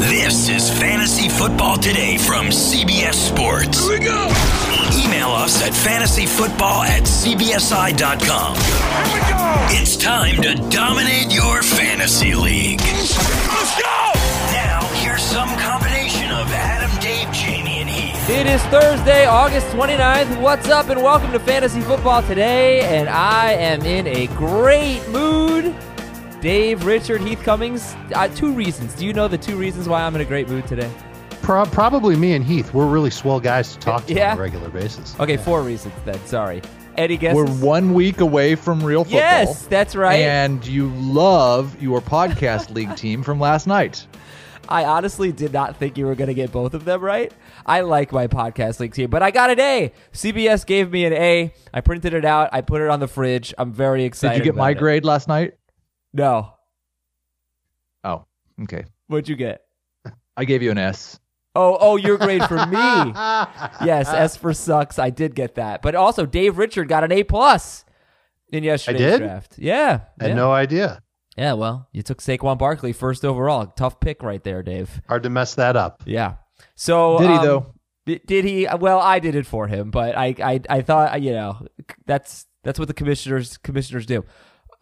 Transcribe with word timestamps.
This 0.00 0.48
is 0.48 0.70
Fantasy 0.80 1.28
Football 1.28 1.76
Today 1.76 2.16
from 2.16 2.46
CBS 2.46 3.12
Sports. 3.12 3.86
Here 3.86 3.98
we 3.98 4.04
go. 4.06 4.32
Email 4.96 5.28
us 5.28 5.62
at 5.62 5.72
fantasyfootball 5.72 6.86
at 6.86 7.02
cbsi.com. 7.02 8.56
Here 8.56 9.22
we 9.22 9.30
go. 9.30 9.78
It's 9.78 9.98
time 9.98 10.40
to 10.40 10.54
dominate 10.70 11.30
your 11.30 11.62
fantasy 11.62 12.34
league. 12.34 12.80
Let's 12.80 13.78
go. 13.78 14.12
Now, 14.54 14.88
here's 14.94 15.22
some 15.22 15.50
combination 15.58 16.30
of 16.30 16.50
Adam, 16.50 16.90
Dave, 17.02 17.30
Jamie, 17.30 17.80
and 17.80 17.90
Heath. 17.90 18.30
It 18.30 18.46
is 18.46 18.62
Thursday, 18.64 19.26
August 19.26 19.66
29th. 19.66 20.40
What's 20.40 20.70
up, 20.70 20.88
and 20.88 21.02
welcome 21.02 21.30
to 21.32 21.38
Fantasy 21.38 21.82
Football 21.82 22.22
Today. 22.22 22.80
And 22.80 23.06
I 23.06 23.52
am 23.52 23.82
in 23.82 24.06
a 24.06 24.28
great 24.28 25.06
mood. 25.10 25.76
Dave, 26.40 26.86
Richard, 26.86 27.20
Heath 27.20 27.42
Cummings. 27.42 27.94
Uh, 28.14 28.28
two 28.28 28.52
reasons. 28.54 28.94
Do 28.94 29.04
you 29.04 29.12
know 29.12 29.28
the 29.28 29.36
two 29.38 29.56
reasons 29.56 29.88
why 29.88 30.02
I'm 30.02 30.14
in 30.14 30.22
a 30.22 30.24
great 30.24 30.48
mood 30.48 30.66
today? 30.66 30.90
Pro- 31.42 31.66
probably 31.66 32.16
me 32.16 32.32
and 32.34 32.44
Heath. 32.44 32.72
We're 32.72 32.86
really 32.86 33.10
swell 33.10 33.40
guys 33.40 33.72
to 33.74 33.78
talk 33.78 34.06
to 34.06 34.14
Yeah. 34.14 34.32
on 34.32 34.38
a 34.38 34.40
regular 34.40 34.70
basis. 34.70 35.14
Okay, 35.20 35.36
four 35.36 35.62
reasons 35.62 35.94
then. 36.04 36.18
Sorry. 36.26 36.62
Eddie 36.96 37.18
guesses? 37.18 37.36
We're 37.36 37.66
one 37.66 37.92
week 37.92 38.20
away 38.20 38.54
from 38.54 38.82
real 38.82 39.04
football. 39.04 39.20
Yes, 39.20 39.66
that's 39.66 39.94
right. 39.94 40.20
And 40.20 40.66
you 40.66 40.88
love 40.96 41.80
your 41.80 42.00
podcast 42.00 42.70
league 42.74 42.94
team 42.96 43.22
from 43.22 43.38
last 43.38 43.66
night. 43.66 44.06
I 44.68 44.84
honestly 44.84 45.32
did 45.32 45.52
not 45.52 45.76
think 45.76 45.98
you 45.98 46.06
were 46.06 46.14
going 46.14 46.28
to 46.28 46.34
get 46.34 46.52
both 46.52 46.74
of 46.74 46.84
them 46.84 47.00
right. 47.00 47.32
I 47.66 47.80
like 47.80 48.12
my 48.12 48.28
podcast 48.28 48.78
league 48.80 48.94
team, 48.94 49.10
but 49.10 49.22
I 49.22 49.30
got 49.30 49.50
an 49.50 49.58
A. 49.60 49.92
CBS 50.12 50.64
gave 50.64 50.90
me 50.92 51.04
an 51.04 51.12
A. 51.12 51.52
I 51.74 51.80
printed 51.80 52.14
it 52.14 52.24
out. 52.24 52.50
I 52.52 52.60
put 52.60 52.80
it 52.80 52.88
on 52.88 53.00
the 53.00 53.08
fridge. 53.08 53.52
I'm 53.58 53.72
very 53.72 54.04
excited. 54.04 54.38
Did 54.38 54.46
you 54.46 54.52
get 54.52 54.56
my 54.58 54.70
it. 54.70 54.78
grade 54.78 55.04
last 55.04 55.26
night? 55.28 55.54
No. 56.12 56.54
Oh, 58.04 58.24
okay. 58.62 58.84
What'd 59.06 59.28
you 59.28 59.36
get? 59.36 59.62
I 60.36 60.44
gave 60.44 60.62
you 60.62 60.70
an 60.70 60.78
S. 60.78 61.18
Oh, 61.54 61.76
oh, 61.80 61.96
your 61.96 62.16
grade 62.16 62.44
for 62.44 62.64
me. 62.66 62.76
yes, 63.84 64.08
S 64.08 64.36
for 64.36 64.54
sucks. 64.54 64.98
I 64.98 65.10
did 65.10 65.34
get 65.34 65.56
that. 65.56 65.82
But 65.82 65.94
also, 65.94 66.24
Dave 66.24 66.58
Richard 66.58 66.88
got 66.88 67.02
an 67.04 67.12
A 67.12 67.24
plus 67.24 67.84
in 68.52 68.62
yesterday's 68.64 69.00
did? 69.00 69.18
draft. 69.18 69.58
Yeah. 69.58 70.00
I 70.20 70.24
had 70.24 70.30
yeah. 70.30 70.34
no 70.34 70.52
idea. 70.52 71.02
Yeah, 71.36 71.54
well, 71.54 71.88
you 71.92 72.02
took 72.02 72.18
Saquon 72.18 72.58
Barkley 72.58 72.92
first 72.92 73.24
overall. 73.24 73.66
Tough 73.66 73.98
pick 74.00 74.22
right 74.22 74.42
there, 74.42 74.62
Dave. 74.62 75.00
Hard 75.08 75.22
to 75.24 75.30
mess 75.30 75.54
that 75.54 75.76
up. 75.76 76.02
Yeah. 76.06 76.34
So 76.74 77.18
Did 77.18 77.30
he, 77.30 77.36
um, 77.36 77.44
though? 77.44 77.74
Did, 78.06 78.26
did 78.26 78.44
he? 78.44 78.68
Well, 78.78 78.98
I 78.98 79.18
did 79.18 79.34
it 79.34 79.46
for 79.46 79.66
him, 79.66 79.90
but 79.90 80.16
I, 80.16 80.34
I, 80.42 80.60
I 80.68 80.82
thought 80.82 81.20
you 81.22 81.32
know 81.32 81.66
that's 82.06 82.46
that's 82.62 82.78
what 82.78 82.88
the 82.88 82.94
commissioners 82.94 83.56
commissioners 83.58 84.06
do. 84.06 84.24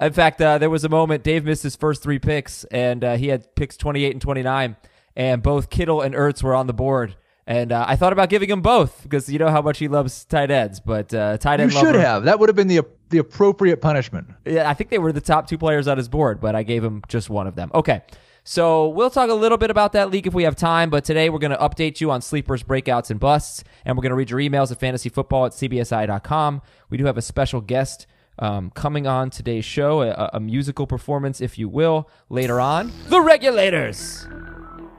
In 0.01 0.13
fact, 0.13 0.41
uh, 0.41 0.59
there 0.59 0.71
was 0.71 0.85
a 0.85 0.89
moment 0.89 1.25
Dave 1.25 1.45
missed 1.45 1.63
his 1.63 1.75
first 1.77 2.03
three 2.03 2.19
picks, 2.19 2.65
and 2.65 3.03
uh, 3.03 3.17
he 3.17 3.29
had 3.29 3.55
picks 3.57 3.77
twenty 3.77 4.05
eight 4.05 4.13
and 4.13 4.23
twenty 4.23 4.43
nine, 4.43 4.77
and 5.17 5.43
both 5.43 5.71
Kittle 5.71 6.01
and 6.03 6.15
Ertz 6.15 6.43
were 6.43 6.55
on 6.55 6.67
the 6.67 6.73
board. 6.73 7.17
And 7.47 7.73
uh, 7.73 7.85
I 7.89 7.97
thought 7.97 8.13
about 8.13 8.29
giving 8.29 8.51
him 8.51 8.61
both 8.61 9.03
because 9.03 9.29
you 9.33 9.39
know 9.39 9.49
how 9.49 9.63
much 9.63 9.79
he 9.79 9.89
loves 9.89 10.25
tight 10.27 10.51
ends. 10.51 10.81
But 10.81 11.13
uh, 11.15 11.39
tight 11.39 11.61
You 11.61 11.65
end 11.65 11.73
should 11.73 11.83
lover- 11.87 12.01
have. 12.01 12.25
That 12.25 12.39
would 12.39 12.49
have 12.49 12.57
been 12.57 12.69
the 12.69 12.83
the 13.09 13.19
appropriate 13.19 13.81
punishment. 13.81 14.29
Yeah, 14.45 14.69
I 14.69 14.75
think 14.75 14.91
they 14.91 14.99
were 14.99 15.13
the 15.13 15.21
top 15.23 15.49
two 15.49 15.57
players 15.59 15.89
on 15.89 15.97
his 15.97 16.09
board, 16.09 16.41
but 16.41 16.55
I 16.55 16.63
gave 16.63 16.85
him 16.85 17.03
just 17.09 17.31
one 17.31 17.47
of 17.47 17.55
them. 17.57 17.71
Okay. 17.75 18.03
So 18.45 18.89
we'll 18.89 19.11
talk 19.11 19.29
a 19.29 19.35
little 19.35 19.59
bit 19.59 19.71
about 19.71 19.93
that 19.93 20.11
league 20.11 20.27
if 20.27 20.33
we 20.33 20.45
have 20.45 20.57
time, 20.57 20.89
but 20.89 21.05
today 21.05 21.29
we're 21.29 21.39
going 21.39 21.51
to 21.51 21.59
update 21.59 22.01
you 22.01 22.11
on 22.11 22.23
sleepers, 22.23 22.63
breakouts, 22.63 23.11
and 23.11 23.21
busts, 23.21 23.63
and 23.85 23.95
we're 23.95 24.01
going 24.03 24.09
to 24.11 24.17
read 24.17 24.31
your 24.31 24.41
emails 24.41 24.73
at 24.73 24.81
fantasyfootball 24.81 25.47
at 25.47 25.53
cbsi.com. 25.53 26.63
We 26.89 26.97
do 26.97 27.05
have 27.05 27.19
a 27.19 27.23
special 27.23 27.61
guest 27.61 28.07
um, 28.39 28.71
coming 28.71 29.07
on 29.07 29.31
today's 29.31 29.65
show, 29.65 30.03
a, 30.03 30.31
a 30.35 30.41
musical 30.41 30.87
performance, 30.87 31.41
if 31.41 31.59
you 31.59 31.69
will, 31.69 32.09
later 32.29 32.61
on. 32.61 32.93
The 33.09 33.21
Regulators 33.21 34.27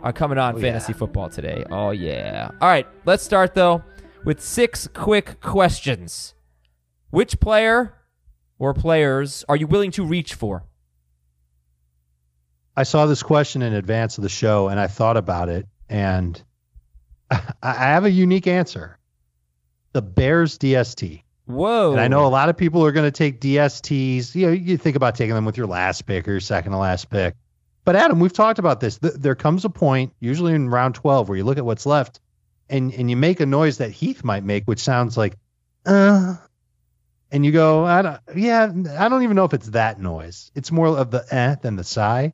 are 0.02 0.14
coming 0.14 0.38
on 0.38 0.60
fantasy 0.60 0.94
football 0.94 1.30
today. 1.30 1.64
Oh, 1.70 1.92
yeah. 1.92 2.52
All 2.62 2.70
right, 2.70 2.88
let's 3.06 3.24
start, 3.24 3.54
though, 3.54 3.84
with 4.24 4.42
six 4.42 4.88
quick 4.94 5.40
questions. 5.42 6.34
Which 7.10 7.40
player 7.40 7.96
or 8.60 8.74
players 8.74 9.44
are 9.50 9.56
you 9.56 9.68
willing 9.68 9.92
to 9.92 10.06
reach 10.06 10.34
for? 10.34 10.66
I 12.76 12.84
saw 12.84 13.08
this 13.08 13.24
question 13.24 13.62
in 13.62 13.74
advance 13.74 14.18
of 14.18 14.22
the 14.22 14.30
show 14.30 14.70
and 14.70 14.80
I 14.80 14.88
thought 14.88 15.18
about 15.18 15.50
it, 15.50 15.68
and 15.90 16.42
I 17.32 17.74
have 17.74 18.06
a 18.06 18.12
unique 18.12 18.48
answer. 18.48 18.98
The 19.92 20.02
Bears 20.02 20.58
DST. 20.58 21.24
Whoa. 21.50 21.94
And 21.94 22.00
I 22.00 22.08
know 22.08 22.28
a 22.28 22.30
lot 22.30 22.50
of 22.50 22.58
people 22.58 22.86
are 22.86 22.92
going 22.92 23.08
to 23.08 23.12
take 23.12 23.42
DSTs. 23.42 24.36
You 24.36 24.46
know, 24.46 24.54
you 24.54 24.78
think 24.78 24.96
about 24.96 25.16
taking 25.16 25.34
them 25.34 25.46
with 25.46 25.58
your 25.58 25.66
last 25.66 26.06
pick 26.06 26.28
or 26.28 26.32
your 26.32 26.40
second 26.40 26.74
to 26.74 26.78
last 26.78 27.10
pick. 27.10 27.34
But 27.86 27.96
Adam, 27.96 28.20
we've 28.20 28.32
talked 28.32 28.60
about 28.60 28.80
this. 28.80 29.00
Th- 29.00 29.16
there 29.16 29.34
comes 29.34 29.66
a 29.66 29.70
point, 29.70 30.14
usually 30.20 30.54
in 30.54 30.70
round 30.70 30.94
12, 30.94 31.28
where 31.28 31.38
you 31.40 31.44
look 31.44 31.58
at 31.58 31.66
what's 31.66 31.88
left 31.88 32.20
and, 32.70 32.94
and 32.94 33.10
you 33.10 33.18
make 33.18 33.40
a 33.40 33.48
noise 33.48 33.80
that 33.80 33.90
Heath 33.90 34.24
might 34.24 34.44
make, 34.44 34.66
which 34.66 34.78
sounds 34.78 35.18
like, 35.18 35.38
uh, 35.88 36.36
and 37.32 37.44
you 37.44 37.52
go, 37.52 37.84
I 37.84 38.04
don't, 38.04 38.20
yeah, 38.36 38.72
I 39.00 39.10
don't 39.10 39.24
even 39.24 39.36
know 39.36 39.46
if 39.46 39.56
it's 39.56 39.70
that 39.70 40.00
noise. 40.00 40.52
It's 40.54 40.72
more 40.72 40.88
of 40.88 41.10
the 41.10 41.26
eh 41.32 41.56
than 41.64 41.78
the 41.78 41.84
sigh. 41.84 42.34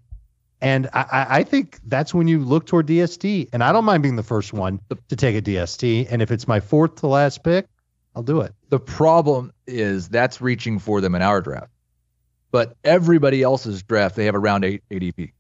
And 0.60 0.90
I, 0.92 1.06
I 1.10 1.28
I 1.38 1.44
think 1.44 1.80
that's 1.86 2.14
when 2.14 2.28
you 2.28 2.40
look 2.40 2.66
toward 2.66 2.88
DST. 2.88 3.48
And 3.54 3.64
I 3.64 3.72
don't 3.72 3.86
mind 3.86 4.04
being 4.04 4.18
the 4.18 4.24
first 4.24 4.52
one 4.52 4.82
to 5.08 5.16
take 5.16 5.38
a 5.38 5.42
DST. 5.42 6.08
And 6.10 6.22
if 6.22 6.32
it's 6.32 6.50
my 6.50 6.60
fourth 6.60 6.96
to 6.96 7.08
last 7.08 7.46
pick, 7.46 7.68
I'll 8.16 8.24
do 8.24 8.42
it. 8.42 8.54
The 8.70 8.80
problem 8.80 9.52
is 9.68 10.10
that's 10.10 10.40
reaching 10.40 10.80
for 10.80 11.02
them 11.02 11.16
in 11.16 11.22
our 11.22 11.42
draft. 11.42 11.72
But 12.52 12.78
everybody 12.84 13.44
else's 13.44 13.84
draft, 13.84 14.16
they 14.16 14.26
have 14.26 14.36
around 14.36 14.64
eight 14.64 14.84
ADP. 14.90 15.34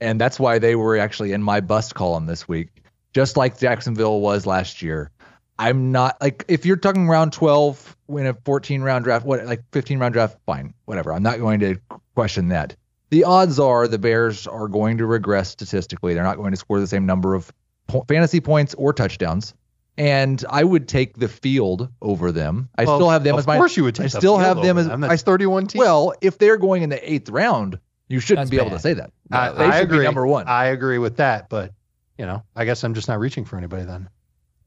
And 0.00 0.20
that's 0.20 0.38
why 0.38 0.58
they 0.58 0.74
were 0.74 0.98
actually 0.98 1.32
in 1.32 1.42
my 1.42 1.60
bust 1.60 1.94
column 1.94 2.26
this 2.26 2.46
week, 2.46 2.82
just 3.14 3.36
like 3.36 3.58
Jacksonville 3.58 4.20
was 4.20 4.46
last 4.46 4.82
year. 4.82 5.10
I'm 5.58 5.92
not 5.92 6.20
like 6.20 6.44
if 6.48 6.66
you're 6.66 6.76
talking 6.76 7.08
round 7.08 7.32
12 7.32 7.96
win 8.08 8.26
a 8.26 8.34
14 8.44 8.82
round 8.82 9.04
draft, 9.04 9.24
what 9.24 9.44
like 9.46 9.62
15 9.72 9.98
round 9.98 10.12
draft, 10.12 10.36
fine, 10.44 10.74
whatever. 10.84 11.12
I'm 11.12 11.22
not 11.22 11.38
going 11.38 11.60
to 11.60 11.76
question 12.14 12.48
that. 12.48 12.76
The 13.10 13.24
odds 13.24 13.58
are 13.58 13.86
the 13.86 13.98
Bears 13.98 14.46
are 14.46 14.68
going 14.68 14.98
to 14.98 15.06
regress 15.06 15.50
statistically. 15.50 16.14
They're 16.14 16.22
not 16.22 16.36
going 16.36 16.50
to 16.50 16.56
score 16.56 16.80
the 16.80 16.86
same 16.86 17.06
number 17.06 17.34
of 17.34 17.52
po- 17.86 18.04
fantasy 18.08 18.40
points 18.40 18.74
or 18.74 18.92
touchdowns. 18.92 19.54
And 19.98 20.42
I 20.48 20.64
would 20.64 20.88
take 20.88 21.18
the 21.18 21.28
field 21.28 21.90
over 22.00 22.32
them. 22.32 22.70
I 22.76 22.84
Well, 22.84 22.98
still 22.98 23.10
have 23.10 23.24
them 23.24 23.36
as 23.36 23.46
my. 23.46 23.56
Of 23.56 23.58
course 23.58 23.76
you 23.76 23.84
would 23.84 23.94
take 23.94 24.04
I 24.04 24.08
the 24.08 24.18
still 24.20 24.38
field 24.38 24.40
have 24.40 24.56
them 24.62 24.78
over 24.78 24.80
as 24.80 24.86
them. 24.88 25.04
I 25.04 25.08
That's 25.08 25.22
31 25.22 25.66
teams. 25.66 25.80
Well, 25.80 26.14
if 26.22 26.38
they're 26.38 26.56
going 26.56 26.82
in 26.82 26.88
the 26.88 27.12
eighth 27.12 27.28
round, 27.28 27.78
you 28.08 28.18
shouldn't 28.20 28.48
That's 28.48 28.50
be 28.50 28.58
able 28.58 28.70
to 28.70 28.78
say 28.78 28.94
that. 28.94 29.10
I, 29.30 29.50
they 29.50 29.64
I 29.64 29.78
should 29.80 29.88
agree. 29.88 29.98
be 29.98 30.04
number 30.04 30.26
one. 30.26 30.48
I 30.48 30.66
agree 30.66 30.98
with 30.98 31.16
that, 31.18 31.48
but 31.50 31.72
you 32.18 32.26
know, 32.26 32.42
I 32.56 32.64
guess 32.64 32.84
I'm 32.84 32.94
just 32.94 33.08
not 33.08 33.18
reaching 33.20 33.44
for 33.44 33.56
anybody 33.56 33.84
then. 33.84 34.08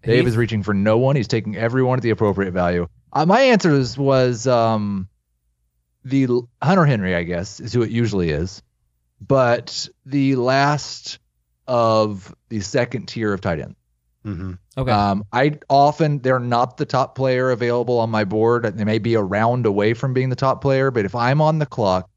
Dave 0.04 0.28
is 0.28 0.38
reaching 0.38 0.62
for 0.62 0.74
no 0.76 1.00
one. 1.00 1.16
He's 1.16 1.28
taking 1.28 1.56
everyone 1.56 1.98
at 1.98 2.04
the 2.04 2.12
appropriate 2.12 2.52
value. 2.52 2.88
Uh, 3.12 3.26
my 3.26 3.42
answer 3.42 3.72
was, 3.72 3.98
was 3.98 4.46
um, 4.46 5.08
the 6.04 6.28
Hunter 6.62 6.86
Henry, 6.86 7.16
I 7.16 7.24
guess, 7.24 7.60
is 7.60 7.74
who 7.74 7.82
it 7.82 7.90
usually 7.90 8.30
is, 8.30 8.62
but 9.20 9.88
the 10.06 10.36
last 10.36 11.18
of 11.68 12.36
the 12.50 12.60
second 12.60 13.08
tier 13.08 13.34
of 13.34 13.42
tight 13.42 13.60
end. 13.60 13.76
Mm-hmm. 14.26 14.54
Okay. 14.78 14.92
Um, 14.92 15.24
I 15.32 15.60
often 15.70 16.20
they're 16.20 16.40
not 16.40 16.78
the 16.78 16.86
top 16.86 17.16
player 17.16 17.52
available 17.52 18.00
on 18.00 18.10
my 18.10 18.24
board. 18.26 18.64
They 18.64 18.84
may 18.84 18.98
be 18.98 19.14
a 19.14 19.22
round 19.22 19.66
away 19.66 19.94
from 19.94 20.14
being 20.14 20.30
the 20.30 20.36
top 20.36 20.62
player, 20.62 20.90
but 20.92 21.06
if 21.06 21.14
I'm 21.16 21.42
on 21.42 21.60
the 21.60 21.66
clock 21.66 22.10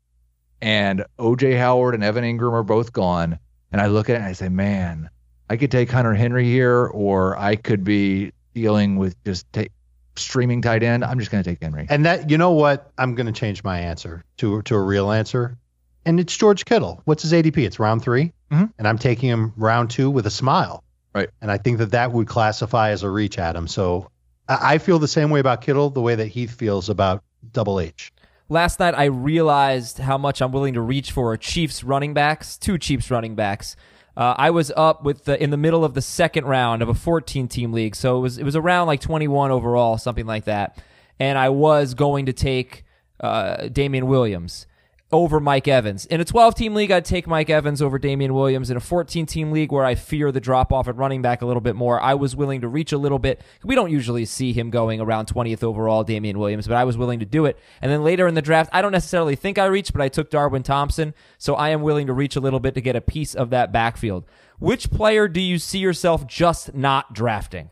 and 0.60 1.04
OJ 1.18 1.56
Howard 1.58 1.94
and 1.94 2.02
Evan 2.02 2.24
Engram 2.24 2.52
are 2.52 2.62
both 2.62 2.92
gone, 2.92 3.38
and 3.70 3.80
I 3.80 3.86
look 3.88 4.08
at 4.08 4.14
it 4.14 4.18
and 4.20 4.24
I 4.24 4.32
say, 4.32 4.48
man, 4.48 5.10
I 5.50 5.56
could 5.56 5.70
take 5.70 5.90
Hunter 5.90 6.14
Henry 6.14 6.44
here, 6.44 6.86
or 6.86 7.38
I 7.38 7.56
could 7.56 7.84
be 7.84 8.32
dealing 8.54 8.96
with 8.96 9.22
just 9.24 9.50
take 9.52 9.70
streaming 10.16 10.60
tight 10.62 10.82
end. 10.82 11.04
I'm 11.04 11.18
just 11.18 11.30
going 11.30 11.44
to 11.44 11.48
take 11.48 11.62
Henry. 11.62 11.86
And 11.88 12.04
that, 12.06 12.28
you 12.30 12.38
know 12.38 12.50
what? 12.52 12.90
I'm 12.98 13.14
going 13.14 13.26
to 13.26 13.32
change 13.32 13.62
my 13.62 13.78
answer 13.78 14.24
to 14.38 14.62
to 14.62 14.74
a 14.74 14.82
real 14.82 15.10
answer, 15.12 15.56
and 16.04 16.18
it's 16.18 16.36
George 16.36 16.64
Kittle. 16.64 17.02
What's 17.04 17.22
his 17.22 17.32
ADP? 17.32 17.58
It's 17.58 17.78
round 17.78 18.02
3 18.02 18.32
Mhm. 18.50 18.72
and 18.78 18.88
I'm 18.88 18.96
taking 18.98 19.28
him 19.28 19.52
round 19.58 19.90
two 19.90 20.08
with 20.10 20.26
a 20.26 20.30
smile. 20.30 20.82
Right. 21.14 21.30
And 21.40 21.50
I 21.50 21.58
think 21.58 21.78
that 21.78 21.92
that 21.92 22.12
would 22.12 22.26
classify 22.26 22.90
as 22.90 23.02
a 23.02 23.10
reach, 23.10 23.38
Adam. 23.38 23.66
So 23.66 24.10
I, 24.48 24.74
I 24.74 24.78
feel 24.78 24.98
the 24.98 25.08
same 25.08 25.30
way 25.30 25.40
about 25.40 25.62
Kittle, 25.62 25.90
the 25.90 26.00
way 26.00 26.14
that 26.14 26.26
Heath 26.26 26.52
feels 26.52 26.88
about 26.88 27.22
Double 27.52 27.80
H. 27.80 28.12
Last 28.48 28.80
night, 28.80 28.94
I 28.94 29.04
realized 29.04 29.98
how 29.98 30.16
much 30.16 30.40
I'm 30.40 30.52
willing 30.52 30.74
to 30.74 30.80
reach 30.80 31.12
for 31.12 31.36
Chiefs 31.36 31.84
running 31.84 32.14
backs, 32.14 32.56
two 32.56 32.78
Chiefs 32.78 33.10
running 33.10 33.34
backs. 33.34 33.76
Uh, 34.16 34.34
I 34.36 34.50
was 34.50 34.72
up 34.76 35.04
with 35.04 35.26
the 35.26 35.40
in 35.40 35.50
the 35.50 35.56
middle 35.56 35.84
of 35.84 35.94
the 35.94 36.02
second 36.02 36.44
round 36.44 36.82
of 36.82 36.88
a 36.88 36.94
14 36.94 37.46
team 37.46 37.72
league, 37.72 37.94
so 37.94 38.16
it 38.16 38.20
was 38.20 38.38
it 38.38 38.44
was 38.44 38.56
around 38.56 38.86
like 38.86 39.00
21 39.00 39.50
overall, 39.50 39.98
something 39.98 40.26
like 40.26 40.44
that. 40.46 40.82
And 41.20 41.38
I 41.38 41.50
was 41.50 41.94
going 41.94 42.26
to 42.26 42.32
take 42.32 42.84
uh, 43.20 43.68
Damien 43.68 44.06
Williams 44.06 44.66
over 45.10 45.40
Mike 45.40 45.66
Evans. 45.66 46.04
In 46.06 46.20
a 46.20 46.24
12 46.24 46.54
team 46.54 46.74
league, 46.74 46.90
I'd 46.90 47.04
take 47.04 47.26
Mike 47.26 47.48
Evans 47.48 47.80
over 47.80 47.98
Damien 47.98 48.34
Williams. 48.34 48.70
In 48.70 48.76
a 48.76 48.80
14 48.80 49.24
team 49.26 49.50
league 49.52 49.72
where 49.72 49.84
I 49.84 49.94
fear 49.94 50.30
the 50.30 50.40
drop 50.40 50.72
off 50.72 50.86
at 50.88 50.96
running 50.96 51.22
back 51.22 51.40
a 51.40 51.46
little 51.46 51.60
bit 51.60 51.76
more, 51.76 52.00
I 52.00 52.14
was 52.14 52.36
willing 52.36 52.60
to 52.60 52.68
reach 52.68 52.92
a 52.92 52.98
little 52.98 53.18
bit. 53.18 53.40
We 53.64 53.74
don't 53.74 53.90
usually 53.90 54.26
see 54.26 54.52
him 54.52 54.70
going 54.70 55.00
around 55.00 55.26
20th 55.26 55.62
overall, 55.62 56.04
Damien 56.04 56.38
Williams, 56.38 56.68
but 56.68 56.76
I 56.76 56.84
was 56.84 56.98
willing 56.98 57.20
to 57.20 57.26
do 57.26 57.46
it. 57.46 57.58
And 57.80 57.90
then 57.90 58.04
later 58.04 58.26
in 58.26 58.34
the 58.34 58.42
draft, 58.42 58.70
I 58.72 58.82
don't 58.82 58.92
necessarily 58.92 59.34
think 59.34 59.58
I 59.58 59.66
reached, 59.66 59.92
but 59.92 60.02
I 60.02 60.08
took 60.08 60.30
Darwin 60.30 60.62
Thompson. 60.62 61.14
So 61.38 61.54
I 61.54 61.70
am 61.70 61.82
willing 61.82 62.06
to 62.08 62.12
reach 62.12 62.36
a 62.36 62.40
little 62.40 62.60
bit 62.60 62.74
to 62.74 62.80
get 62.80 62.96
a 62.96 63.00
piece 63.00 63.34
of 63.34 63.50
that 63.50 63.72
backfield. 63.72 64.26
Which 64.58 64.90
player 64.90 65.28
do 65.28 65.40
you 65.40 65.58
see 65.58 65.78
yourself 65.78 66.26
just 66.26 66.74
not 66.74 67.14
drafting? 67.14 67.70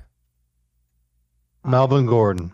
Melvin 1.65 2.06
Gordon. 2.06 2.53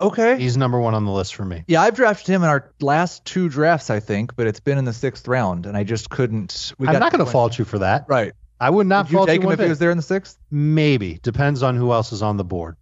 Okay. 0.00 0.38
He's 0.38 0.56
number 0.56 0.78
one 0.78 0.94
on 0.94 1.04
the 1.04 1.10
list 1.10 1.34
for 1.34 1.44
me. 1.44 1.64
Yeah, 1.66 1.80
I've 1.80 1.94
drafted 1.94 2.28
him 2.28 2.42
in 2.42 2.48
our 2.48 2.70
last 2.80 3.24
two 3.24 3.48
drafts, 3.48 3.88
I 3.88 4.00
think, 4.00 4.36
but 4.36 4.46
it's 4.46 4.60
been 4.60 4.76
in 4.76 4.84
the 4.84 4.92
sixth 4.92 5.26
round, 5.26 5.64
and 5.64 5.76
I 5.76 5.84
just 5.84 6.10
couldn't. 6.10 6.74
We 6.78 6.86
I'm 6.86 6.92
got 6.92 6.98
not 6.98 7.12
going 7.12 7.20
to 7.20 7.24
to 7.24 7.30
fault 7.30 7.58
you 7.58 7.64
for 7.64 7.78
that. 7.78 8.04
Right. 8.08 8.32
I 8.60 8.70
would 8.70 8.86
not 8.86 9.06
Would 9.06 9.12
you 9.12 9.18
fault 9.18 9.28
take 9.28 9.36
you 9.36 9.42
him 9.42 9.46
one 9.46 9.54
if 9.54 9.60
he 9.60 9.68
was 9.68 9.78
there 9.78 9.90
in 9.90 9.96
the 9.96 10.02
sixth? 10.02 10.38
Maybe 10.50 11.18
depends 11.22 11.62
on 11.62 11.76
who 11.76 11.92
else 11.92 12.12
is 12.12 12.22
on 12.22 12.36
the 12.36 12.44
board. 12.44 12.76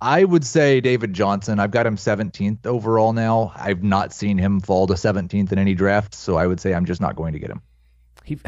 I 0.00 0.22
would 0.24 0.44
say 0.44 0.80
David 0.80 1.14
Johnson. 1.14 1.58
I've 1.58 1.70
got 1.70 1.86
him 1.86 1.96
17th 1.96 2.66
overall 2.66 3.12
now. 3.12 3.52
I've 3.56 3.82
not 3.82 4.12
seen 4.12 4.36
him 4.36 4.60
fall 4.60 4.86
to 4.88 4.94
17th 4.94 5.52
in 5.52 5.58
any 5.58 5.74
draft, 5.74 6.14
so 6.14 6.36
I 6.36 6.46
would 6.46 6.60
say 6.60 6.74
I'm 6.74 6.84
just 6.84 7.00
not 7.00 7.16
going 7.16 7.32
to 7.32 7.38
get 7.38 7.50
him. 7.50 7.62
He, 8.24 8.38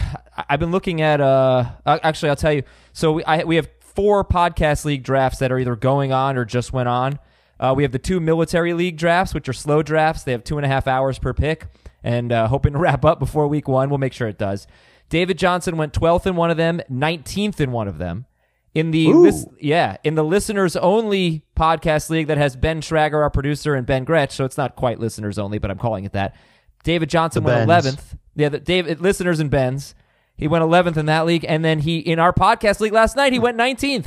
I've 0.49 0.61
been 0.61 0.73
looking 0.73 1.01
at. 1.01 1.21
Uh, 1.21 1.71
actually, 1.87 2.31
I'll 2.31 2.37
tell 2.37 2.53
you. 2.53 2.65
So 2.93 3.13
we 3.13 3.25
I, 3.25 3.45
we 3.45 3.57
have 3.57 3.69
four 3.81 4.25
podcast 4.25 4.85
league 4.85 5.03
drafts 5.03 5.39
that 5.39 5.51
are 5.51 5.59
either 5.59 5.75
going 5.75 6.13
on 6.13 6.37
or 6.37 6.45
just 6.45 6.73
went 6.73 6.89
on. 6.89 7.19
Uh, 7.61 7.75
we 7.77 7.83
have 7.83 7.93
the 7.93 7.99
two 7.99 8.21
military 8.21 8.73
league 8.73 8.97
drafts, 8.97 9.35
which 9.35 9.49
are 9.49 9.53
slow 9.53 9.83
drafts. 9.83 10.23
They 10.23 10.33
have 10.33 10.45
two 10.45 10.59
and 10.59 10.65
a 10.65 10.69
half 10.69 10.87
hours 10.87 11.19
per 11.19 11.33
pick, 11.35 11.67
and 12.03 12.31
uh, 12.33 12.47
hoping 12.49 12.73
to 12.75 12.79
wrap 12.81 13.05
up 13.05 13.19
before 13.19 13.49
week 13.49 13.69
one. 13.69 13.89
We'll 13.91 13.99
make 13.99 14.13
sure 14.13 14.29
it 14.29 14.39
does. 14.39 14.67
David 15.09 15.39
Johnson 15.39 15.77
went 15.77 15.93
12th 15.93 16.27
in 16.27 16.37
one 16.37 16.51
of 16.51 16.57
them, 16.57 16.81
19th 16.91 17.61
in 17.61 17.73
one 17.73 17.89
of 17.89 17.99
them. 17.99 18.27
In 18.75 18.91
the 18.91 19.13
lis- 19.13 19.47
yeah, 19.59 19.97
in 20.05 20.15
the 20.15 20.23
listeners 20.23 20.77
only 20.77 21.43
podcast 21.57 22.11
league 22.11 22.27
that 22.29 22.37
has 22.39 22.55
Ben 22.55 22.81
Schrager, 22.81 23.15
our 23.15 23.31
producer, 23.31 23.75
and 23.75 23.87
Ben 23.87 24.05
Gretch, 24.05 24.33
so 24.33 24.45
it's 24.45 24.59
not 24.59 24.77
quite 24.77 25.01
listeners 25.01 25.39
only, 25.39 25.59
but 25.59 25.71
I'm 25.71 25.79
calling 25.79 26.05
it 26.05 26.13
that. 26.13 26.37
David 26.85 27.09
Johnson 27.11 27.43
The 27.43 27.49
went 27.49 27.69
Bens. 27.69 27.87
11th. 27.87 28.19
Yeah, 28.37 28.51
the 28.51 28.61
David 28.61 29.01
listeners 29.01 29.41
and 29.41 29.51
Ben's. 29.51 29.95
He 30.37 30.47
went 30.47 30.63
11th 30.63 30.97
in 30.97 31.07
that 31.07 31.27
league, 31.27 31.45
and 31.49 31.65
then 31.65 31.81
he 31.81 31.99
in 31.99 32.21
our 32.21 32.33
podcast 32.33 32.79
league 32.79 32.93
last 32.93 33.17
night 33.17 33.33
he 33.33 33.41
went 33.41 33.57
19th 33.57 34.07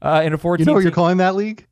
uh, 0.00 0.22
in 0.24 0.32
a 0.32 0.38
14. 0.38 0.62
You 0.62 0.66
know 0.66 0.74
what 0.74 0.82
you're 0.84 0.92
calling 0.92 1.18
that 1.18 1.34
league? 1.34 1.66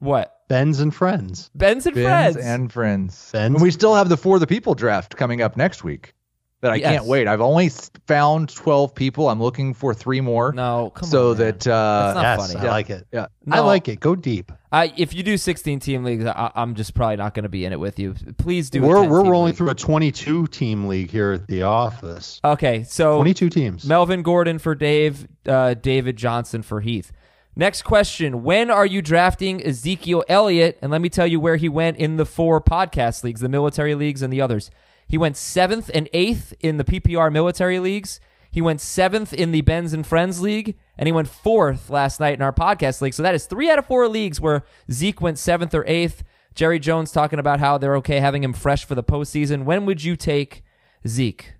what? 0.00 0.37
Ben's 0.48 0.80
and 0.80 0.94
Friends. 0.94 1.50
Ben's 1.54 1.86
and 1.86 1.94
friends. 1.94 2.06
Ben's 2.06 2.34
friends. 2.36 2.46
and 2.48 2.72
friends. 2.72 3.30
Ben's- 3.32 3.54
And 3.54 3.62
we 3.62 3.70
still 3.70 3.94
have 3.94 4.08
the 4.08 4.16
For 4.16 4.38
the 4.38 4.46
People 4.46 4.74
draft 4.74 5.16
coming 5.16 5.42
up 5.42 5.56
next 5.56 5.84
week 5.84 6.14
that 6.60 6.72
I 6.72 6.76
Yes. 6.76 6.90
can't 6.92 7.04
wait. 7.04 7.28
I've 7.28 7.40
only 7.40 7.70
found 8.06 8.48
12 8.54 8.94
people. 8.94 9.28
I'm 9.28 9.40
looking 9.40 9.74
for 9.74 9.94
three 9.94 10.20
more. 10.20 10.52
no, 10.52 10.90
come 10.94 11.08
so 11.08 11.30
on. 11.32 11.38
man. 11.38 11.46
that 11.46 11.66
uh, 11.68 12.02
That's 12.02 12.14
not 12.16 12.22
yes, 12.22 12.52
funny. 12.54 12.66
I 12.66 12.70
like 12.70 12.90
it. 12.90 13.06
yeah. 13.12 13.26
I 13.50 13.60
like 13.60 13.88
it. 13.88 14.00
Go 14.00 14.16
deep. 14.16 14.50
I, 14.72 14.92
if 14.98 15.14
you 15.14 15.22
do 15.22 15.38
16 15.38 15.80
team 15.80 16.04
leagues, 16.04 16.26
I, 16.26 16.50
I'm 16.54 16.74
just 16.74 16.94
probably 16.94 17.16
not 17.16 17.32
going 17.32 17.44
to 17.44 17.48
be 17.48 17.64
in 17.64 17.72
it 17.72 17.80
with 17.80 17.98
you. 17.98 18.14
Please 18.38 18.68
do. 18.70 18.82
We're 18.82 19.00
10 19.02 19.08
we're 19.10 19.22
rolling 19.24 19.46
league. 19.48 19.56
through 19.56 19.70
a 19.70 19.74
22 19.74 20.46
team 20.48 20.88
league 20.88 21.10
here 21.10 21.32
at 21.32 21.46
the 21.46 21.62
office. 21.62 22.40
Okay, 22.44 22.82
so 22.82 23.16
22 23.16 23.48
teams. 23.50 23.86
Melvin 23.86 24.22
Gordon 24.22 24.58
for 24.58 24.74
Dave, 24.74 25.26
uh, 25.46 25.72
David 25.74 26.16
Johnson 26.16 26.62
for 26.62 26.80
Heath. 26.80 27.12
Next 27.58 27.82
question: 27.82 28.44
When 28.44 28.70
are 28.70 28.86
you 28.86 29.02
drafting 29.02 29.66
Ezekiel 29.66 30.24
Elliott? 30.28 30.78
And 30.80 30.92
let 30.92 31.00
me 31.00 31.08
tell 31.08 31.26
you 31.26 31.40
where 31.40 31.56
he 31.56 31.68
went 31.68 31.96
in 31.96 32.16
the 32.16 32.24
four 32.24 32.60
podcast 32.60 33.24
leagues, 33.24 33.40
the 33.40 33.48
military 33.48 33.96
leagues, 33.96 34.22
and 34.22 34.32
the 34.32 34.40
others. 34.40 34.70
He 35.08 35.18
went 35.18 35.36
seventh 35.36 35.90
and 35.92 36.08
eighth 36.12 36.54
in 36.60 36.76
the 36.76 36.84
PPR 36.84 37.32
military 37.32 37.80
leagues. 37.80 38.20
He 38.52 38.62
went 38.62 38.80
seventh 38.80 39.32
in 39.32 39.50
the 39.50 39.62
Benz 39.62 39.92
and 39.92 40.06
Friends 40.06 40.40
League, 40.40 40.78
and 40.96 41.08
he 41.08 41.12
went 41.12 41.26
fourth 41.26 41.90
last 41.90 42.20
night 42.20 42.34
in 42.34 42.42
our 42.42 42.52
podcast 42.52 43.00
league. 43.00 43.14
So 43.14 43.24
that 43.24 43.34
is 43.34 43.46
three 43.46 43.68
out 43.68 43.80
of 43.80 43.86
four 43.86 44.06
leagues 44.06 44.40
where 44.40 44.62
Zeke 44.88 45.20
went 45.20 45.40
seventh 45.40 45.74
or 45.74 45.84
eighth. 45.88 46.22
Jerry 46.54 46.78
Jones 46.78 47.10
talking 47.10 47.40
about 47.40 47.58
how 47.58 47.76
they're 47.76 47.96
okay 47.96 48.20
having 48.20 48.44
him 48.44 48.52
fresh 48.52 48.84
for 48.84 48.94
the 48.94 49.02
postseason. 49.02 49.64
When 49.64 49.84
would 49.84 50.04
you 50.04 50.14
take 50.14 50.62
Zeke? 51.08 51.54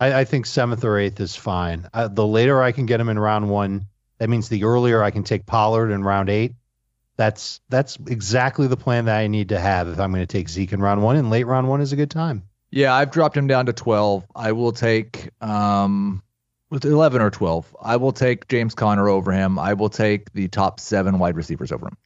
I, 0.00 0.20
I 0.20 0.24
think 0.24 0.46
seventh 0.46 0.84
or 0.84 0.98
eighth 0.98 1.20
is 1.20 1.36
fine. 1.36 1.88
Uh, 1.94 2.08
the 2.08 2.26
later 2.26 2.60
I 2.60 2.72
can 2.72 2.86
get 2.86 2.98
him 2.98 3.08
in 3.08 3.20
round 3.20 3.48
one, 3.48 3.86
that 4.18 4.28
means 4.28 4.48
the 4.48 4.64
earlier 4.64 5.02
I 5.02 5.10
can 5.10 5.24
take 5.24 5.46
Pollard 5.46 5.90
in 5.90 6.02
round 6.02 6.28
eight. 6.28 6.54
That's 7.16 7.60
that's 7.68 7.96
exactly 8.06 8.66
the 8.66 8.76
plan 8.76 9.06
that 9.06 9.16
I 9.16 9.26
need 9.26 9.48
to 9.50 9.58
have 9.58 9.88
if 9.88 9.98
I'm 9.98 10.10
going 10.12 10.22
to 10.22 10.26
take 10.26 10.48
Zeke 10.48 10.72
in 10.72 10.80
round 10.80 11.02
one. 11.02 11.16
And 11.16 11.30
late 11.30 11.44
round 11.46 11.68
one 11.68 11.80
is 11.80 11.92
a 11.92 11.96
good 11.96 12.10
time. 12.10 12.42
Yeah, 12.70 12.94
I've 12.94 13.10
dropped 13.10 13.36
him 13.36 13.46
down 13.46 13.66
to 13.66 13.72
12. 13.72 14.24
I 14.34 14.52
will 14.52 14.72
take 14.72 15.30
um 15.40 16.22
with 16.68 16.84
11 16.84 17.22
or 17.22 17.30
12. 17.30 17.76
I 17.80 17.96
will 17.96 18.12
take 18.12 18.48
James 18.48 18.74
Conner 18.74 19.08
over 19.08 19.32
him. 19.32 19.58
I 19.58 19.74
will 19.74 19.88
take 19.88 20.32
the 20.32 20.48
top 20.48 20.80
7 20.80 21.18
wide 21.18 21.36
receivers 21.36 21.72
over 21.72 21.86
him. 21.86 21.96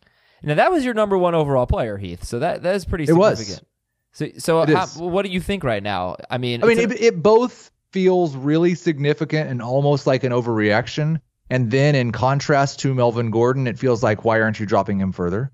Now 0.43 0.55
that 0.55 0.71
was 0.71 0.85
your 0.85 0.95
number 0.95 1.19
one 1.19 1.35
overall 1.35 1.67
player, 1.67 1.97
Heath. 1.99 2.25
So 2.25 2.39
that 2.39 2.63
that 2.63 2.75
is 2.77 2.85
pretty 2.85 3.05
It 3.05 3.13
was. 3.13 3.39
significant. 3.39 3.67
So 4.13 4.29
so 4.39 4.63
It 4.63 4.69
how, 4.71 4.85
is. 4.85 4.97
what 4.97 5.25
do 5.25 5.31
you 5.33 5.41
think 5.41 5.65
right 5.65 5.83
now? 5.83 6.17
I 6.31 6.39
mean, 6.39 6.63
I 6.63 6.67
mean, 6.67 6.79
it's 6.79 6.93
it, 6.95 7.01
it 7.03 7.23
both 7.23 7.71
feels 7.91 8.37
really 8.37 8.75
significant 8.77 9.51
and 9.51 9.61
almost 9.61 10.07
like 10.07 10.23
an 10.25 10.31
overreaction. 10.33 11.21
And 11.51 11.71
then 11.71 11.95
in 11.95 12.13
contrast 12.13 12.79
to 12.81 12.95
Melvin 12.95 13.31
Gordon, 13.31 13.67
it 13.67 13.79
feels 13.79 14.03
like 14.03 14.25
why 14.25 14.41
aren't 14.41 14.61
you 14.61 14.67
dropping 14.67 15.01
him 15.01 15.13
further? 15.13 15.51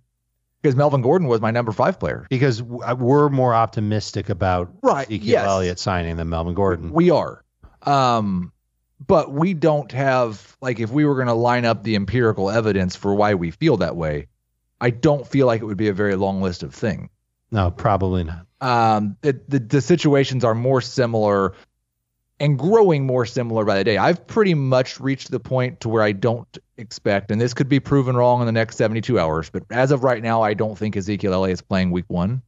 Because 0.63 0.77
Melvin 0.77 1.01
Gordon 1.01 1.29
was 1.29 1.41
my 1.41 1.51
number 1.51 1.73
5 1.73 1.99
player. 1.99 2.27
Because 2.29 2.61
uh, 2.61 2.95
we're 2.99 3.29
more 3.29 3.55
optimistic 3.55 4.29
about 4.29 4.73
Right, 4.83 5.07
Ezekiel 5.07 5.29
yes. 5.29 5.47
Elliott 5.47 5.79
signing 5.79 6.17
than 6.17 6.29
Melvin 6.29 6.55
Gordon. 6.55 6.93
We 6.93 7.11
are. 7.11 7.43
Um, 7.83 8.53
but 9.07 9.31
we 9.31 9.55
don't 9.55 9.93
have 9.93 10.57
like 10.61 10.81
if 10.81 10.91
we 10.91 11.05
were 11.05 11.15
going 11.15 11.29
to 11.29 11.35
line 11.35 11.65
up 11.65 11.83
the 11.83 11.95
empirical 11.95 12.51
evidence 12.51 12.97
for 12.97 13.15
why 13.15 13.35
we 13.35 13.51
feel 13.51 13.77
that 13.79 13.95
way, 13.97 14.27
I 14.81 14.91
don't 14.91 15.27
feel 15.27 15.47
like 15.47 15.61
it 15.63 15.65
would 15.67 15.77
be 15.77 15.89
a 15.89 15.93
very 15.93 16.17
long 16.17 16.43
list 16.43 16.63
of 16.63 16.75
things. 16.75 17.09
no, 17.51 17.71
probably 17.71 18.25
not. 18.25 18.47
Um, 18.61 19.17
it, 19.23 19.49
the 19.49 19.59
the 19.59 19.81
situations 19.83 20.43
are 20.45 20.55
more 20.55 20.81
similar 20.81 21.53
and 22.39 22.59
growing 22.59 23.07
more 23.07 23.25
similar 23.25 23.65
by 23.65 23.77
the 23.79 23.85
day. 23.85 23.97
I've 23.97 24.27
pretty 24.27 24.53
much 24.55 25.01
reached 25.01 25.31
the 25.31 25.41
point 25.41 25.81
to 25.81 25.89
where 25.89 26.03
I 26.03 26.13
don't 26.13 26.47
expect, 26.77 27.31
and 27.31 27.41
this 27.41 27.55
could 27.55 27.69
be 27.69 27.81
proven 27.81 28.17
wrong 28.17 28.41
in 28.41 28.47
the 28.47 28.53
next 28.53 28.77
72 28.77 29.19
hours, 29.19 29.49
but 29.51 29.63
as 29.71 29.91
of 29.91 30.05
right 30.05 30.23
now, 30.23 30.43
I 30.43 30.53
don't 30.55 30.77
think 30.77 30.97
Ezekiel 30.97 31.33
Elliott 31.33 31.55
is 31.55 31.63
playing 31.63 31.91
week 31.91 32.05
one. 32.09 32.43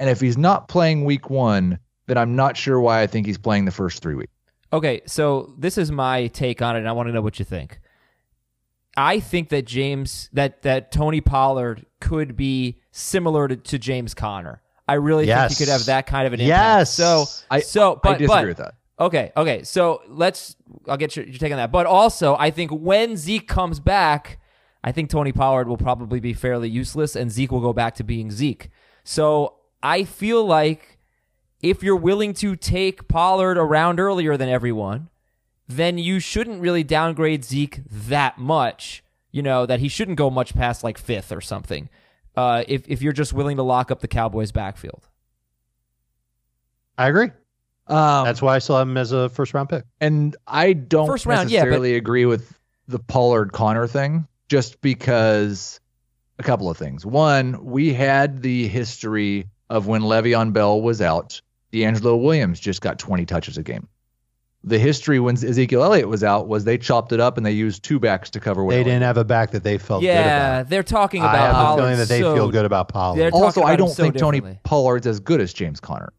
And 0.00 0.10
if 0.10 0.20
he's 0.20 0.36
not 0.38 0.68
playing 0.68 1.04
week 1.04 1.30
one, 1.30 1.78
then 2.06 2.18
I'm 2.18 2.34
not 2.36 2.56
sure 2.56 2.80
why 2.80 3.02
I 3.02 3.06
think 3.06 3.26
he's 3.26 3.38
playing 3.38 3.64
the 3.64 3.70
first 3.70 4.02
three 4.02 4.14
weeks. 4.14 4.32
okay. 4.72 5.02
So 5.06 5.54
this 5.58 5.78
is 5.78 5.92
my 5.92 6.26
take 6.28 6.60
on 6.62 6.74
it, 6.76 6.80
and 6.80 6.88
I 6.88 6.92
want 6.92 7.08
to 7.08 7.12
know 7.12 7.20
what 7.22 7.38
you 7.38 7.44
think. 7.44 7.78
I 8.96 9.20
think 9.20 9.50
that 9.50 9.64
James 9.66 10.28
that 10.32 10.62
that 10.62 10.90
Tony 10.90 11.20
Pollard 11.20 11.86
could 12.00 12.36
be 12.36 12.80
similar 12.90 13.46
to, 13.46 13.56
to 13.56 13.78
James 13.78 14.14
Conner. 14.14 14.60
I 14.88 14.94
really 14.94 15.26
Yes. 15.26 15.50
think 15.50 15.58
he 15.58 15.64
could 15.64 15.72
have 15.72 15.84
that 15.86 16.06
kind 16.06 16.26
of 16.26 16.32
an 16.32 16.40
impact. 16.40 16.48
Yes. 16.48 16.94
So 16.94 17.24
I- 17.50 17.60
so 17.60 18.00
but 18.02 18.16
I 18.16 18.18
disagree 18.18 18.26
but 18.42 18.46
with 18.48 18.56
that. 18.56 18.74
Okay, 19.00 19.32
okay. 19.36 19.62
So 19.62 20.02
let's. 20.08 20.56
I'll 20.88 20.96
get 20.96 21.14
your, 21.16 21.24
your 21.24 21.38
take 21.38 21.52
on 21.52 21.58
that. 21.58 21.70
But 21.70 21.86
also, 21.86 22.36
I 22.36 22.50
think 22.50 22.70
when 22.70 23.16
Zeke 23.16 23.46
comes 23.46 23.78
back, 23.78 24.40
I 24.82 24.92
think 24.92 25.08
Tony 25.08 25.32
Pollard 25.32 25.68
will 25.68 25.76
probably 25.76 26.20
be 26.20 26.32
fairly 26.32 26.68
useless, 26.68 27.14
and 27.14 27.30
Zeke 27.30 27.52
will 27.52 27.60
go 27.60 27.72
back 27.72 27.94
to 27.96 28.04
being 28.04 28.30
Zeke. 28.30 28.70
So 29.04 29.54
I 29.82 30.04
feel 30.04 30.44
like 30.44 30.98
if 31.62 31.82
you're 31.82 31.96
willing 31.96 32.34
to 32.34 32.56
take 32.56 33.08
Pollard 33.08 33.56
around 33.56 34.00
earlier 34.00 34.36
than 34.36 34.48
everyone, 34.48 35.08
then 35.68 35.98
you 35.98 36.18
shouldn't 36.18 36.60
really 36.60 36.82
downgrade 36.82 37.44
Zeke 37.44 37.80
that 37.88 38.38
much. 38.38 39.04
You 39.30 39.42
know 39.42 39.66
that 39.66 39.78
he 39.80 39.88
shouldn't 39.88 40.18
go 40.18 40.30
much 40.30 40.54
past 40.54 40.82
like 40.82 40.98
fifth 40.98 41.30
or 41.30 41.40
something. 41.40 41.88
Uh, 42.36 42.64
if 42.66 42.88
if 42.88 43.00
you're 43.02 43.12
just 43.12 43.32
willing 43.32 43.56
to 43.56 43.62
lock 43.62 43.90
up 43.90 44.00
the 44.00 44.08
Cowboys' 44.08 44.50
backfield. 44.50 45.08
I 46.96 47.08
agree. 47.08 47.30
Um, 47.88 48.24
That's 48.24 48.42
why 48.42 48.54
I 48.56 48.58
still 48.58 48.76
have 48.76 48.86
him 48.88 48.96
as 48.96 49.12
a 49.12 49.28
first 49.30 49.54
round 49.54 49.68
pick. 49.70 49.84
and 50.00 50.36
I 50.46 50.72
don't 50.74 51.06
First 51.06 51.26
round, 51.26 51.50
yeah, 51.50 51.60
but- 51.60 51.66
necessarily 51.66 51.94
agree 51.96 52.26
with 52.26 52.52
the 52.86 52.98
Pollard 52.98 53.52
Conner 53.52 53.86
thing, 53.86 54.26
just 54.48 54.80
because 54.80 55.80
a 56.38 56.42
couple 56.42 56.70
of 56.70 56.76
things. 56.76 57.04
One, 57.04 57.64
we 57.64 57.92
had 57.94 58.42
the 58.42 58.68
history 58.68 59.48
of 59.70 59.86
when 59.86 60.02
Le'Veon 60.02 60.52
Bell 60.52 60.80
was 60.80 61.00
out, 61.02 61.40
D'Angelo 61.72 62.16
Williams 62.16 62.58
just 62.60 62.80
got 62.80 62.98
20 62.98 63.26
touches 63.26 63.58
a 63.58 63.62
game. 63.62 63.88
The 64.64 64.78
history 64.78 65.20
when 65.20 65.34
Ezekiel 65.36 65.84
Elliott 65.84 66.08
was 66.08 66.24
out 66.24 66.48
was 66.48 66.64
they 66.64 66.78
chopped 66.78 67.12
it 67.12 67.20
up 67.20 67.36
and 67.36 67.46
they 67.46 67.52
used 67.52 67.84
two 67.84 67.98
backs 68.00 68.30
to 68.30 68.40
cover. 68.40 68.64
what 68.64 68.70
They 68.72 68.76
Elliott 68.76 68.86
didn't 68.86 69.02
have 69.02 69.16
a 69.16 69.24
back 69.24 69.50
that 69.52 69.62
they 69.62 69.78
felt 69.78 70.00
good 70.00 70.06
yeah, 70.08 70.58
about. 70.60 70.70
they're 70.70 70.82
talking 70.82 71.22
about. 71.22 71.34
I 71.34 71.38
have 71.38 71.54
Pollard 71.54 71.78
a 71.78 71.82
feeling 71.82 71.98
that 71.98 72.08
they 72.08 72.20
so- 72.20 72.34
feel 72.34 72.50
good 72.50 72.64
about 72.64 72.88
Pollard. 72.88 73.32
Also, 73.32 73.62
I 73.62 73.76
don't 73.76 73.88
so 73.90 74.02
think 74.02 74.16
Tony. 74.16 74.40
Pollard's 74.64 75.06
as 75.06 75.20
good 75.20 75.40
as 75.40 75.52
James 75.52 75.78
Conner. 75.80 76.12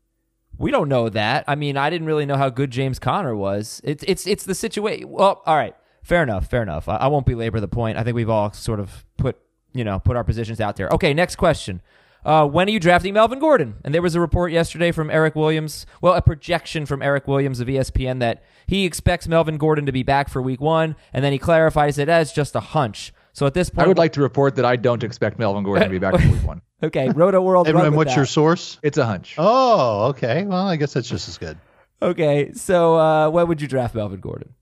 We 0.60 0.72
don't 0.72 0.89
know 0.89 1.10
that. 1.10 1.46
I 1.48 1.56
mean, 1.56 1.78
I 1.78 1.89
didn't 1.89 2.06
really 2.06 2.25
know 2.25 2.36
how 2.38 2.50
good 2.50 2.70
James 2.70 3.00
Conner 3.00 3.36
was. 3.36 3.82
It's 3.84 4.04
it's 4.08 4.28
it's 4.28 4.44
the 4.44 4.54
situation. 4.54 5.10
Well, 5.10 5.42
all 5.46 5.56
right, 5.56 5.75
fair 6.04 6.22
enough, 6.22 6.48
fair 6.48 6.62
enough. 6.62 6.88
I, 6.89 6.98
I 6.98 7.08
won't 7.08 7.25
belabor 7.25 7.60
the 7.60 7.68
point. 7.68 7.98
I 7.98 8.04
think 8.04 8.16
we've 8.16 8.30
all 8.30 8.51
sort 8.51 8.80
of 8.80 9.06
put 9.18 9.38
you 9.74 9.84
know 9.84 10.00
put 10.00 10.18
our 10.18 10.24
positions 10.24 10.60
out 10.60 10.75
there. 10.75 10.89
Okay, 10.89 11.13
next 11.13 11.38
question. 11.38 11.82
Uh, 12.25 12.46
when 12.46 12.68
are 12.68 12.72
you 12.72 12.82
drafting 12.82 13.13
Melvin 13.13 13.39
Gordon? 13.39 13.75
And 13.86 13.94
there 13.94 14.01
was 14.01 14.13
a 14.13 14.20
report 14.20 14.51
yesterday 14.51 14.92
from 14.92 15.10
Eric 15.10 15.36
Williams. 15.36 15.86
Well, 16.01 16.13
a 16.16 16.22
projection 16.22 16.86
from 16.86 17.01
Eric 17.01 17.30
Williams 17.30 17.62
of 17.62 17.70
ESPN 17.70 18.20
that 18.20 18.44
he 18.68 18.84
expects 18.84 19.30
Melvin 19.30 19.58
Gordon 19.58 19.86
to 19.86 19.94
be 19.94 20.04
back 20.04 20.28
for 20.28 20.42
Week 20.42 20.60
One, 20.60 20.98
and 21.13 21.24
then 21.24 21.32
he 21.32 21.39
clarifies 21.39 21.98
it 21.98 22.10
as 22.10 22.34
just 22.34 22.56
a 22.56 22.60
hunch. 22.60 23.13
So 23.32 23.46
at 23.46 23.54
this 23.54 23.70
point, 23.70 23.86
I 23.86 23.88
would 23.88 23.98
like 23.98 24.13
to 24.13 24.22
report 24.22 24.58
that 24.58 24.66
I 24.66 24.75
don't 24.75 25.04
expect 25.04 25.39
Melvin 25.39 25.63
Gordon 25.63 25.84
to 25.84 25.89
be 25.89 26.00
back 26.00 26.20
for 26.20 26.28
week 26.28 26.44
one. 26.44 26.62
Okay, 26.82 27.10
Roto 27.10 27.42
World. 27.42 27.68
and, 27.68 27.76
run 27.76 27.88
and 27.88 27.96
with 27.96 28.08
what's 28.08 28.16
your 28.16 28.26
source? 28.26 28.80
It's 28.84 28.98
a 28.98 29.06
hunch. 29.06 29.36
Oh, 29.38 30.08
okay. 30.10 30.46
Well, 30.46 30.68
I 30.68 30.76
guess 30.76 30.94
that's 30.94 31.10
just 31.10 31.28
as 31.28 31.38
good. 31.38 31.58
Okay, 32.02 32.54
so 32.54 32.98
uh, 32.98 33.30
when 33.30 33.48
would 33.48 33.62
you 33.62 33.68
draft 33.68 33.94
Melvin 33.94 34.20
Gordon? 34.20 34.54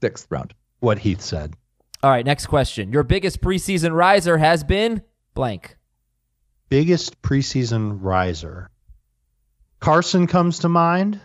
Sixth 0.00 0.26
round. 0.30 0.54
What 0.80 0.98
Heath 0.98 1.20
said. 1.20 1.54
All 2.02 2.10
right, 2.10 2.26
next 2.26 2.46
question. 2.46 2.92
Your 2.92 3.04
biggest 3.04 3.40
preseason 3.40 3.94
riser 3.94 4.36
has 4.36 4.64
been 4.64 5.02
blank. 5.34 5.76
Biggest 6.68 7.22
preseason 7.22 7.98
riser. 8.00 8.68
Carson 9.78 10.26
comes 10.26 10.60
to 10.60 10.68
mind. 10.68 11.20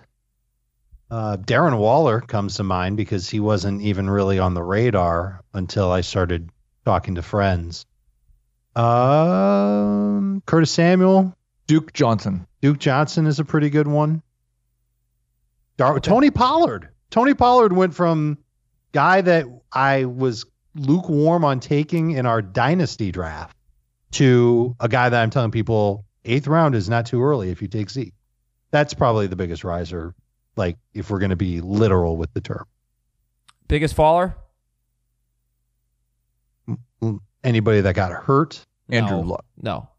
Uh, 1.09 1.37
Darren 1.37 1.79
Waller 1.79 2.21
comes 2.21 2.57
to 2.57 2.63
mind 2.63 2.97
because 2.97 3.29
he 3.29 3.39
wasn't 3.39 3.81
even 3.81 4.09
really 4.09 4.39
on 4.39 4.53
the 4.53 4.61
radar 4.61 5.41
until 5.53 5.91
I 5.91 6.01
started 6.01 6.49
talking 6.85 7.15
to 7.15 7.21
friends. 7.21 7.85
Um, 8.77 10.43
Curtis 10.45 10.71
Samuel, 10.71 11.35
Duke 11.65 11.93
Johnson. 11.93 12.45
Duke 12.61 12.77
Johnson 12.77 13.25
is 13.25 13.39
a 13.39 13.45
pretty 13.45 13.69
good 13.69 13.87
one. 13.87 14.21
Dar- 15.77 15.99
Tony 15.99 16.29
Pollard. 16.29 16.89
Tony 17.09 17.33
Pollard 17.33 17.73
went 17.73 17.95
from 17.95 18.37
guy 18.91 19.21
that 19.21 19.45
I 19.71 20.05
was 20.05 20.45
lukewarm 20.75 21.43
on 21.43 21.59
taking 21.59 22.11
in 22.11 22.25
our 22.25 22.41
dynasty 22.41 23.11
draft 23.11 23.57
to 24.11 24.75
a 24.79 24.87
guy 24.87 25.09
that 25.09 25.21
I'm 25.21 25.31
telling 25.31 25.51
people 25.51 26.05
eighth 26.25 26.47
round 26.47 26.75
is 26.75 26.87
not 26.87 27.07
too 27.07 27.23
early 27.23 27.49
if 27.49 27.61
you 27.61 27.67
take 27.67 27.89
Zeke. 27.89 28.13
That's 28.69 28.93
probably 28.93 29.27
the 29.27 29.35
biggest 29.35 29.63
riser, 29.63 30.13
like 30.55 30.77
if 30.93 31.09
we're 31.09 31.19
going 31.19 31.31
to 31.31 31.35
be 31.35 31.61
literal 31.61 32.17
with 32.17 32.33
the 32.33 32.41
term. 32.41 32.65
Biggest 33.67 33.95
faller? 33.95 34.35
Anybody 37.43 37.81
that 37.81 37.95
got 37.95 38.11
hurt, 38.11 38.65
Andrew 38.89 39.17
no. 39.17 39.23
Luck. 39.23 39.45
No. 39.61 39.89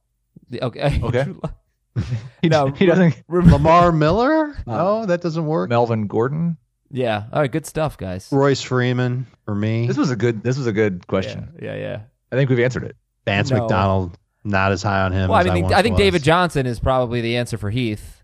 Okay. 0.62 1.00
Okay. 1.02 1.18
Andrew 1.21 1.40
Luck. 1.42 1.54
He, 2.42 2.49
No, 2.49 2.68
he 2.68 2.87
doesn't. 2.87 3.16
Lamar 3.28 3.90
Miller? 3.92 4.57
No, 4.66 5.04
that 5.07 5.21
doesn't 5.21 5.47
work. 5.47 5.68
Melvin 5.68 6.07
Gordon. 6.07 6.57
Yeah. 6.90 7.25
All 7.33 7.40
right. 7.40 7.50
Good 7.50 7.66
stuff, 7.66 7.99
guys. 7.99 8.28
Royce 8.30 8.62
Freeman 8.62 9.26
for 9.45 9.54
me. 9.54 9.87
This 9.87 9.97
was 9.97 10.11
a 10.11 10.16
good. 10.16 10.42
This 10.42 10.57
was 10.57 10.66
a 10.66 10.73
good 10.73 11.07
question. 11.07 11.49
Yeah. 11.61 11.75
Yeah. 11.75 11.80
yeah. 11.80 12.00
I 12.33 12.37
think 12.37 12.50
we've 12.50 12.61
answered 12.61 12.85
it. 12.85 12.97
Vance 13.26 13.50
No. 13.50 13.59
McDonald, 13.61 14.16
not 14.45 14.71
as 14.73 14.83
high 14.83 15.00
on 15.02 15.12
him. 15.12 15.28
Well, 15.28 15.38
I 15.38 15.42
as 15.42 15.52
mean, 15.52 15.64
once 15.64 15.75
I 15.75 15.83
think 15.83 15.95
was. 15.95 16.00
David 16.04 16.23
Johnson 16.23 16.66
is 16.66 16.78
probably 16.80 17.21
the 17.21 17.37
answer 17.37 17.59
for 17.59 17.68
Heath. 17.68 18.23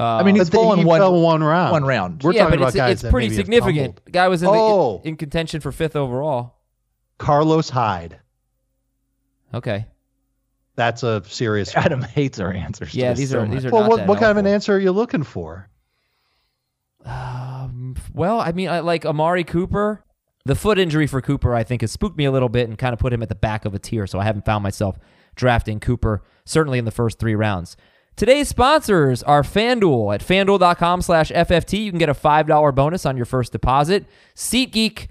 Uh, 0.00 0.04
I 0.04 0.22
mean, 0.22 0.36
he's 0.36 0.48
the- 0.48 0.56
fallen 0.56 0.78
he 0.78 0.84
one- 0.84 1.00
one 1.20 1.42
round. 1.44 1.72
One 1.72 1.84
round. 1.84 2.22
We're 2.22 2.32
yeah, 2.32 2.44
talking 2.44 2.52
but 2.52 2.58
about 2.58 2.68
it's, 2.68 2.76
guys 2.76 2.92
it's 2.92 3.02
that 3.02 3.10
pretty 3.10 3.28
maybe 3.28 3.36
significant. 3.36 3.96
tumbled. 3.96 4.12
Guy 4.12 4.28
was 4.28 4.42
in, 4.42 4.48
Oh. 4.50 5.00
the, 5.02 5.08
in 5.10 5.16
contention 5.16 5.60
for 5.60 5.72
fifth 5.72 5.94
overall. 5.96 6.54
Carlos 7.18 7.68
Hyde. 7.70 8.18
Okay. 9.54 9.86
That's 10.74 11.02
a 11.02 11.22
serious. 11.26 11.74
Adam 11.76 12.02
hates 12.02 12.38
our 12.40 12.52
answers. 12.52 12.94
Yeah, 12.94 13.12
these 13.12 13.30
so 13.30 13.40
are 13.40 13.46
these 13.46 13.66
are 13.66 13.70
well, 13.70 13.82
not 13.82 13.90
what, 13.90 13.96
that 13.98 14.08
what 14.08 14.18
kind 14.18 14.30
of 14.30 14.36
an 14.38 14.46
answer 14.46 14.74
are 14.74 14.78
you 14.78 14.92
looking 14.92 15.22
for? 15.22 15.68
Um, 17.04 17.96
well, 18.14 18.40
I 18.40 18.52
mean, 18.52 18.68
I 18.68 18.80
like 18.80 19.04
Amari 19.04 19.44
Cooper. 19.44 20.04
The 20.44 20.54
foot 20.54 20.78
injury 20.78 21.06
for 21.06 21.20
Cooper, 21.20 21.54
I 21.54 21.62
think, 21.62 21.82
has 21.82 21.92
spooked 21.92 22.18
me 22.18 22.24
a 22.24 22.32
little 22.32 22.48
bit 22.48 22.68
and 22.68 22.76
kind 22.76 22.92
of 22.92 22.98
put 22.98 23.12
him 23.12 23.22
at 23.22 23.28
the 23.28 23.36
back 23.36 23.64
of 23.64 23.74
a 23.74 23.78
tier. 23.78 24.08
So 24.08 24.18
I 24.18 24.24
haven't 24.24 24.44
found 24.44 24.62
myself 24.64 24.98
drafting 25.36 25.78
Cooper, 25.78 26.22
certainly 26.44 26.78
in 26.78 26.84
the 26.84 26.90
first 26.90 27.20
three 27.20 27.36
rounds. 27.36 27.76
Today's 28.16 28.48
sponsors 28.48 29.22
are 29.22 29.42
FanDuel. 29.42 30.14
At 30.14 30.20
fanduel.com 30.20 31.02
slash 31.02 31.30
FFT, 31.30 31.84
you 31.84 31.90
can 31.90 31.98
get 31.98 32.08
a 32.08 32.14
$5 32.14 32.74
bonus 32.74 33.06
on 33.06 33.16
your 33.16 33.24
first 33.24 33.52
deposit. 33.52 34.04
SeatGeek, 34.34 35.08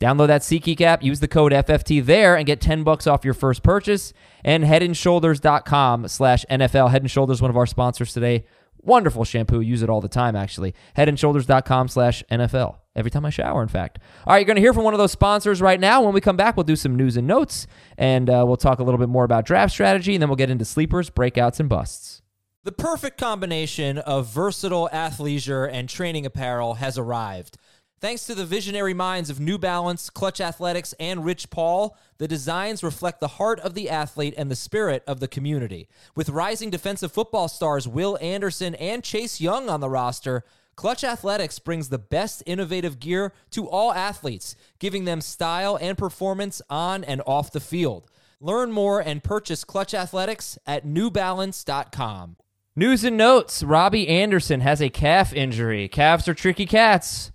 download 0.00 0.28
that 0.28 0.40
SeatGeek 0.40 0.80
app, 0.80 1.02
use 1.02 1.20
the 1.20 1.28
code 1.28 1.52
FFT 1.52 2.04
there, 2.04 2.36
and 2.36 2.46
get 2.46 2.60
10 2.60 2.82
bucks 2.82 3.06
off 3.06 3.24
your 3.24 3.34
first 3.34 3.62
purchase. 3.62 4.12
And 4.42 4.64
headandshoulders.com 4.64 6.08
slash 6.08 6.44
NFL. 6.50 6.90
Head 6.90 7.08
& 7.10 7.10
Shoulders, 7.10 7.42
one 7.42 7.50
of 7.50 7.56
our 7.56 7.66
sponsors 7.66 8.12
today. 8.12 8.44
Wonderful 8.82 9.24
shampoo. 9.24 9.60
Use 9.60 9.82
it 9.82 9.90
all 9.90 10.00
the 10.00 10.08
time, 10.08 10.34
actually. 10.34 10.74
Headandshoulders.com 10.96 11.88
slash 11.88 12.24
NFL. 12.30 12.76
Every 12.96 13.10
time 13.10 13.24
I 13.24 13.30
shower, 13.30 13.62
in 13.62 13.68
fact. 13.68 13.98
All 14.26 14.32
right, 14.32 14.38
you're 14.38 14.46
going 14.46 14.56
to 14.56 14.62
hear 14.62 14.72
from 14.72 14.84
one 14.84 14.94
of 14.94 14.98
those 14.98 15.12
sponsors 15.12 15.60
right 15.60 15.78
now. 15.78 16.02
When 16.02 16.14
we 16.14 16.20
come 16.20 16.36
back, 16.36 16.56
we'll 16.56 16.64
do 16.64 16.76
some 16.76 16.96
news 16.96 17.16
and 17.16 17.26
notes, 17.26 17.66
and 17.98 18.28
uh, 18.28 18.44
we'll 18.46 18.56
talk 18.56 18.78
a 18.78 18.82
little 18.82 18.98
bit 18.98 19.08
more 19.08 19.24
about 19.24 19.44
draft 19.44 19.72
strategy, 19.72 20.14
and 20.14 20.22
then 20.22 20.28
we'll 20.28 20.36
get 20.36 20.50
into 20.50 20.64
sleepers, 20.64 21.10
breakouts, 21.10 21.60
and 21.60 21.68
busts. 21.68 22.22
The 22.64 22.72
perfect 22.72 23.16
combination 23.16 23.98
of 23.98 24.26
versatile 24.26 24.88
athleisure 24.92 25.68
and 25.70 25.88
training 25.88 26.26
apparel 26.26 26.74
has 26.74 26.98
arrived. 26.98 27.56
Thanks 28.00 28.24
to 28.24 28.34
the 28.34 28.46
visionary 28.46 28.94
minds 28.94 29.28
of 29.28 29.40
New 29.40 29.58
Balance, 29.58 30.08
Klutch 30.08 30.40
Athletics, 30.40 30.94
and 30.98 31.22
Rich 31.22 31.50
Paul, 31.50 31.98
the 32.16 32.26
designs 32.26 32.82
reflect 32.82 33.20
the 33.20 33.28
heart 33.28 33.60
of 33.60 33.74
the 33.74 33.90
athlete 33.90 34.32
and 34.38 34.50
the 34.50 34.56
spirit 34.56 35.04
of 35.06 35.20
the 35.20 35.28
community. 35.28 35.86
With 36.16 36.30
rising 36.30 36.70
defensive 36.70 37.12
football 37.12 37.46
stars 37.46 37.86
Will 37.86 38.16
Anderson 38.22 38.74
and 38.76 39.04
Chase 39.04 39.38
Young 39.38 39.68
on 39.68 39.80
the 39.80 39.90
roster, 39.90 40.44
Klutch 40.76 41.04
Athletics 41.04 41.58
brings 41.58 41.90
the 41.90 41.98
best 41.98 42.42
innovative 42.46 43.00
gear 43.00 43.34
to 43.50 43.68
all 43.68 43.92
athletes, 43.92 44.56
giving 44.78 45.04
them 45.04 45.20
style 45.20 45.76
and 45.78 45.98
performance 45.98 46.62
on 46.70 47.04
and 47.04 47.20
off 47.26 47.52
the 47.52 47.60
field. 47.60 48.06
Learn 48.40 48.72
more 48.72 49.00
and 49.00 49.22
purchase 49.22 49.62
Klutch 49.62 49.92
Athletics 49.92 50.58
at 50.66 50.86
newbalance.com. 50.86 52.36
News 52.74 53.04
and 53.04 53.18
notes 53.18 53.62
Robbie 53.62 54.08
Anderson 54.08 54.60
has 54.60 54.80
a 54.80 54.88
calf 54.88 55.34
injury. 55.34 55.86
Calves 55.86 56.26
are 56.28 56.32
tricky 56.32 56.64
cats, 56.64 57.30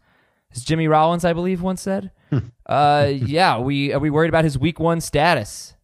as 0.55 0.63
Jimmy 0.63 0.87
Rollins, 0.87 1.25
I 1.25 1.33
believe, 1.33 1.61
once 1.61 1.81
said. 1.81 2.11
uh, 2.65 3.11
yeah, 3.13 3.59
we 3.59 3.93
are 3.93 3.99
we 3.99 4.09
worried 4.09 4.29
about 4.29 4.43
his 4.43 4.57
week 4.57 4.79
one 4.79 5.01
status? 5.01 5.75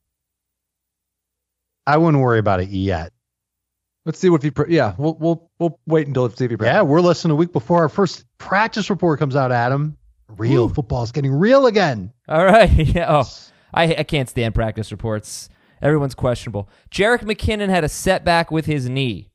I 1.87 1.97
wouldn't 1.97 2.21
worry 2.21 2.39
about 2.39 2.61
it 2.61 2.69
yet. 2.69 3.11
Let's 4.05 4.19
see 4.19 4.29
what 4.29 4.41
he. 4.43 4.51
Pre- 4.51 4.73
yeah, 4.73 4.95
we'll 4.97 5.15
we'll 5.19 5.49
we'll 5.59 5.79
wait 5.85 6.07
until 6.07 6.29
see 6.29 6.45
if 6.45 6.51
he. 6.51 6.57
Yeah, 6.59 6.81
we're 6.81 7.01
less 7.01 7.21
than 7.21 7.31
a 7.31 7.35
week 7.35 7.51
before 7.53 7.79
our 7.81 7.89
first 7.89 8.25
practice 8.37 8.89
report 8.89 9.19
comes 9.19 9.35
out, 9.35 9.51
Adam. 9.51 9.97
Real 10.37 10.69
football 10.69 11.03
is 11.03 11.11
getting 11.11 11.33
real 11.33 11.65
again. 11.67 12.13
All 12.27 12.45
right. 12.45 12.69
Yeah. 12.95 13.07
Oh, 13.09 13.29
I, 13.73 13.95
I 13.95 14.03
can't 14.03 14.29
stand 14.29 14.55
practice 14.55 14.91
reports. 14.91 15.49
Everyone's 15.81 16.15
questionable. 16.15 16.69
Jerick 16.89 17.21
McKinnon 17.21 17.69
had 17.69 17.83
a 17.83 17.89
setback 17.89 18.51
with 18.51 18.65
his 18.65 18.87
knee. 18.89 19.29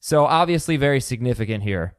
So 0.00 0.24
obviously 0.24 0.76
very 0.76 1.00
significant 1.00 1.62
here. 1.62 1.94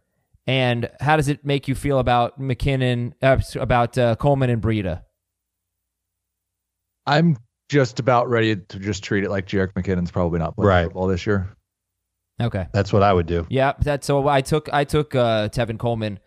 And 0.47 0.89
how 0.99 1.17
does 1.17 1.27
it 1.27 1.45
make 1.45 1.67
you 1.67 1.75
feel 1.75 1.99
about 1.99 2.39
McKinnon, 2.39 3.13
uh, 3.21 3.37
about 3.59 3.97
uh, 3.97 4.15
Coleman 4.15 4.49
and 4.49 4.61
Breida? 4.61 5.03
I'm 7.05 7.37
just 7.69 7.99
about 7.99 8.29
ready 8.29 8.55
to 8.55 8.79
just 8.79 9.03
treat 9.03 9.23
it 9.23 9.29
like 9.29 9.47
Jerick 9.47 9.73
McKinnon's 9.73 10.11
probably 10.11 10.39
not 10.39 10.55
playing 10.55 10.67
Right. 10.67 10.83
football 10.85 11.07
this 11.07 11.25
year. 11.25 11.55
Okay. 12.41 12.67
That's 12.73 12.91
what 12.91 13.03
I 13.03 13.13
would 13.13 13.27
do. 13.27 13.45
Yeah, 13.49 13.73
that's 13.79 14.07
so 14.07 14.27
I 14.27 14.41
took 14.41 14.67
I 14.73 14.83
took 14.83 15.13
uh, 15.15 15.49
Tevin 15.49 15.77
Coleman 15.77 16.19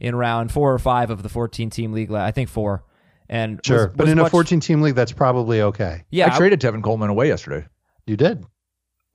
in 0.00 0.14
round 0.16 0.50
four 0.50 0.72
or 0.72 0.78
five 0.78 1.10
of 1.10 1.22
the 1.22 1.28
14 1.28 1.70
team 1.70 1.92
league. 1.92 2.10
I 2.12 2.32
think 2.32 2.48
four. 2.48 2.84
And 3.28 3.60
Sure. 3.64 3.86
was- 3.86 3.96
but 3.96 4.04
was 4.04 4.12
in 4.12 4.18
a 4.18 4.28
14 4.28 4.58
team 4.60 4.82
league, 4.82 4.96
that's 4.96 5.12
probably 5.12 5.62
okay. 5.62 6.02
yeah, 6.10 6.32
I 6.34 6.36
traded 6.36 6.60
Tevin 6.60 6.82
Coleman 6.82 7.10
away 7.10 7.28
yesterday. 7.28 7.66
You 8.06 8.16
did. 8.16 8.44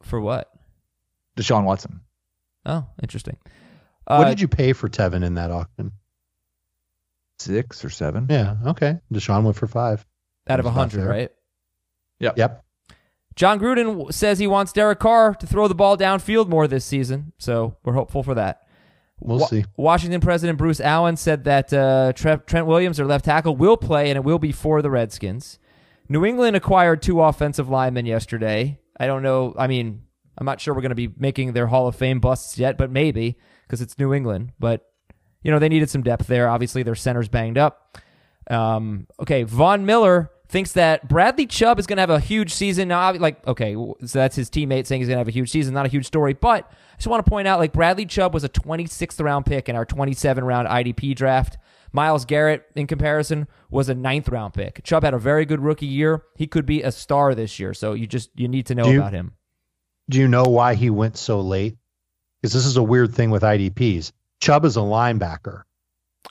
for 0.03 0.21
what? 0.21 0.49
Deshaun 1.37 1.65
Watson. 1.65 1.99
Oh, 2.65 2.85
interesting. 3.01 3.37
What 4.07 4.27
Uh, 4.27 4.29
did 4.29 4.41
you 4.41 4.47
pay 4.47 4.73
for 4.73 4.87
Tevin 4.89 5.23
in 5.23 5.33
that 5.35 5.51
auction? 5.51 5.91
Six 7.39 7.83
or 7.83 7.89
seven. 7.89 8.27
Yeah. 8.29 8.55
Okay. 8.67 8.99
Deshaun 9.13 9.43
went 9.43 9.55
for 9.57 9.67
five. 9.67 10.05
out 10.47 10.59
of 10.59 10.65
a 10.65 10.71
hundred, 10.71 10.99
fair. 11.01 11.09
right? 11.09 11.29
Yep. 12.19 12.63
Jon 13.35 13.59
Gruden 13.59 14.13
says 14.13 14.39
he 14.39 14.47
wants 14.47 14.71
Derek 14.71 14.99
Carr 14.99 15.33
to 15.35 15.47
throw 15.47 15.67
the 15.67 15.75
ball 15.75 15.97
downfield 15.97 16.47
more 16.47 16.67
this 16.67 16.85
season, 16.85 17.33
so 17.37 17.75
we're 17.83 17.93
hopeful 17.93 18.23
for 18.23 18.35
that. 18.35 18.61
We'll 19.19 19.39
Wa- 19.39 19.47
see. 19.47 19.65
Washington 19.75 20.21
President 20.21 20.57
Bruce 20.57 20.79
Allen 20.79 21.17
said 21.17 21.43
that 21.45 21.73
uh, 21.73 22.13
Tre- 22.13 22.37
Trent 22.45 22.67
Williams, 22.67 22.97
their 22.97 23.05
left 23.05 23.25
tackle, 23.25 23.55
will 23.57 23.75
play, 23.75 24.09
and 24.09 24.15
it 24.17 24.23
will 24.23 24.39
be 24.39 24.51
for 24.53 24.81
the 24.81 24.89
Redskins. 24.89 25.59
New 26.07 26.23
England 26.23 26.55
acquired 26.55 27.01
two 27.01 27.21
offensive 27.21 27.67
linemen 27.67 28.05
yesterday. 28.05 28.79
I 28.99 29.07
don't 29.07 29.23
know. 29.23 29.53
I 29.57 29.67
mean, 29.67 30.03
I'm 30.37 30.45
not 30.45 30.61
sure 30.61 30.73
we're 30.73 30.81
going 30.81 30.89
to 30.91 30.95
be 30.95 31.09
making 31.17 31.51
their 31.53 31.67
Hall 31.67 31.87
of 31.87 31.95
Fame 31.97 32.19
busts 32.21 32.57
yet, 32.57 32.77
but 32.77 32.89
maybe 32.91 33.35
because 33.65 33.81
it's 33.81 33.97
New 33.99 34.13
England. 34.13 34.51
But 34.59 34.85
you 35.43 35.51
know, 35.51 35.59
they 35.59 35.69
needed 35.69 35.89
some 35.89 36.01
depth 36.01 36.27
there. 36.27 36.49
Obviously, 36.49 36.83
their 36.83 36.95
center's 36.95 37.27
banged 37.29 37.57
up. 37.57 37.99
Um, 38.49 39.07
okay, 39.19 39.43
Von 39.43 39.85
Miller 39.85 40.31
thinks 40.47 40.73
that 40.73 41.07
Bradley 41.07 41.47
Chubb 41.47 41.79
is 41.79 41.87
going 41.87 41.97
to 41.97 42.01
have 42.01 42.09
a 42.09 42.19
huge 42.19 42.53
season. 42.53 42.87
Now, 42.87 43.13
like, 43.13 43.45
okay, 43.47 43.73
so 43.73 43.95
that's 44.19 44.35
his 44.35 44.49
teammate 44.49 44.85
saying 44.85 45.01
he's 45.01 45.07
going 45.07 45.15
to 45.15 45.19
have 45.19 45.27
a 45.27 45.31
huge 45.31 45.49
season. 45.49 45.73
Not 45.73 45.85
a 45.85 45.89
huge 45.89 46.05
story, 46.05 46.33
but 46.33 46.65
I 46.71 46.95
just 46.97 47.07
want 47.07 47.25
to 47.25 47.29
point 47.29 47.47
out, 47.47 47.59
like, 47.59 47.73
Bradley 47.73 48.05
Chubb 48.05 48.33
was 48.33 48.43
a 48.43 48.49
26th 48.49 49.23
round 49.23 49.45
pick 49.45 49.69
in 49.69 49.75
our 49.75 49.85
27 49.85 50.43
round 50.43 50.67
IDP 50.67 51.15
draft. 51.15 51.57
Myles 51.91 52.25
Garrett, 52.25 52.65
in 52.75 52.87
comparison, 52.87 53.47
was 53.69 53.87
a 53.89 53.95
ninth 53.95 54.29
round 54.29 54.53
pick. 54.53 54.83
Chubb 54.83 55.03
had 55.03 55.13
a 55.13 55.19
very 55.19 55.45
good 55.45 55.61
rookie 55.61 55.85
year. 55.85 56.23
He 56.35 56.45
could 56.45 56.65
be 56.65 56.81
a 56.83 56.91
star 56.91 57.33
this 57.33 57.59
year. 57.59 57.73
So 57.73 57.93
you 57.93 58.05
just 58.05 58.29
you 58.35 58.47
need 58.47 58.65
to 58.67 58.75
know 58.75 58.87
you- 58.87 58.99
about 58.99 59.13
him. 59.13 59.33
Do 60.09 60.19
you 60.19 60.27
know 60.27 60.43
why 60.43 60.75
he 60.75 60.89
went 60.91 61.17
so 61.17 61.41
late? 61.41 61.77
Because 62.45 62.53
this 62.53 62.67
is 62.67 62.77
a 62.77 62.83
weird 62.83 63.15
thing 63.15 63.31
with 63.31 63.41
IDPs. 63.41 64.11
Chubb 64.39 64.65
is 64.65 64.77
a 64.77 64.81
linebacker. 64.81 65.63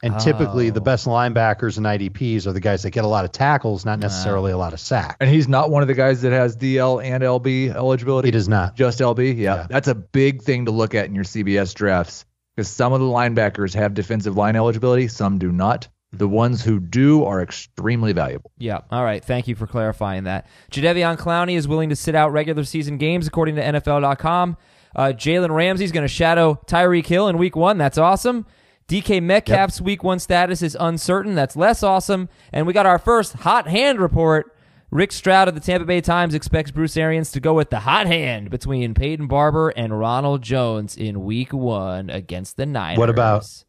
And 0.00 0.16
typically, 0.20 0.70
the 0.70 0.78
Oh. 0.78 0.84
best 0.84 1.06
linebackers 1.06 1.76
and 1.76 1.86
IDPs 1.88 2.46
are 2.46 2.52
the 2.52 2.60
guys 2.60 2.84
that 2.84 2.90
get 2.90 3.02
a 3.04 3.08
lot 3.08 3.24
of 3.24 3.32
tackles, 3.32 3.84
not 3.84 3.98
necessarily 3.98 4.52
a 4.52 4.56
lot 4.56 4.72
of 4.72 4.78
sacks. 4.78 5.16
And 5.18 5.28
he's 5.28 5.48
not 5.48 5.70
one 5.70 5.82
of 5.82 5.88
the 5.88 5.94
guys 5.94 6.22
that 6.22 6.30
has 6.30 6.54
DL 6.56 7.00
and 7.02 7.24
LB 7.24 7.68
eligibility. 7.74 8.28
He 8.28 8.30
does 8.30 8.48
not. 8.48 8.76
Just 8.76 9.00
LB. 9.00 9.32
Yeah. 9.36 9.56
Yeah. 9.56 9.66
That's 9.68 9.88
a 9.88 9.94
big 9.96 10.42
thing 10.42 10.66
to 10.66 10.70
look 10.70 10.94
at 10.94 11.06
in 11.06 11.16
your 11.16 11.24
CBS 11.24 11.74
drafts 11.74 12.24
because 12.54 12.68
some 12.68 12.92
of 12.92 13.00
the 13.00 13.06
linebackers 13.06 13.74
have 13.74 13.92
defensive 13.94 14.36
line 14.36 14.54
eligibility, 14.54 15.08
some 15.08 15.38
do 15.38 15.50
not. 15.50 15.88
The 16.12 16.28
ones 16.28 16.62
who 16.62 16.78
do 16.78 17.24
are 17.24 17.42
extremely 17.42 18.12
valuable. 18.12 18.52
Yeah. 18.56 18.80
All 18.92 19.02
right. 19.02 19.24
Thank 19.24 19.48
you 19.48 19.56
for 19.56 19.66
clarifying 19.66 20.24
that. 20.24 20.46
Jadeveon 20.70 21.18
Clowney 21.18 21.56
is 21.56 21.66
willing 21.66 21.88
to 21.88 21.96
sit 21.96 22.14
out 22.14 22.30
regular 22.32 22.62
season 22.62 22.98
games, 22.98 23.26
according 23.26 23.56
to 23.56 23.62
NFL.com. 23.62 24.56
Uh, 24.96 25.12
Jalen 25.14 25.54
Ramsey's 25.54 25.92
going 25.92 26.04
to 26.04 26.08
shadow 26.08 26.60
Tyreek 26.66 27.06
Hill 27.06 27.28
in 27.28 27.38
week 27.38 27.56
one. 27.56 27.78
That's 27.78 27.98
awesome. 27.98 28.46
DK 28.88 29.22
Metcalf's 29.22 29.80
week 29.80 30.04
one 30.04 30.18
status 30.18 30.62
is 30.62 30.76
uncertain. 30.78 31.34
That's 31.34 31.56
less 31.56 31.82
awesome. 31.82 32.28
And 32.52 32.66
we 32.66 32.72
got 32.72 32.86
our 32.86 32.98
first 32.98 33.32
hot 33.32 33.66
hand 33.66 34.00
report. 34.00 34.50
Rick 34.90 35.12
Stroud 35.12 35.48
of 35.48 35.54
the 35.54 35.60
Tampa 35.60 35.86
Bay 35.86 36.00
Times 36.00 36.34
expects 36.34 36.70
Bruce 36.70 36.96
Arians 36.96 37.32
to 37.32 37.40
go 37.40 37.54
with 37.54 37.70
the 37.70 37.80
hot 37.80 38.06
hand 38.06 38.50
between 38.50 38.94
Peyton 38.94 39.26
Barber 39.26 39.70
and 39.70 39.98
Ronald 39.98 40.42
Jones 40.42 40.96
in 40.96 41.24
week 41.24 41.52
one 41.52 42.10
against 42.10 42.56
the 42.56 42.66
Niners. 42.66 42.98
What 42.98 43.10
about- 43.10 43.64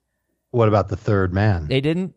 What 0.52 0.68
about 0.68 0.90
the 0.90 0.96
third 0.96 1.34
man? 1.34 1.68
They 1.68 1.82
didn't. 1.82 2.14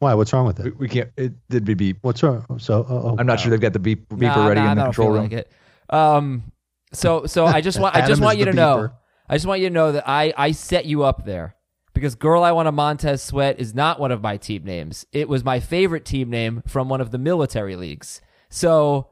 Why? 0.00 0.14
What's 0.14 0.32
wrong 0.32 0.46
with 0.46 0.60
it? 0.60 0.76
we 0.78 0.88
can't. 0.88 1.10
It 1.16 1.32
did 1.48 1.64
be 1.64 1.74
beep. 1.74 1.98
What's 2.02 2.22
wrong? 2.22 2.44
So, 2.58 2.84
oh, 2.88 3.02
oh, 3.10 3.16
I'm 3.18 3.26
not 3.26 3.34
wow. 3.34 3.36
sure 3.36 3.50
they've 3.50 3.60
got 3.60 3.72
the 3.72 3.78
beep 3.78 4.08
beeper 4.08 4.20
Nah, 4.20 4.46
ready 4.48 4.60
nah, 4.60 4.72
in 4.72 4.76
the 4.76 4.82
I 4.82 4.84
don't 4.84 4.94
control 4.94 5.08
feel 5.08 5.14
room. 5.14 5.22
like 5.22 5.32
it. 5.32 5.52
Um, 5.88 6.52
so 6.92 7.26
so 7.26 7.46
I 7.46 7.60
just 7.60 7.78
want 7.78 7.94
I 7.94 8.06
just 8.06 8.20
want 8.20 8.38
you 8.38 8.44
the 8.44 8.50
to 8.50 8.56
know. 8.56 8.90
I 9.28 9.36
just 9.36 9.46
want 9.46 9.60
you 9.60 9.68
to 9.68 9.74
know 9.74 9.92
that 9.92 10.04
I 10.06 10.34
I 10.36 10.52
set 10.52 10.84
you 10.84 11.04
up 11.04 11.24
there 11.24 11.54
because 11.94 12.14
"Girl, 12.16 12.42
I 12.42 12.52
Want 12.52 12.68
a 12.68 12.72
Montez 12.72 13.22
Sweat" 13.22 13.58
is 13.58 13.74
not 13.74 13.98
one 14.00 14.10
of 14.12 14.20
my 14.20 14.36
team 14.36 14.64
names. 14.64 15.06
It 15.12 15.28
was 15.28 15.44
my 15.44 15.60
favorite 15.60 16.04
team 16.04 16.28
name 16.28 16.62
from 16.66 16.88
one 16.88 17.00
of 17.00 17.10
the 17.12 17.18
military 17.18 17.76
leagues. 17.76 18.20
So 18.50 19.08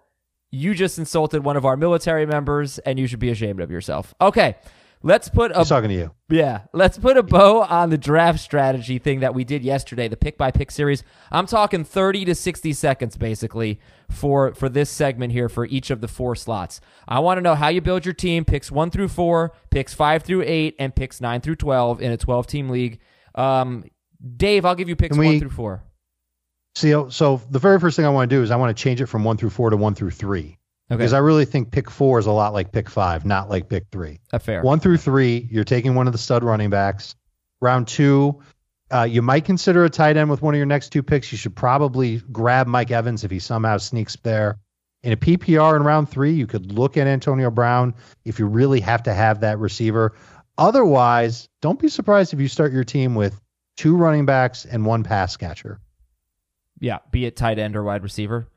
you 0.50 0.74
just 0.74 0.98
insulted 0.98 1.44
one 1.44 1.56
of 1.56 1.64
our 1.64 1.76
military 1.76 2.26
members, 2.26 2.78
and 2.80 2.98
you 2.98 3.06
should 3.06 3.20
be 3.20 3.30
ashamed 3.30 3.60
of 3.60 3.70
yourself. 3.70 4.14
Okay. 4.20 4.56
Let's 5.02 5.30
put 5.30 5.50
a 5.52 5.60
He's 5.60 5.70
talking 5.70 5.88
to 5.88 5.94
you. 5.94 6.10
yeah, 6.28 6.64
let's 6.74 6.98
put 6.98 7.16
a 7.16 7.22
bow 7.22 7.62
on 7.62 7.88
the 7.88 7.96
draft 7.96 8.38
strategy 8.38 8.98
thing 8.98 9.20
that 9.20 9.34
we 9.34 9.44
did 9.44 9.64
yesterday, 9.64 10.08
the 10.08 10.16
pick 10.16 10.36
by 10.36 10.50
pick 10.50 10.70
series. 10.70 11.02
I'm 11.32 11.46
talking 11.46 11.84
30 11.84 12.26
to 12.26 12.34
60 12.34 12.74
seconds 12.74 13.16
basically 13.16 13.80
for 14.10 14.52
for 14.52 14.68
this 14.68 14.90
segment 14.90 15.32
here 15.32 15.48
for 15.48 15.64
each 15.64 15.90
of 15.90 16.02
the 16.02 16.08
four 16.08 16.36
slots. 16.36 16.82
I 17.08 17.20
want 17.20 17.38
to 17.38 17.40
know 17.40 17.54
how 17.54 17.68
you 17.68 17.80
build 17.80 18.04
your 18.04 18.12
team, 18.12 18.44
picks 18.44 18.70
1 18.70 18.90
through 18.90 19.08
4, 19.08 19.54
picks 19.70 19.94
5 19.94 20.22
through 20.22 20.42
8 20.42 20.76
and 20.78 20.94
picks 20.94 21.18
9 21.18 21.40
through 21.40 21.56
12 21.56 22.02
in 22.02 22.12
a 22.12 22.18
12 22.18 22.46
team 22.46 22.68
league. 22.68 23.00
Um 23.34 23.84
Dave, 24.36 24.66
I'll 24.66 24.74
give 24.74 24.90
you 24.90 24.96
picks 24.96 25.16
Can 25.16 25.24
1 25.24 25.38
through 25.40 25.48
4. 25.48 25.82
See, 26.80 26.94
oh, 26.94 27.10
so 27.10 27.42
the 27.50 27.58
very 27.58 27.78
first 27.78 27.94
thing 27.94 28.06
I 28.06 28.08
want 28.08 28.30
to 28.30 28.36
do 28.36 28.42
is 28.42 28.50
I 28.50 28.56
want 28.56 28.74
to 28.74 28.82
change 28.82 29.02
it 29.02 29.06
from 29.06 29.22
one 29.22 29.36
through 29.36 29.50
four 29.50 29.68
to 29.68 29.76
one 29.76 29.94
through 29.94 30.12
three. 30.12 30.56
Okay. 30.90 30.96
Because 30.96 31.12
I 31.12 31.18
really 31.18 31.44
think 31.44 31.70
pick 31.70 31.90
four 31.90 32.18
is 32.18 32.24
a 32.24 32.32
lot 32.32 32.54
like 32.54 32.72
pick 32.72 32.88
five, 32.88 33.26
not 33.26 33.50
like 33.50 33.68
pick 33.68 33.88
three. 33.92 34.18
That's 34.30 34.46
fair. 34.46 34.62
One 34.62 34.80
through 34.80 34.96
three, 34.96 35.46
you're 35.50 35.64
taking 35.64 35.94
one 35.94 36.06
of 36.06 36.14
the 36.14 36.18
stud 36.18 36.42
running 36.42 36.70
backs. 36.70 37.16
Round 37.60 37.86
two, 37.86 38.40
uh, 38.90 39.02
you 39.02 39.20
might 39.20 39.44
consider 39.44 39.84
a 39.84 39.90
tight 39.90 40.16
end 40.16 40.30
with 40.30 40.40
one 40.40 40.54
of 40.54 40.56
your 40.56 40.64
next 40.64 40.88
two 40.88 41.02
picks. 41.02 41.30
You 41.30 41.36
should 41.36 41.54
probably 41.54 42.22
grab 42.32 42.66
Mike 42.66 42.90
Evans 42.90 43.24
if 43.24 43.30
he 43.30 43.40
somehow 43.40 43.76
sneaks 43.76 44.16
there. 44.22 44.58
In 45.02 45.12
a 45.12 45.18
PPR 45.18 45.76
in 45.76 45.82
round 45.82 46.08
three, 46.08 46.32
you 46.32 46.46
could 46.46 46.72
look 46.72 46.96
at 46.96 47.06
Antonio 47.06 47.50
Brown 47.50 47.94
if 48.24 48.38
you 48.38 48.46
really 48.46 48.80
have 48.80 49.02
to 49.02 49.12
have 49.12 49.40
that 49.40 49.58
receiver. 49.58 50.14
Otherwise, 50.56 51.50
don't 51.60 51.78
be 51.78 51.88
surprised 51.88 52.32
if 52.32 52.40
you 52.40 52.48
start 52.48 52.72
your 52.72 52.84
team 52.84 53.14
with 53.14 53.38
two 53.76 53.98
running 53.98 54.24
backs 54.24 54.64
and 54.64 54.86
one 54.86 55.04
pass 55.04 55.36
catcher. 55.36 55.78
Yeah, 56.80 56.98
be 57.10 57.26
it 57.26 57.36
tight 57.36 57.58
end 57.58 57.76
or 57.76 57.82
wide 57.84 58.02
receiver. 58.02 58.48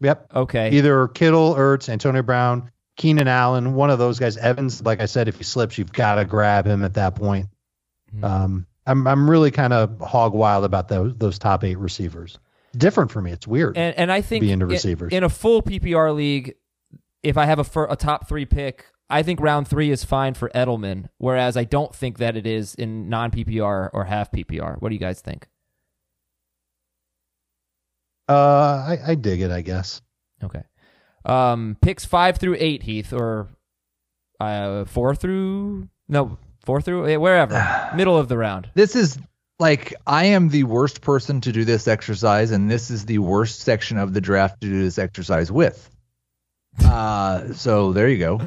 Yep. 0.00 0.30
Okay. 0.34 0.70
Either 0.70 1.08
Kittle, 1.08 1.54
Ertz, 1.54 1.88
Antonio 1.88 2.22
Brown, 2.22 2.70
Keenan 2.96 3.28
Allen, 3.28 3.74
one 3.74 3.90
of 3.90 3.98
those 3.98 4.18
guys. 4.18 4.36
Evans, 4.36 4.82
like 4.82 5.00
I 5.00 5.06
said, 5.06 5.28
if 5.28 5.36
he 5.38 5.44
slips, 5.44 5.76
you've 5.78 5.92
got 5.92 6.16
to 6.16 6.24
grab 6.24 6.66
him 6.66 6.82
at 6.84 6.94
that 6.94 7.14
point. 7.14 7.46
Mhm. 8.16 8.24
Um, 8.24 8.66
I'm 8.86 9.06
I'm 9.06 9.28
really 9.28 9.50
kind 9.50 9.72
of 9.72 9.98
hog 10.00 10.32
wild 10.34 10.64
about 10.64 10.88
those 10.88 11.14
those 11.16 11.38
top 11.38 11.62
eight 11.64 11.78
receivers. 11.78 12.38
Different 12.76 13.10
for 13.10 13.20
me. 13.20 13.32
It's 13.32 13.46
weird. 13.46 13.76
And 13.76 13.94
and 13.96 14.10
I 14.12 14.20
think 14.22 14.44
into 14.44 14.64
in- 14.66 14.70
receivers. 14.70 15.12
in 15.12 15.24
a 15.24 15.28
full 15.28 15.62
PPR 15.62 16.14
league, 16.14 16.54
if 17.22 17.36
I 17.36 17.44
have 17.46 17.58
a 17.58 17.64
fir- 17.64 17.88
a 17.90 17.96
top 17.96 18.28
three 18.28 18.46
pick, 18.46 18.86
I 19.10 19.22
think 19.22 19.40
round 19.40 19.68
three 19.68 19.90
is 19.90 20.04
fine 20.04 20.34
for 20.34 20.48
Edelman. 20.54 21.06
Whereas 21.18 21.56
I 21.56 21.64
don't 21.64 21.94
think 21.94 22.18
that 22.18 22.36
it 22.36 22.46
is 22.46 22.74
in 22.76 23.08
non 23.08 23.30
PPR 23.30 23.90
or 23.92 24.04
half 24.04 24.30
PPR. 24.32 24.80
What 24.80 24.88
do 24.90 24.94
you 24.94 25.00
guys 25.00 25.20
think? 25.20 25.48
Uh, 28.28 28.32
I, 28.32 28.98
I 29.08 29.14
dig 29.14 29.40
it. 29.40 29.50
I 29.50 29.62
guess. 29.62 30.02
Okay, 30.42 30.62
um, 31.24 31.76
picks 31.80 32.04
five 32.04 32.36
through 32.38 32.56
eight, 32.58 32.82
Heath, 32.82 33.12
or 33.12 33.48
uh, 34.40 34.84
four 34.84 35.14
through 35.14 35.88
no 36.08 36.38
four 36.64 36.80
through 36.80 37.06
eh, 37.08 37.16
wherever 37.16 37.90
middle 37.96 38.16
of 38.16 38.28
the 38.28 38.36
round. 38.38 38.70
This 38.74 38.94
is 38.94 39.18
like 39.58 39.94
I 40.06 40.26
am 40.26 40.48
the 40.48 40.64
worst 40.64 41.00
person 41.00 41.40
to 41.42 41.52
do 41.52 41.64
this 41.64 41.88
exercise, 41.88 42.50
and 42.50 42.70
this 42.70 42.90
is 42.90 43.06
the 43.06 43.18
worst 43.18 43.60
section 43.60 43.98
of 43.98 44.14
the 44.14 44.20
draft 44.20 44.60
to 44.60 44.68
do 44.68 44.82
this 44.82 44.98
exercise 44.98 45.50
with. 45.50 45.90
Uh, 46.84 47.52
so 47.54 47.92
there 47.92 48.08
you 48.08 48.18
go. 48.18 48.40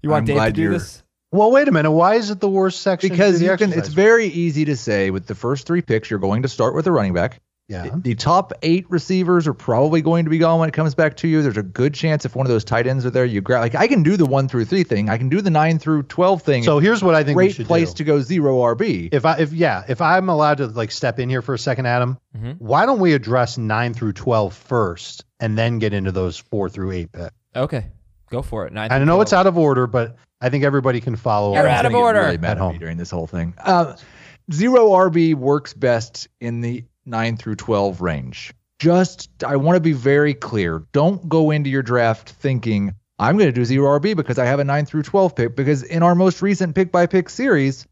You 0.00 0.08
want 0.08 0.22
I'm 0.22 0.36
Dave 0.36 0.44
to 0.46 0.52
do 0.52 0.62
you're- 0.62 0.74
this? 0.74 1.02
Well, 1.32 1.50
wait 1.50 1.66
a 1.68 1.72
minute. 1.72 1.90
Why 1.90 2.14
is 2.14 2.30
it 2.30 2.40
the 2.40 2.48
worst 2.48 2.80
section? 2.80 3.10
Because 3.10 3.42
you 3.42 3.48
can. 3.56 3.70
It's 3.70 3.78
exercise? 3.78 3.94
very 3.94 4.26
easy 4.26 4.64
to 4.66 4.76
say 4.76 5.10
with 5.10 5.26
the 5.26 5.34
first 5.34 5.66
three 5.66 5.82
picks, 5.82 6.08
you're 6.08 6.20
going 6.20 6.42
to 6.42 6.48
start 6.48 6.74
with 6.74 6.86
a 6.86 6.92
running 6.92 7.12
back. 7.12 7.40
Yeah. 7.68 7.90
The 7.94 8.14
top 8.14 8.52
eight 8.62 8.84
receivers 8.90 9.46
are 9.46 9.54
probably 9.54 10.02
going 10.02 10.24
to 10.24 10.30
be 10.30 10.38
gone 10.38 10.60
when 10.60 10.68
it 10.68 10.72
comes 10.72 10.94
back 10.94 11.16
to 11.18 11.28
you. 11.28 11.42
There's 11.42 11.56
a 11.56 11.62
good 11.62 11.94
chance 11.94 12.24
if 12.24 12.36
one 12.36 12.44
of 12.46 12.50
those 12.52 12.64
tight 12.64 12.86
ends 12.86 13.06
are 13.06 13.10
there, 13.10 13.24
you 13.24 13.40
grab. 13.40 13.62
Like 13.62 13.74
I 13.74 13.86
can 13.86 14.02
do 14.02 14.16
the 14.18 14.26
one 14.26 14.48
through 14.48 14.66
three 14.66 14.84
thing. 14.84 15.08
I 15.08 15.16
can 15.18 15.28
do 15.30 15.40
the 15.40 15.50
nine 15.50 15.78
through 15.78 16.02
twelve 16.04 16.42
thing. 16.42 16.62
So 16.62 16.78
here's 16.78 17.02
what 17.02 17.14
I 17.14 17.24
think 17.24 17.36
we 17.36 17.44
great 17.44 17.54
should 17.56 17.66
place 17.66 17.90
do. 17.94 17.98
to 17.98 18.04
go 18.04 18.20
zero 18.20 18.58
RB. 18.58 19.08
if 19.12 19.24
I 19.24 19.38
if 19.38 19.52
yeah 19.52 19.82
if 19.88 20.00
I'm 20.02 20.28
allowed 20.28 20.58
to 20.58 20.66
like 20.66 20.90
step 20.90 21.18
in 21.18 21.28
here 21.30 21.40
for 21.42 21.54
a 21.54 21.58
second, 21.58 21.86
Adam, 21.86 22.18
Mhm. 22.36 22.56
why 22.58 22.84
don't 22.86 23.00
we 23.00 23.12
address 23.14 23.56
nine 23.56 23.94
through 23.94 24.12
12 24.12 24.52
first 24.54 25.24
and 25.40 25.56
then 25.56 25.78
get 25.78 25.92
into 25.94 26.12
those 26.12 26.36
four 26.36 26.68
through 26.68 26.90
eight 26.92 27.12
picks? 27.12 27.30
Okay, 27.56 27.86
go 28.30 28.42
for 28.42 28.66
it. 28.66 28.72
Nine 28.72 28.90
I 28.92 28.98
know 28.98 29.04
12. 29.16 29.22
it's 29.22 29.32
out 29.32 29.46
of 29.46 29.56
order, 29.56 29.86
but 29.86 30.16
I 30.40 30.50
think 30.50 30.64
everybody 30.64 31.00
can 31.00 31.16
follow. 31.16 31.54
You're 31.54 31.66
out 31.66 31.86
of 31.86 31.94
order. 31.94 32.20
Really 32.20 32.36
mad 32.38 32.50
At 32.50 32.56
at, 32.56 32.58
home. 32.58 32.78
during 32.78 32.98
this 32.98 33.10
whole 33.10 33.26
thing. 33.26 33.54
Uh, 33.58 33.96
zero 34.52 34.90
RB 34.90 35.34
works 35.34 35.72
best 35.72 36.28
in 36.40 36.60
the 36.60 36.84
nine 37.06 37.36
through 37.36 37.56
twelve 37.56 38.00
range. 38.00 38.52
Just 38.78 39.44
I 39.44 39.56
want 39.56 39.76
to 39.76 39.80
be 39.80 39.92
very 39.92 40.34
clear. 40.34 40.84
Don't 40.92 41.28
go 41.28 41.50
into 41.50 41.70
your 41.70 41.82
draft 41.82 42.30
thinking 42.30 42.94
I'm 43.18 43.36
going 43.36 43.48
to 43.48 43.52
do 43.52 43.64
zero 43.64 43.98
RB 44.00 44.16
because 44.16 44.38
I 44.38 44.46
have 44.46 44.58
a 44.60 44.64
nine 44.64 44.86
through 44.86 45.04
twelve 45.04 45.36
pick. 45.36 45.54
Because 45.56 45.82
in 45.82 46.02
our 46.02 46.14
most 46.14 46.42
recent 46.42 46.74
pick 46.74 46.90
by 46.90 47.06
pick 47.06 47.30
series, 47.30 47.86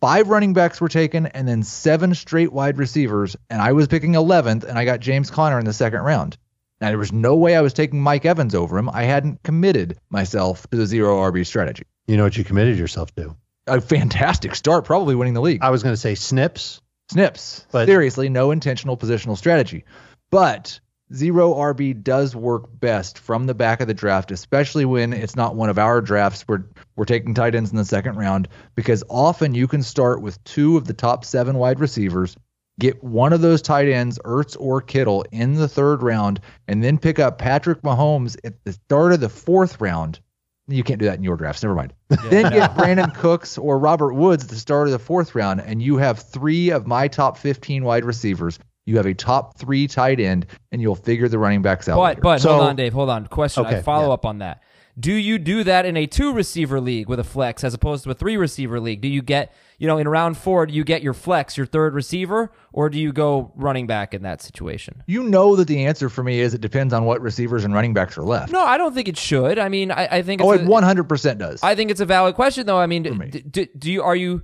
five 0.00 0.28
running 0.28 0.52
backs 0.52 0.80
were 0.80 0.88
taken 0.88 1.26
and 1.26 1.46
then 1.48 1.62
seven 1.62 2.14
straight 2.14 2.52
wide 2.52 2.78
receivers, 2.78 3.36
and 3.50 3.60
I 3.60 3.72
was 3.72 3.88
picking 3.88 4.14
eleventh, 4.14 4.64
and 4.64 4.78
I 4.78 4.84
got 4.84 5.00
James 5.00 5.30
Conner 5.30 5.58
in 5.58 5.64
the 5.64 5.72
second 5.72 6.00
round. 6.00 6.38
Now 6.80 6.88
there 6.88 6.98
was 6.98 7.12
no 7.12 7.34
way 7.34 7.56
I 7.56 7.60
was 7.60 7.72
taking 7.72 8.00
Mike 8.00 8.24
Evans 8.24 8.54
over 8.54 8.78
him. 8.78 8.88
I 8.88 9.02
hadn't 9.02 9.42
committed 9.42 9.98
myself 10.10 10.68
to 10.70 10.76
the 10.76 10.86
zero 10.86 11.16
RB 11.18 11.44
strategy 11.44 11.82
You 12.06 12.16
know 12.16 12.22
what 12.22 12.36
you 12.36 12.44
committed 12.44 12.78
yourself 12.78 13.12
to. 13.16 13.34
a 13.66 13.80
fantastic 13.80 14.54
start, 14.54 14.84
probably 14.84 15.16
winning 15.16 15.34
the 15.34 15.40
league. 15.40 15.58
I 15.60 15.70
was 15.70 15.82
going 15.82 15.92
to 15.94 16.00
say 16.00 16.14
snips. 16.14 16.80
Snips. 17.10 17.66
But- 17.70 17.86
Seriously, 17.86 18.28
no 18.28 18.50
intentional 18.50 18.96
positional 18.96 19.36
strategy. 19.36 19.84
But 20.30 20.78
zero 21.12 21.54
RB 21.54 22.02
does 22.02 22.36
work 22.36 22.68
best 22.80 23.18
from 23.18 23.46
the 23.46 23.54
back 23.54 23.80
of 23.80 23.88
the 23.88 23.94
draft, 23.94 24.30
especially 24.30 24.84
when 24.84 25.12
it's 25.12 25.36
not 25.36 25.56
one 25.56 25.70
of 25.70 25.78
our 25.78 26.00
drafts. 26.00 26.44
We're 26.46 26.64
we're 26.96 27.06
taking 27.06 27.34
tight 27.34 27.54
ends 27.54 27.70
in 27.70 27.76
the 27.76 27.84
second 27.84 28.16
round 28.16 28.48
because 28.74 29.02
often 29.08 29.54
you 29.54 29.66
can 29.68 29.82
start 29.82 30.20
with 30.20 30.42
two 30.44 30.76
of 30.76 30.86
the 30.86 30.92
top 30.92 31.24
seven 31.24 31.56
wide 31.56 31.80
receivers, 31.80 32.36
get 32.78 33.02
one 33.02 33.32
of 33.32 33.40
those 33.40 33.62
tight 33.62 33.88
ends, 33.88 34.18
Ertz 34.24 34.56
or 34.58 34.82
Kittle, 34.82 35.24
in 35.32 35.54
the 35.54 35.68
third 35.68 36.02
round, 36.02 36.40
and 36.66 36.82
then 36.84 36.98
pick 36.98 37.18
up 37.18 37.38
Patrick 37.38 37.82
Mahomes 37.82 38.36
at 38.44 38.62
the 38.64 38.72
start 38.72 39.12
of 39.12 39.20
the 39.20 39.28
fourth 39.28 39.80
round. 39.80 40.20
You 40.68 40.84
can't 40.84 41.00
do 41.00 41.06
that 41.06 41.16
in 41.16 41.24
your 41.24 41.36
drafts. 41.36 41.62
Never 41.62 41.74
mind. 41.74 41.94
then 42.08 42.52
get 42.52 42.74
Brandin 42.74 43.14
Cooks 43.16 43.56
or 43.56 43.78
Robert 43.78 44.14
Woods 44.14 44.44
at 44.44 44.50
the 44.50 44.56
start 44.56 44.86
of 44.86 44.92
the 44.92 44.98
fourth 44.98 45.34
round, 45.34 45.60
and 45.60 45.82
you 45.82 45.96
have 45.96 46.18
three 46.18 46.70
of 46.70 46.86
my 46.86 47.08
top 47.08 47.38
15 47.38 47.84
wide 47.84 48.04
receivers. 48.04 48.58
You 48.84 48.96
have 48.98 49.06
a 49.06 49.14
top 49.14 49.58
three 49.58 49.86
tight 49.86 50.20
end, 50.20 50.46
and 50.70 50.80
you'll 50.80 50.94
figure 50.94 51.28
the 51.28 51.38
running 51.38 51.62
backs 51.62 51.88
out. 51.88 51.96
But 51.96 52.02
later. 52.02 52.20
but 52.20 52.40
So- 52.40 52.50
hold 52.50 52.68
on, 52.68 52.76
Dave. 52.76 52.92
Hold 52.92 53.10
on. 53.10 53.26
Question. 53.26 53.66
I 53.66 53.82
follow 53.82 54.08
yeah. 54.08 54.14
up 54.14 54.26
on 54.26 54.38
that. 54.38 54.62
Do 54.98 55.12
you 55.12 55.38
do 55.38 55.62
that 55.64 55.86
in 55.86 55.96
a 55.96 56.06
two 56.06 56.32
receiver 56.32 56.80
league 56.80 57.08
with 57.08 57.20
a 57.20 57.24
flex 57.24 57.62
as 57.62 57.72
opposed 57.72 58.04
to 58.04 58.10
a 58.10 58.14
three 58.14 58.36
receiver 58.36 58.80
league? 58.80 59.00
Do 59.00 59.08
you 59.08 59.22
get 59.22 59.52
you 59.78 59.86
know 59.86 59.98
in 59.98 60.08
round 60.08 60.36
four? 60.36 60.66
Do 60.66 60.74
you 60.74 60.84
get 60.84 61.02
your 61.02 61.14
flex, 61.14 61.56
your 61.56 61.66
third 61.66 61.94
receiver, 61.94 62.52
or 62.72 62.90
do 62.90 62.98
you 62.98 63.12
go 63.12 63.52
running 63.56 63.86
back 63.86 64.12
in 64.14 64.22
that 64.22 64.42
situation? 64.42 65.02
you 65.06 65.22
know 65.22 65.56
that 65.56 65.68
the 65.68 65.86
answer 65.86 66.08
for 66.08 66.22
me 66.22 66.40
is 66.40 66.52
it 66.54 66.60
depends 66.60 66.92
on 66.92 67.04
what 67.04 67.20
receivers 67.20 67.64
and 67.64 67.72
running 67.74 67.94
backs 67.94 68.18
are 68.18 68.22
left. 68.22 68.52
No, 68.52 68.60
I 68.60 68.76
don't 68.76 68.94
think 68.94 69.08
it 69.08 69.16
should. 69.16 69.58
I 69.58 69.68
mean, 69.68 69.90
I, 69.90 70.18
I 70.18 70.22
think 70.22 70.42
oh, 70.42 70.50
it's 70.52 70.62
oh, 70.68 70.74
a- 70.74 70.78
it 70.78 71.06
100% 71.08 71.38
does. 71.38 71.62
I 71.62 71.74
think 71.74 71.90
it's 71.90 72.00
a 72.00 72.06
valid 72.06 72.34
question, 72.34 72.66
though. 72.66 72.78
I 72.78 72.86
mean, 72.86 73.02
me. 73.18 73.28
d- 73.30 73.40
d- 73.42 73.68
do 73.78 73.90
you 73.92 74.02
are 74.02 74.16
you 74.16 74.42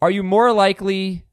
are 0.00 0.10
you 0.10 0.22
more 0.22 0.52
likely? 0.52 1.24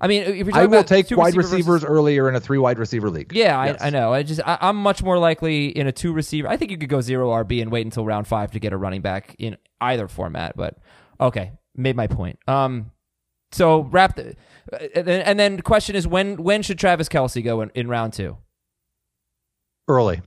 I 0.00 0.06
mean, 0.06 0.22
if 0.22 0.28
you're 0.36 0.44
talking 0.46 0.54
I 0.54 0.66
will 0.66 0.74
about 0.78 0.86
take 0.86 1.08
two 1.08 1.16
wide 1.16 1.34
receiver 1.34 1.42
versus- 1.42 1.52
receivers 1.82 1.84
earlier 1.84 2.28
in 2.28 2.34
a 2.36 2.40
three 2.40 2.58
wide 2.58 2.78
receiver 2.78 3.10
league. 3.10 3.32
Yeah, 3.34 3.64
Yes. 3.64 3.82
I, 3.82 3.88
I 3.88 3.90
know. 3.90 4.12
I 4.12 4.22
just 4.22 4.40
I, 4.46 4.56
I'm 4.60 4.76
much 4.76 5.02
more 5.02 5.18
likely 5.18 5.66
in 5.76 5.86
a 5.88 5.92
two 5.92 6.12
receiver. 6.12 6.46
I 6.48 6.56
think 6.56 6.70
you 6.70 6.78
could 6.78 6.88
go 6.88 7.00
zero 7.00 7.30
RB 7.30 7.60
and 7.60 7.70
wait 7.72 7.84
until 7.84 8.04
round 8.06 8.26
five 8.28 8.52
to 8.52 8.60
get 8.60 8.72
a 8.72 8.76
running 8.76 9.00
back 9.02 9.34
in 9.40 9.56
either 9.80 10.06
format. 10.06 10.56
But 10.56 10.78
okay, 11.20 11.50
made 11.78 11.96
my 11.96 12.06
point. 12.06 12.38
Um, 12.46 12.90
so 13.52 13.82
wrap 13.84 14.16
the, 14.16 14.36
uh, 14.72 14.76
and 14.94 15.06
then- 15.06 15.20
and 15.22 15.38
then 15.38 15.56
the 15.56 15.62
question 15.62 15.96
is 15.96 16.06
when 16.06 16.42
when 16.42 16.62
should 16.62 16.78
Travis 16.78 17.08
Kelce 17.08 17.42
go 17.42 17.62
in, 17.62 17.70
in 17.74 17.88
round 17.88 18.12
two? 18.12 18.36
early. 19.88 20.20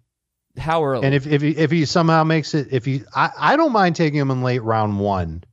How 0.58 0.84
early? 0.84 1.06
And 1.06 1.16
if 1.16 1.28
if 1.28 1.42
he 1.42 1.50
if 1.52 1.72
he 1.72 1.86
somehow 1.86 2.24
makes 2.24 2.54
it, 2.54 2.70
if 2.72 2.84
he, 2.86 3.04
I, 3.16 3.30
I 3.38 3.56
don't 3.56 3.72
mind 3.72 3.96
taking 3.96 4.20
him 4.20 4.32
in 4.32 4.42
late 4.44 4.64
round 4.64 5.00
one, 5.00 5.44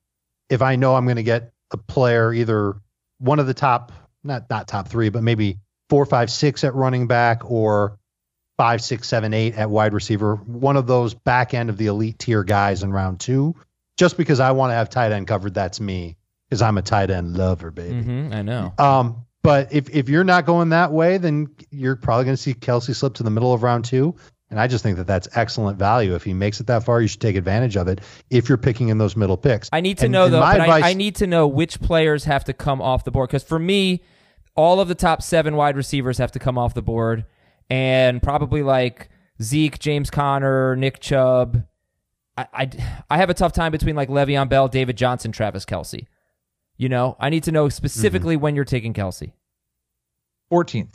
if 0.48 0.60
I 0.62 0.76
know 0.76 0.94
I'm 0.96 1.04
going 1.04 1.16
to 1.16 1.22
get 1.22 1.52
a 1.72 1.76
player 1.76 2.32
either 2.32 2.74
one 3.18 3.38
of 3.38 3.46
the 3.46 3.54
top, 3.54 3.92
not 4.24 4.50
not 4.50 4.66
top 4.66 4.88
three, 4.88 5.08
but 5.08 5.22
maybe 5.22 5.58
four, 5.88 6.04
five, 6.04 6.30
six 6.30 6.64
at 6.64 6.74
running 6.74 7.06
back 7.06 7.48
or 7.48 7.98
five, 8.56 8.82
six, 8.82 9.06
seven, 9.06 9.32
eight 9.34 9.54
at 9.56 9.70
wide 9.70 9.94
receiver. 9.94 10.34
One 10.36 10.76
of 10.76 10.86
those 10.88 11.14
back 11.14 11.54
end 11.54 11.70
of 11.70 11.76
the 11.76 11.86
elite 11.86 12.18
tier 12.18 12.42
guys 12.42 12.82
in 12.82 12.92
round 12.92 13.20
two, 13.20 13.54
just 13.98 14.16
because 14.16 14.40
I 14.40 14.52
want 14.52 14.70
to 14.70 14.74
have 14.74 14.88
tight 14.88 15.12
end 15.12 15.26
covered. 15.26 15.52
That's 15.52 15.80
me 15.80 16.16
because 16.48 16.62
I'm 16.62 16.78
a 16.78 16.82
tight 16.82 17.10
end 17.10 17.36
lover, 17.36 17.70
baby. 17.70 18.02
Mhm, 18.02 18.34
I 18.34 18.40
know. 18.42 18.72
Um, 18.78 19.26
but 19.42 19.72
if 19.72 19.90
if 19.90 20.08
you're 20.08 20.24
not 20.24 20.46
going 20.46 20.70
that 20.70 20.92
way, 20.92 21.18
then 21.18 21.48
you're 21.70 21.96
probably 21.96 22.24
going 22.24 22.36
to 22.36 22.42
see 22.42 22.54
Kelce 22.54 22.94
slip 22.94 23.14
to 23.14 23.22
the 23.22 23.30
middle 23.30 23.52
of 23.52 23.62
round 23.62 23.84
two. 23.84 24.14
And 24.50 24.58
I 24.58 24.66
just 24.66 24.82
think 24.82 24.96
that 24.96 25.06
that's 25.06 25.28
excellent 25.36 25.78
value. 25.78 26.14
If 26.14 26.24
he 26.24 26.32
makes 26.32 26.58
it 26.58 26.66
that 26.68 26.82
far, 26.82 27.02
you 27.02 27.08
should 27.08 27.20
take 27.20 27.36
advantage 27.36 27.76
of 27.76 27.86
it. 27.86 28.00
If 28.30 28.48
you're 28.48 28.56
picking 28.56 28.88
in 28.88 28.96
those 28.96 29.14
middle 29.14 29.36
picks, 29.36 29.68
I 29.74 29.82
need 29.82 29.98
to 29.98 30.06
And- 30.06 30.12
know 30.12 30.30
though. 30.30 30.42
advice- 30.42 30.82
I, 30.84 30.90
I 30.90 30.94
need 30.94 31.16
to 31.16 31.26
know 31.26 31.46
which 31.46 31.80
players 31.82 32.24
have 32.24 32.44
to 32.44 32.54
come 32.54 32.80
off 32.80 33.04
the 33.04 33.10
board 33.10 33.28
because 33.28 33.44
for 33.44 33.58
me, 33.58 34.00
all 34.56 34.80
of 34.80 34.88
the 34.88 34.94
top 34.94 35.20
seven 35.22 35.54
wide 35.54 35.76
receivers 35.76 36.16
have 36.16 36.32
to 36.32 36.38
come 36.38 36.56
off 36.56 36.72
the 36.72 36.80
board, 36.82 37.26
and 37.68 38.22
probably 38.22 38.62
like 38.62 39.10
Zeke, 39.42 39.78
James 39.78 40.08
Conner, 40.10 40.74
Nick 40.76 40.98
Chubb. 41.00 41.64
I, 42.38 42.46
I, 42.52 42.70
I 43.10 43.16
have 43.18 43.30
a 43.30 43.34
tough 43.34 43.52
time 43.52 43.72
between 43.72 43.96
like 43.96 44.08
Le'Veon 44.08 44.48
Bell, 44.48 44.68
David 44.68 44.96
Johnson, 44.96 45.32
Travis 45.32 45.64
Kelce. 45.64 46.06
You 46.76 46.88
know, 46.88 47.16
I 47.18 47.30
need 47.30 47.42
to 47.44 47.52
know 47.52 47.68
specifically 47.68 48.36
Mm-hmm. 48.36 48.42
when 48.42 48.54
you're 48.56 48.64
taking 48.64 48.94
Kelce. 48.94 49.32
14th. 50.52 50.94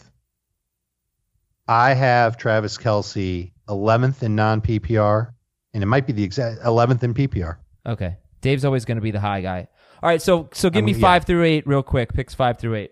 I 1.68 1.94
have 1.94 2.38
Travis 2.38 2.78
Kelce 2.78 3.52
11th 3.70 4.24
in 4.24 4.36
non 4.36 4.62
PPR, 4.62 5.34
and 5.74 5.84
it 5.84 5.86
might 5.86 6.06
be 6.08 6.14
the 6.14 6.24
exact 6.24 6.62
11th 6.62 7.04
in 7.04 7.14
PPR. 7.14 7.58
Okay, 7.86 8.18
Dave's 8.42 8.66
always 8.66 8.86
going 8.86 8.98
to 8.98 9.02
be 9.02 9.12
the 9.12 9.20
high 9.20 9.42
guy. 9.42 9.68
All 10.02 10.10
right, 10.10 10.22
so 10.22 10.50
so 10.54 10.70
give 10.70 10.84
I 10.84 10.86
me 10.86 10.92
mean, 10.94 11.02
yeah. 11.02 11.08
five 11.08 11.26
through 11.26 11.44
eight 11.44 11.66
real 11.68 11.84
quick. 11.84 12.14
Picks 12.14 12.34
five 12.34 12.58
through 12.60 12.76
eight. 12.76 12.92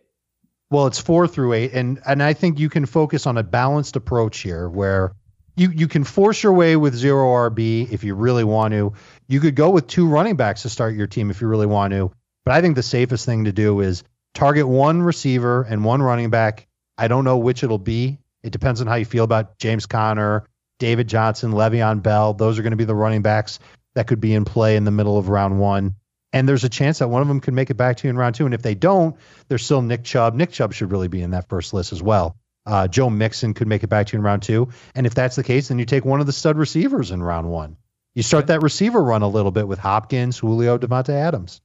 Well, 0.69 0.87
it's 0.87 0.99
four 0.99 1.27
through 1.27 1.53
eight, 1.53 1.73
and 1.73 1.99
and 2.07 2.23
I 2.23 2.31
think 2.33 2.59
you 2.59 2.69
can 2.69 2.85
focus 2.85 3.27
on 3.27 3.37
a 3.37 3.43
balanced 3.43 3.97
approach 3.97 4.39
here, 4.39 4.69
where 4.69 5.13
you 5.55 5.71
you 5.71 5.87
can 5.87 6.03
force 6.03 6.43
your 6.43 6.53
way 6.53 6.75
with 6.75 6.95
zero 6.95 7.27
RB 7.49 7.91
if 7.91 8.03
you 8.03 8.15
really 8.15 8.43
want 8.43 8.73
to. 8.73 8.93
You 9.27 9.39
could 9.39 9.55
go 9.55 9.69
with 9.69 9.87
two 9.87 10.07
running 10.07 10.35
backs 10.35 10.63
to 10.63 10.69
start 10.69 10.95
your 10.95 11.07
team 11.07 11.29
if 11.29 11.41
you 11.41 11.47
really 11.47 11.65
want 11.65 11.93
to. 11.93 12.11
But 12.45 12.55
I 12.55 12.61
think 12.61 12.75
the 12.75 12.83
safest 12.83 13.25
thing 13.25 13.45
to 13.45 13.51
do 13.51 13.81
is 13.81 14.03
target 14.33 14.67
one 14.67 15.01
receiver 15.01 15.63
and 15.63 15.85
one 15.85 16.01
running 16.01 16.29
back. 16.29 16.67
I 16.97 17.07
don't 17.07 17.23
know 17.23 17.37
which 17.37 17.63
it'll 17.63 17.77
be. 17.77 18.19
It 18.43 18.51
depends 18.51 18.81
on 18.81 18.87
how 18.87 18.95
you 18.95 19.05
feel 19.05 19.23
about 19.23 19.57
James 19.59 19.85
Conner, 19.85 20.45
David 20.79 21.07
Johnson, 21.07 21.51
Le'Veon 21.51 22.01
Bell. 22.01 22.33
Those 22.33 22.57
are 22.57 22.63
going 22.63 22.71
to 22.71 22.77
be 22.77 22.85
the 22.85 22.95
running 22.95 23.21
backs 23.21 23.59
that 23.93 24.07
could 24.07 24.21
be 24.21 24.33
in 24.33 24.45
play 24.45 24.75
in 24.75 24.83
the 24.83 24.91
middle 24.91 25.17
of 25.17 25.29
round 25.29 25.59
one. 25.59 25.95
And 26.33 26.47
there's 26.47 26.63
a 26.63 26.69
chance 26.69 26.99
that 26.99 27.09
one 27.09 27.21
of 27.21 27.27
them 27.27 27.41
could 27.41 27.53
make 27.53 27.69
it 27.69 27.75
back 27.75 27.97
to 27.97 28.07
you 28.07 28.09
in 28.09 28.17
round 28.17 28.35
two. 28.35 28.45
And 28.45 28.53
if 28.53 28.61
they 28.61 28.73
don't, 28.73 29.15
there's 29.47 29.65
still 29.65 29.81
Nick 29.81 30.03
Chubb. 30.03 30.33
Nick 30.33 30.51
Chubb 30.51 30.73
should 30.73 30.91
really 30.91 31.09
be 31.09 31.21
in 31.21 31.31
that 31.31 31.49
first 31.49 31.73
list 31.73 31.91
as 31.91 32.01
well. 32.01 32.37
Uh, 32.65 32.88
Joe 32.88 33.10
Mixon 33.10 33.54
could 33.54 33.67
make 33.67 33.84
it 33.84 33.88
back 33.88 34.08
to 34.08 34.13
you 34.13 34.19
in 34.19 34.24
round 34.24 34.43
two. 34.43 34.69
And 34.95 35.06
if 35.08 35.15
that's 35.15 35.36
the 35.36 35.43
case, 35.43 35.69
then 35.69 35.80
you 35.80 35.86
take 35.86 36.06
one 36.06 36.19
of 36.19 36.26
the 36.28 36.32
stud 36.32 36.58
receivers 36.58 37.12
in 37.12 37.24
round 37.24 37.50
one. 37.50 37.76
You 38.13 38.24
start 38.24 38.47
that 38.47 38.62
receiver 38.62 39.02
run 39.02 39.21
a 39.21 39.28
little 39.28 39.52
bit 39.52 39.67
with 39.67 39.80
Hopkins, 39.80 40.38
Julio, 40.38 40.78
Davante 40.78 41.10
Adams. 41.13 41.62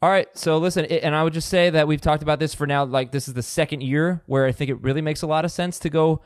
All 0.00 0.10
right, 0.10 0.28
so 0.36 0.58
listen, 0.58 0.84
it- 0.88 1.02
and 1.02 1.14
I 1.14 1.24
would 1.24 1.32
just 1.32 1.48
say 1.48 1.70
that 1.70 1.88
we've 1.88 2.00
talked 2.00 2.22
about 2.22 2.38
this 2.38 2.54
for 2.54 2.66
now. 2.66 2.84
Like 2.84 3.10
this 3.10 3.26
is 3.26 3.34
the 3.34 3.42
second 3.42 3.82
year 3.82 4.22
where 4.26 4.46
I 4.46 4.52
think 4.52 4.70
it 4.70 4.80
really 4.82 5.00
makes 5.02 5.22
a 5.22 5.26
lot 5.26 5.44
of 5.44 5.50
sense 5.50 5.78
to 5.80 5.90
go 5.90 6.20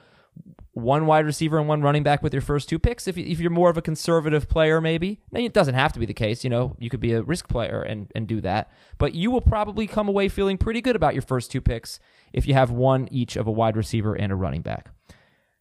one 0.73 1.07
wide 1.07 1.27
receiver 1.27 1.59
and 1.59 1.67
one 1.67 1.83
running 1.83 2.03
back 2.05 2.23
with 2.23 2.33
your 2.33 2.43
first 2.43 2.69
two 2.69 2.79
picks. 2.79 3.09
If, 3.09 3.17
you, 3.17 3.25
if 3.25 3.41
you're 3.41 3.51
more 3.51 3.71
of 3.71 3.77
a 3.77 3.83
conservative 3.83 4.49
player, 4.49 4.81
maybe 4.81 5.21
now, 5.33 5.41
it 5.41 5.53
doesn't 5.53 5.75
have 5.75 5.93
to 5.95 5.99
be 5.99 6.07
the 6.07 6.15
case. 6.15 6.45
You 6.45 6.51
know, 6.51 6.77
you 6.79 6.89
could 6.91 7.01
be 7.01 7.13
a 7.13 7.23
risk 7.23 7.49
player 7.49 7.83
and 7.83 8.11
and 8.15 8.27
do 8.29 8.41
that. 8.43 8.71
But 8.99 9.15
you 9.15 9.31
will 9.31 9.41
probably 9.41 9.87
come 9.89 10.09
away 10.09 10.29
feeling 10.29 10.57
pretty 10.59 10.81
good 10.81 10.95
about 10.95 11.15
your 11.15 11.23
first 11.23 11.51
two 11.51 11.61
picks 11.61 11.99
if 12.33 12.47
you 12.47 12.55
have 12.55 12.71
one 12.71 13.09
each 13.11 13.37
of 13.37 13.47
a 13.47 13.51
wide 13.51 13.77
receiver 13.77 14.15
and 14.15 14.33
a 14.33 14.37
running 14.37 14.63
back. 14.63 14.91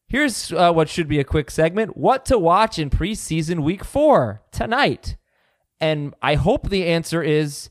Here's 0.08 0.54
uh, 0.54 0.72
what 0.72 0.88
should 0.88 1.08
be 1.08 1.20
a 1.20 1.24
quick 1.24 1.52
segment: 1.52 1.98
What 1.98 2.26
to 2.26 2.40
watch 2.40 2.80
in 2.80 2.90
preseason 2.90 3.64
week 3.64 3.84
four 3.84 4.42
tonight. 4.52 5.18
And 5.80 6.16
I 6.22 6.36
hope 6.36 6.70
the 6.70 6.88
answer 6.88 7.22
is 7.22 7.70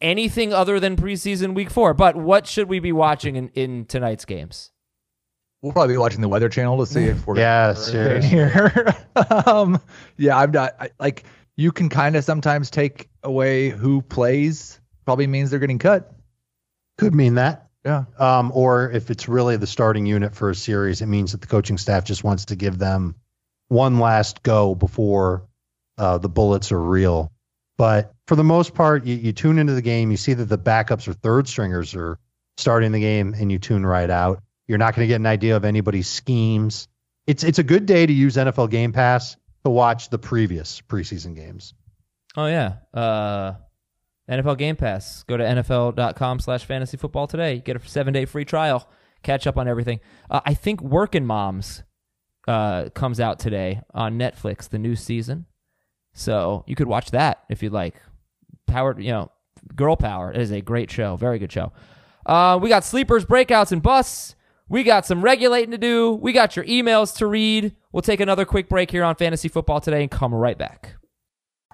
anything 0.00 0.52
other 0.52 0.80
than 0.80 0.96
preseason 0.96 1.54
week 1.54 1.70
four. 1.70 1.94
But 1.94 2.16
what 2.16 2.46
should 2.46 2.68
we 2.68 2.80
be 2.80 2.90
watching 2.92 3.36
in, 3.36 3.48
in 3.50 3.84
tonight's 3.84 4.24
games? 4.24 4.72
We'll 5.62 5.72
probably 5.72 5.94
be 5.94 5.98
watching 5.98 6.20
the 6.20 6.28
Weather 6.28 6.48
Channel 6.48 6.78
to 6.78 6.86
see 6.86 7.04
if 7.04 7.26
we're 7.26 7.36
Yeah, 7.36 7.68
we're 7.68 7.74
seriously. 7.74 8.28
here. 8.30 8.94
um, 9.46 9.80
yeah, 10.16 10.38
I'm 10.38 10.52
not 10.52 10.74
I, 10.80 10.90
like 11.00 11.24
you 11.56 11.72
can 11.72 11.88
kind 11.88 12.16
of 12.16 12.24
sometimes 12.24 12.70
take 12.70 13.08
away 13.24 13.70
who 13.70 14.00
plays. 14.02 14.80
Probably 15.04 15.26
means 15.26 15.50
they're 15.50 15.58
getting 15.58 15.78
cut. 15.78 16.12
Could 16.96 17.14
mean 17.14 17.34
that. 17.34 17.67
Yeah. 17.84 18.04
Um, 18.18 18.52
or 18.54 18.90
if 18.90 19.10
it's 19.10 19.28
really 19.28 19.56
the 19.56 19.66
starting 19.66 20.06
unit 20.06 20.34
for 20.34 20.50
a 20.50 20.54
series, 20.54 21.00
it 21.00 21.06
means 21.06 21.32
that 21.32 21.40
the 21.40 21.46
coaching 21.46 21.78
staff 21.78 22.04
just 22.04 22.24
wants 22.24 22.46
to 22.46 22.56
give 22.56 22.78
them 22.78 23.14
one 23.68 23.98
last 23.98 24.42
go 24.42 24.74
before 24.74 25.46
uh, 25.96 26.18
the 26.18 26.28
bullets 26.28 26.72
are 26.72 26.80
real. 26.80 27.32
But 27.76 28.12
for 28.26 28.34
the 28.34 28.44
most 28.44 28.74
part, 28.74 29.06
you, 29.06 29.14
you 29.14 29.32
tune 29.32 29.58
into 29.58 29.74
the 29.74 29.82
game, 29.82 30.10
you 30.10 30.16
see 30.16 30.34
that 30.34 30.44
the 30.46 30.58
backups 30.58 31.06
or 31.06 31.12
third 31.12 31.46
stringers 31.48 31.94
are 31.94 32.18
starting 32.56 32.92
the 32.92 33.00
game, 33.00 33.34
and 33.34 33.52
you 33.52 33.58
tune 33.58 33.86
right 33.86 34.10
out. 34.10 34.42
You're 34.66 34.78
not 34.78 34.94
going 34.94 35.06
to 35.06 35.08
get 35.08 35.16
an 35.16 35.26
idea 35.26 35.56
of 35.56 35.64
anybody's 35.64 36.08
schemes. 36.08 36.88
It's 37.26 37.44
it's 37.44 37.58
a 37.58 37.62
good 37.62 37.86
day 37.86 38.04
to 38.04 38.12
use 38.12 38.36
NFL 38.36 38.70
Game 38.70 38.92
Pass 38.92 39.36
to 39.64 39.70
watch 39.70 40.10
the 40.10 40.18
previous 40.18 40.80
preseason 40.82 41.34
games. 41.34 41.74
Oh 42.36 42.46
yeah. 42.46 42.74
Uh, 42.92 43.54
NFL 44.28 44.58
Game 44.58 44.76
Pass. 44.76 45.24
Go 45.24 45.36
to 45.36 45.44
NFL.com 45.44 46.40
slash 46.40 46.64
fantasy 46.64 46.96
football 46.96 47.26
today. 47.26 47.60
Get 47.60 47.76
a 47.76 47.88
seven 47.88 48.12
day 48.12 48.24
free 48.24 48.44
trial. 48.44 48.88
Catch 49.22 49.46
up 49.46 49.56
on 49.56 49.66
everything. 49.66 50.00
Uh, 50.30 50.40
I 50.44 50.54
think 50.54 50.80
Working 50.80 51.26
Moms 51.26 51.82
uh, 52.46 52.88
comes 52.90 53.20
out 53.20 53.38
today 53.38 53.82
on 53.92 54.18
Netflix, 54.18 54.68
the 54.68 54.78
new 54.78 54.96
season. 54.96 55.46
So 56.12 56.64
you 56.66 56.74
could 56.74 56.88
watch 56.88 57.10
that 57.12 57.44
if 57.48 57.62
you'd 57.62 57.72
like. 57.72 57.94
Powered, 58.66 59.02
you 59.02 59.10
know, 59.10 59.30
Girl 59.74 59.96
Power 59.96 60.32
is 60.32 60.50
a 60.50 60.60
great 60.60 60.90
show. 60.90 61.16
Very 61.16 61.38
good 61.38 61.52
show. 61.52 61.72
Uh, 62.26 62.58
we 62.60 62.68
got 62.68 62.84
sleepers, 62.84 63.24
breakouts, 63.24 63.72
and 63.72 63.82
busts. 63.82 64.34
We 64.68 64.82
got 64.82 65.06
some 65.06 65.22
regulating 65.22 65.70
to 65.70 65.78
do. 65.78 66.12
We 66.12 66.32
got 66.32 66.54
your 66.54 66.66
emails 66.66 67.16
to 67.18 67.26
read. 67.26 67.74
We'll 67.92 68.02
take 68.02 68.20
another 68.20 68.44
quick 68.44 68.68
break 68.68 68.90
here 68.90 69.02
on 69.02 69.14
Fantasy 69.14 69.48
Football 69.48 69.80
today 69.80 70.02
and 70.02 70.10
come 70.10 70.34
right 70.34 70.58
back. 70.58 70.97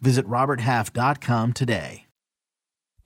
Visit 0.00 0.26
roberthalf.com 0.26 1.52
today. 1.52 2.06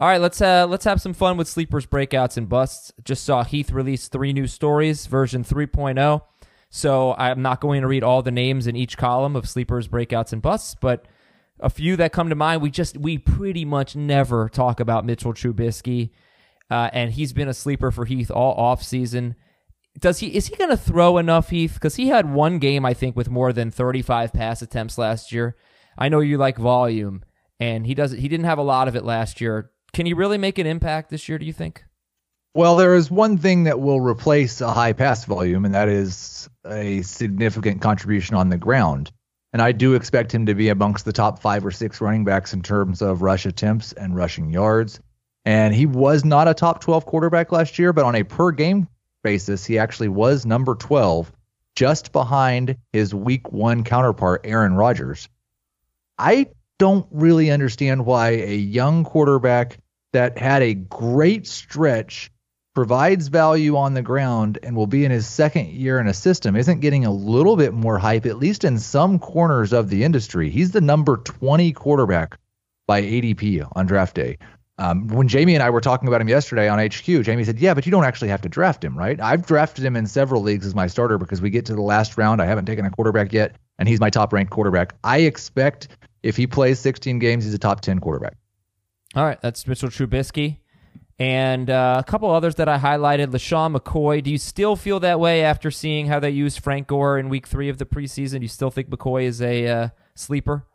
All 0.03 0.09
right, 0.09 0.21
let's 0.21 0.41
uh, 0.41 0.67
let's 0.67 0.85
have 0.85 1.01
some 1.01 1.15
fun 1.15 1.37
with 1.37 1.47
sleepers, 1.47 1.87
breakouts, 1.87 2.37
and 2.37 2.49
busts. 2.49 2.93
Just 3.05 3.25
saw 3.25 3.45
Heath 3.45 3.71
release 3.71 4.09
three 4.09 4.33
new 4.33 4.49
stories, 4.49 5.07
version 5.07 5.45
3.0. 5.45 6.23
So 6.71 7.15
I'm 7.15 7.41
not 7.41 7.61
going 7.61 7.83
to 7.83 7.87
read 7.87 8.03
all 8.03 8.23
the 8.23 8.31
names 8.31 8.67
in 8.67 8.75
each 8.75 8.97
column 8.97 9.37
of 9.37 9.49
sleepers, 9.49 9.89
breakouts, 9.89 10.33
and 10.33 10.43
busts, 10.43 10.75
but 10.75 11.07
a 11.61 11.71
few 11.71 11.97
that 11.97 12.13
come 12.13 12.31
to 12.31 12.35
mind. 12.35 12.63
We 12.63 12.71
just 12.71 12.97
we 12.99 13.17
pretty 13.19 13.65
much 13.65 13.95
never 13.95 14.49
talk 14.49 14.81
about 14.81 15.05
Mitchell 15.07 15.35
Trubisky, 15.35 16.11
uh, 16.71 16.91
and 16.93 17.13
he's 17.13 17.33
been 17.33 17.49
a 17.49 17.55
sleeper 17.55 17.91
for 17.91 18.05
Heath 18.05 18.31
all 18.31 18.55
off 18.55 18.83
season. 18.83 19.37
Does 19.99 20.19
he 20.19 20.35
is 20.35 20.49
he 20.49 20.57
going 20.57 20.71
to 20.71 20.77
throw 20.77 21.19
enough, 21.19 21.51
Heath? 21.51 21.75
Because 21.75 21.97
he 21.97 22.09
had 22.09 22.33
one 22.33 22.59
game 22.59 22.85
I 22.85 22.95
think 22.95 23.15
with 23.15 23.31
more 23.31 23.53
than 23.53 23.71
35 23.71 24.33
pass 24.33 24.63
attempts 24.63 24.99
last 24.99 25.31
year. 25.31 25.55
I 25.97 26.09
know 26.09 26.21
you 26.21 26.39
like 26.39 26.59
volume, 26.59 27.23
and 27.61 27.87
he 27.87 27.95
doesn't. 27.95 28.19
He 28.19 28.29
didn't 28.29 28.47
have 28.47 28.59
a 28.59 28.63
lot 28.63 28.89
of 28.89 28.97
it 28.97 29.05
last 29.05 29.41
year. 29.41 29.71
Can 29.93 30.07
he 30.07 30.15
really 30.15 30.39
make 30.39 30.59
an 30.59 30.67
impact 30.67 31.11
this 31.11 31.29
year? 31.29 31.39
Do 31.39 31.47
you 31.47 31.53
think? 31.53 31.85
Well, 32.55 32.77
there 32.77 32.95
is 32.95 33.11
one 33.11 33.39
thing 33.39 33.65
that 33.65 33.81
will 33.81 34.01
replace 34.01 34.61
a 34.61 34.71
high 34.71 34.93
pass 34.93 35.25
volume, 35.25 35.65
and 35.65 35.75
that 35.75 35.89
is 35.89 36.51
a 36.67 37.01
significant 37.03 37.81
contribution 37.81 38.37
on 38.37 38.51
the 38.51 38.59
ground. 38.59 39.11
And 39.55 39.61
I 39.63 39.73
do 39.73 39.95
expect 39.95 40.33
him 40.33 40.47
to 40.47 40.55
be 40.55 40.69
amongst 40.69 41.05
the 41.05 41.13
top 41.13 41.41
five 41.41 41.65
or 41.65 41.71
six 41.71 42.01
running 42.01 42.25
backs 42.25 42.53
in 42.53 42.63
terms 42.63 43.03
of 43.03 43.23
rush 43.23 43.47
attempts 43.47 43.93
and 43.93 44.17
rushing 44.17 44.51
yards. 44.51 45.01
And 45.45 45.75
he 45.75 45.87
was 45.87 46.25
not 46.25 46.49
a 46.49 46.55
top 46.55 46.81
12 46.81 47.05
quarterback 47.05 47.53
last 47.53 47.79
year, 47.79 47.93
but 47.93 48.05
on 48.05 48.15
a 48.15 48.23
per 48.23 48.51
game 48.51 48.89
basis, 49.23 49.65
he 49.65 49.79
actually 49.79 50.09
was 50.09 50.47
number 50.47 50.75
12, 50.75 51.33
just 51.75 52.13
behind 52.13 52.77
his 52.93 53.15
week 53.15 53.53
one 53.53 53.85
counterpart, 53.85 54.43
Aaron 54.45 54.75
Rodgers. 54.75 55.29
I 56.23 56.47
don't 56.79 57.05
really 57.11 57.51
understand 57.51 58.07
why 58.07 58.29
a 58.31 58.55
young 58.55 59.03
quarterback 59.03 59.79
that 60.13 60.39
had 60.39 60.63
a 60.63 60.73
great 60.73 61.49
stretch 61.49 62.31
provides 62.77 63.27
value 63.27 63.77
on 63.77 63.95
the 63.95 64.03
ground 64.03 64.57
and 64.63 64.77
will 64.77 64.87
be 64.87 65.05
in 65.05 65.11
his 65.11 65.27
second 65.27 65.71
year 65.71 65.99
in 65.99 66.07
a 66.07 66.15
system 66.15 66.55
isn't 66.55 66.79
getting 66.79 67.05
a 67.05 67.11
little 67.11 67.57
bit 67.57 67.75
more 67.75 67.99
hype, 67.99 68.25
at 68.25 68.39
least 68.39 68.63
in 68.63 68.79
some 68.79 69.19
corners 69.19 69.73
of 69.73 69.91
the 69.91 70.05
industry. 70.05 70.49
He's 70.49 70.71
the 70.71 70.81
number 70.81 71.17
20 71.17 71.73
quarterback 71.73 72.39
by 72.87 73.03
ADP 73.03 73.69
on 73.75 73.87
draft 73.87 74.15
day. 74.15 74.39
Um, 74.79 75.09
when 75.09 75.27
Jamie 75.27 75.55
and 75.55 75.63
I 75.63 75.71
were 75.71 75.81
talking 75.81 76.07
about 76.07 76.21
him 76.21 76.29
yesterday 76.29 76.69
on 76.69 76.79
HQ, 76.79 77.05
Jamie 77.05 77.43
said, 77.43 77.59
Yeah, 77.59 77.75
but 77.75 77.85
you 77.85 77.91
don't 77.91 78.05
actually 78.05 78.29
have 78.29 78.43
to 78.43 78.49
draft 78.49 78.85
him, 78.85 78.97
right? 78.97 79.21
I've 79.21 79.45
drafted 79.45 79.85
him 79.85 79.97
in 79.97 80.07
several 80.07 80.43
leagues 80.43 80.67
as 80.67 80.75
my 80.75 80.87
starter 80.87 81.19
because 81.19 81.43
we 81.43 81.51
get 81.51 81.67
to 81.67 81.75
the 81.75 81.83
last 81.83 82.17
round. 82.17 82.41
I 82.41 82.47
haven't 82.47 82.67
taken 82.67 82.87
a 82.87 82.91
quarterback 82.91 83.33
yet, 83.33 83.57
and 83.79 83.89
he's 83.89 84.01
my 84.01 84.09
top 84.09 84.33
ranked 84.33 84.53
quarterback. 84.53 84.95
I 85.03 85.19
expect 85.19 85.89
if 86.23 86.37
he 86.37 86.47
plays 86.47 86.79
16 86.81 87.19
games, 87.19 87.45
he's 87.45 87.55
a 87.55 87.59
top 87.59 87.81
10 87.81 87.99
quarterback. 88.01 88.37
All 89.15 89.25
right, 89.25 89.41
that's 89.41 89.67
Mitchell 89.67 89.89
Trubisky. 89.89 90.59
And 91.19 91.71
uh, 91.71 91.97
a 91.99 92.11
couple 92.11 92.31
others 92.31 92.57
that 92.57 92.69
I 92.69 92.79
highlighted, 92.79 93.27
LeSean 93.27 93.77
McCoy. 93.77 94.23
Do 94.23 94.31
you 94.31 94.39
still 94.39 94.75
feel 94.75 94.99
that 95.01 95.21
way 95.21 95.45
after 95.45 95.71
seeing 95.71 96.07
how 96.07 96.19
they 96.19 96.31
used 96.31 96.61
Frank 96.61 96.89
Gore 96.89 97.19
in 97.19 97.29
week 97.29 97.47
three 97.47 97.69
of 97.69 97.79
the 97.79 97.85
preseason? 97.85 98.39
Do 98.39 98.43
you 98.43 98.49
still 98.49 98.71
think 98.71 98.89
McCoy 98.89 99.25
is 99.25 99.41
a 99.43 99.67
uh, 99.67 99.89
sleeper? 100.15 100.67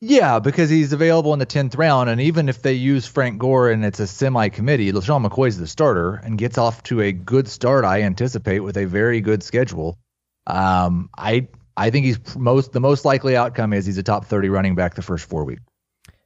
Yeah, 0.00 0.38
because 0.38 0.70
he's 0.70 0.94
available 0.94 1.34
in 1.34 1.38
the 1.38 1.46
10th 1.46 1.76
round. 1.76 2.08
And 2.08 2.22
even 2.22 2.48
if 2.48 2.62
they 2.62 2.72
use 2.72 3.06
Frank 3.06 3.38
Gore 3.38 3.70
and 3.70 3.84
it's 3.84 4.00
a 4.00 4.06
semi 4.06 4.48
committee, 4.48 4.92
LeSean 4.92 5.26
McCoy's 5.26 5.58
the 5.58 5.66
starter 5.66 6.14
and 6.14 6.38
gets 6.38 6.56
off 6.56 6.82
to 6.84 7.02
a 7.02 7.12
good 7.12 7.46
start, 7.46 7.84
I 7.84 8.02
anticipate, 8.02 8.60
with 8.60 8.78
a 8.78 8.86
very 8.86 9.20
good 9.20 9.42
schedule. 9.42 9.98
Um, 10.46 11.10
I 11.16 11.48
I 11.76 11.90
think 11.90 12.06
he's 12.06 12.18
most 12.36 12.72
the 12.72 12.80
most 12.80 13.04
likely 13.04 13.36
outcome 13.36 13.72
is 13.72 13.86
he's 13.86 13.98
a 13.98 14.02
top 14.02 14.24
30 14.24 14.48
running 14.48 14.74
back 14.74 14.94
the 14.94 15.02
first 15.02 15.28
four 15.28 15.44
weeks. 15.44 15.62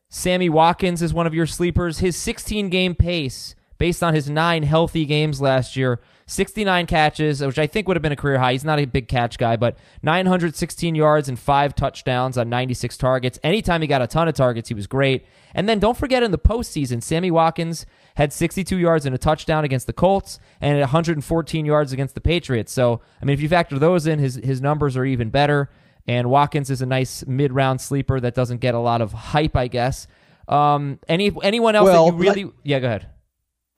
Sammy 0.09 0.49
Watkins 0.49 1.03
is 1.03 1.13
one 1.13 1.27
of 1.27 1.35
your 1.35 1.47
sleepers. 1.47 1.99
His 1.99 2.17
16 2.17 2.69
game 2.69 2.95
pace, 2.95 3.55
based 3.79 4.03
on 4.03 4.15
his 4.15 4.31
nine 4.31 4.63
healthy 4.63 5.05
games 5.07 5.41
last 5.41 5.77
year, 5.77 6.01
69 6.27 6.87
catches, 6.87 7.43
which 7.43 7.59
I 7.59 7.67
think 7.67 7.87
would 7.87 7.97
have 7.97 8.03
been 8.03 8.13
a 8.13 8.17
career 8.17 8.39
high. 8.39 8.53
He's 8.53 8.65
not 8.65 8.79
a 8.79 8.87
big 8.87 9.09
catch 9.09 9.37
guy, 9.37 9.57
but 9.57 9.77
916 10.03 10.95
yards 10.95 11.29
and 11.29 11.39
five 11.39 11.75
touchdowns 11.75 12.39
on 12.39 12.49
96 12.49 12.97
targets. 12.97 13.39
Anytime 13.43 13.83
he 13.83 13.87
got 13.87 14.03
a 14.03 14.07
ton 14.07 14.29
of 14.29 14.35
targets, 14.35 14.69
he 14.69 14.75
was 14.75 14.87
great. 14.87 15.27
And 15.55 15.69
then 15.69 15.79
don't 15.79 15.97
forget 15.97 16.23
in 16.23 16.31
the 16.31 16.39
postseason, 16.39 17.03
Sammy 17.03 17.31
Watkins 17.31 17.85
had 18.17 18.33
62 18.33 18.77
yards 18.77 19.07
and 19.07 19.15
a 19.15 19.19
touchdown 19.19 19.65
against 19.65 19.87
the 19.87 19.93
Colts 19.93 20.39
and 20.61 20.79
114 20.81 21.67
yards 21.67 21.93
against 21.93 22.15
the 22.15 22.21
Patriots. 22.21 22.73
So, 22.73 23.01
I 23.21 23.25
mean, 23.25 23.35
if 23.35 23.41
you 23.41 23.49
factor 23.49 23.79
those 23.79 24.07
in, 24.07 24.19
his, 24.19 24.37
his 24.37 24.61
numbers 24.61 24.97
are 24.97 25.05
even 25.05 25.31
better. 25.31 25.71
And 26.07 26.29
Watkins 26.31 26.71
is 26.71 26.83
a 26.83 26.87
nice 26.87 27.27
mid 27.27 27.53
round 27.53 27.81
sleeper 27.81 28.21
that 28.21 28.35
doesn't 28.35 28.59
get 28.59 28.75
a 28.75 28.79
lot 28.79 29.01
of 29.01 29.13
hype, 29.13 29.57
I 29.57 29.69
guess. 29.69 30.07
Um, 30.49 30.99
any 31.09 31.33
anyone 31.43 31.75
else 31.75 31.87
well, 31.87 32.07
that 32.07 32.13
you 32.13 32.19
really? 32.19 32.45
Let, 32.45 32.55
yeah, 32.63 32.81
go 32.81 32.87
ahead. 32.89 33.07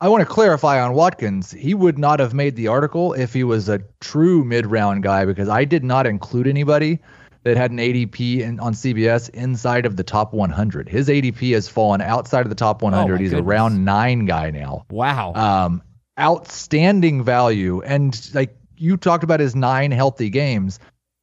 I 0.01 0.09
want 0.09 0.21
to 0.21 0.27
clarify 0.27 0.81
on 0.83 0.93
Watkins. 0.93 1.51
He 1.51 1.73
would 1.73 1.99
not 1.99 2.21
have 2.21 2.35
made 2.35 2.55
the 2.55 2.69
article 2.69 3.15
if 3.15 3.33
he 3.33 3.45
was 3.45 3.69
a 3.69 3.81
true 4.01 4.45
mid 4.45 4.67
round 4.67 5.03
guy 5.03 5.25
because 5.25 5.49
I 5.49 5.65
did 5.65 5.85
not 5.85 6.07
include 6.07 6.47
anybody 6.47 7.01
that 7.45 7.57
had 7.57 7.71
an 7.71 7.79
ADP 7.79 8.41
in, 8.41 8.61
on 8.61 8.75
CBS 8.75 9.31
inside 9.31 9.87
of 9.87 9.97
the 9.97 10.03
top 10.03 10.35
100. 10.35 10.89
His 10.89 11.09
ADP 11.09 11.55
has 11.55 11.69
fallen 11.69 12.03
outside 12.03 12.45
of 12.45 12.51
the 12.51 12.57
top 12.57 12.83
100. 12.83 13.15
Oh 13.15 13.17
He's 13.17 13.31
goodness. 13.31 13.41
a 13.41 13.45
round 13.45 13.85
nine 13.85 14.27
guy 14.27 14.51
now. 14.51 14.85
Wow. 14.91 15.33
Um, 15.35 15.83
outstanding 16.21 17.25
value. 17.25 17.81
And 17.83 18.21
like 18.35 18.55
you 18.77 18.99
talked 18.99 19.25
about 19.25 19.41
his 19.41 19.57
nine 19.57 19.93
healthy 19.93 20.29
games. 20.29 20.79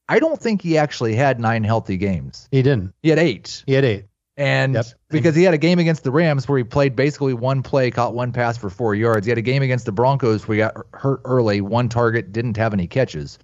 I 0.09 0.19
don't 0.19 0.39
think 0.39 0.61
he 0.61 0.77
actually 0.77 1.13
had 1.13 1.39
nine 1.39 1.63
healthy 1.63 1.97
games. 1.97 2.47
He 2.51 2.61
didn't. 2.61 2.93
He 3.03 3.09
had 3.09 3.19
eight. 3.19 3.63
He 3.67 3.73
had 3.73 3.85
eight. 3.85 4.05
And 4.35 4.73
yep. 4.73 4.85
because 5.09 5.35
he 5.35 5.43
had 5.43 5.53
a 5.53 5.59
game 5.59 5.77
against 5.77 6.03
the 6.03 6.11
Rams 6.11 6.47
where 6.47 6.57
he 6.57 6.63
played 6.63 6.95
basically 6.95 7.33
one 7.33 7.61
play, 7.61 7.91
caught 7.91 8.15
one 8.15 8.31
pass 8.31 8.57
for 8.57 8.69
four 8.69 8.95
yards. 8.95 9.27
He 9.27 9.29
had 9.29 9.37
a 9.37 9.43
game 9.43 9.61
against 9.61 9.85
the 9.85 9.91
Broncos 9.91 10.47
where 10.47 10.55
he 10.55 10.59
got 10.59 10.75
hurt 10.93 11.21
early, 11.25 11.61
one 11.61 11.87
target, 11.87 12.31
didn't 12.31 12.57
have 12.57 12.73
any 12.73 12.87
catches. 12.87 13.37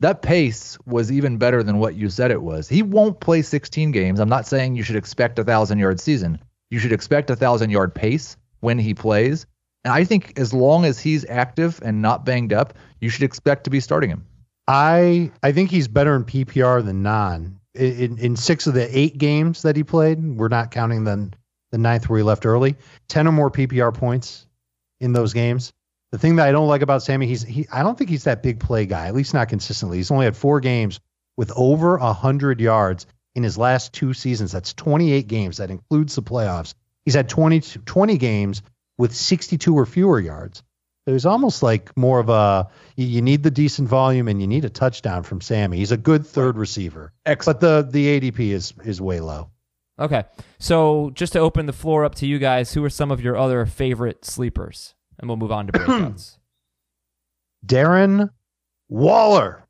That 0.00 0.22
pace 0.22 0.76
was 0.86 1.12
even 1.12 1.38
better 1.38 1.62
than 1.62 1.78
what 1.78 1.94
you 1.94 2.10
said 2.10 2.32
it 2.32 2.42
was. 2.42 2.68
He 2.68 2.82
won't 2.82 3.20
play 3.20 3.42
16 3.42 3.92
games. 3.92 4.18
I'm 4.18 4.28
not 4.28 4.46
saying 4.46 4.74
you 4.74 4.82
should 4.82 4.96
expect 4.96 5.38
a 5.38 5.44
thousand 5.44 5.78
yard 5.78 6.00
season. 6.00 6.40
You 6.70 6.80
should 6.80 6.92
expect 6.92 7.30
a 7.30 7.36
thousand 7.36 7.70
yard 7.70 7.94
pace 7.94 8.36
when 8.58 8.78
he 8.78 8.92
plays. 8.92 9.46
And 9.84 9.92
I 9.92 10.02
think 10.02 10.38
as 10.38 10.52
long 10.52 10.84
as 10.84 10.98
he's 10.98 11.24
active 11.28 11.80
and 11.84 12.02
not 12.02 12.24
banged 12.24 12.52
up, 12.52 12.74
you 13.00 13.08
should 13.08 13.22
expect 13.22 13.64
to 13.64 13.70
be 13.70 13.80
starting 13.80 14.10
him. 14.10 14.26
I 14.66 15.30
I 15.42 15.52
think 15.52 15.70
he's 15.70 15.88
better 15.88 16.16
in 16.16 16.24
PPR 16.24 16.84
than 16.84 17.02
non. 17.02 17.60
In, 17.74 18.18
in 18.18 18.36
six 18.36 18.66
of 18.66 18.74
the 18.74 18.96
eight 18.96 19.18
games 19.18 19.62
that 19.62 19.76
he 19.76 19.82
played, 19.82 20.22
we're 20.22 20.48
not 20.48 20.70
counting 20.70 21.04
the 21.04 21.30
the 21.72 21.78
ninth 21.78 22.08
where 22.08 22.18
he 22.18 22.22
left 22.22 22.46
early. 22.46 22.76
Ten 23.08 23.26
or 23.26 23.32
more 23.32 23.50
PPR 23.50 23.92
points 23.92 24.46
in 25.00 25.12
those 25.12 25.32
games. 25.32 25.72
The 26.12 26.18
thing 26.18 26.36
that 26.36 26.46
I 26.46 26.52
don't 26.52 26.68
like 26.68 26.82
about 26.82 27.02
Sammy, 27.02 27.26
he's 27.26 27.42
he 27.42 27.66
I 27.72 27.82
don't 27.82 27.98
think 27.98 28.10
he's 28.10 28.24
that 28.24 28.44
big 28.44 28.60
play 28.60 28.86
guy, 28.86 29.08
at 29.08 29.14
least 29.14 29.34
not 29.34 29.48
consistently. 29.48 29.96
He's 29.96 30.12
only 30.12 30.24
had 30.24 30.36
four 30.36 30.60
games 30.60 31.00
with 31.36 31.50
over 31.56 31.98
hundred 31.98 32.60
yards 32.60 33.06
in 33.34 33.42
his 33.42 33.58
last 33.58 33.92
two 33.92 34.14
seasons. 34.14 34.52
That's 34.52 34.72
28 34.74 35.26
games. 35.26 35.56
That 35.56 35.70
includes 35.70 36.14
the 36.14 36.22
playoffs. 36.22 36.74
He's 37.04 37.14
had 37.14 37.28
20, 37.28 37.60
20 37.60 38.18
games 38.18 38.62
with 38.96 39.14
62 39.14 39.76
or 39.76 39.84
fewer 39.84 40.20
yards. 40.20 40.62
It 41.06 41.12
was 41.12 41.26
almost 41.26 41.62
like 41.62 41.94
more 41.96 42.18
of 42.18 42.30
a 42.30 42.68
you 42.96 43.20
need 43.20 43.42
the 43.42 43.50
decent 43.50 43.88
volume 43.88 44.26
and 44.28 44.40
you 44.40 44.46
need 44.46 44.64
a 44.64 44.70
touchdown 44.70 45.22
from 45.22 45.40
Sammy. 45.42 45.76
He's 45.78 45.92
a 45.92 45.96
good 45.98 46.26
third 46.26 46.56
receiver, 46.56 47.12
Excellent. 47.26 47.60
but 47.60 47.84
the 47.84 47.90
the 47.90 48.20
ADP 48.20 48.40
is 48.40 48.72
is 48.84 49.00
way 49.00 49.20
low. 49.20 49.50
Okay. 49.98 50.24
So 50.58 51.10
just 51.14 51.34
to 51.34 51.38
open 51.40 51.66
the 51.66 51.72
floor 51.72 52.04
up 52.04 52.14
to 52.16 52.26
you 52.26 52.38
guys, 52.38 52.72
who 52.72 52.82
are 52.84 52.90
some 52.90 53.10
of 53.10 53.20
your 53.20 53.36
other 53.36 53.66
favorite 53.66 54.24
sleepers? 54.24 54.94
And 55.18 55.28
we'll 55.28 55.36
move 55.36 55.52
on 55.52 55.66
to 55.68 55.72
breakouts. 55.72 56.38
Darren 57.66 58.30
Waller. 58.88 59.66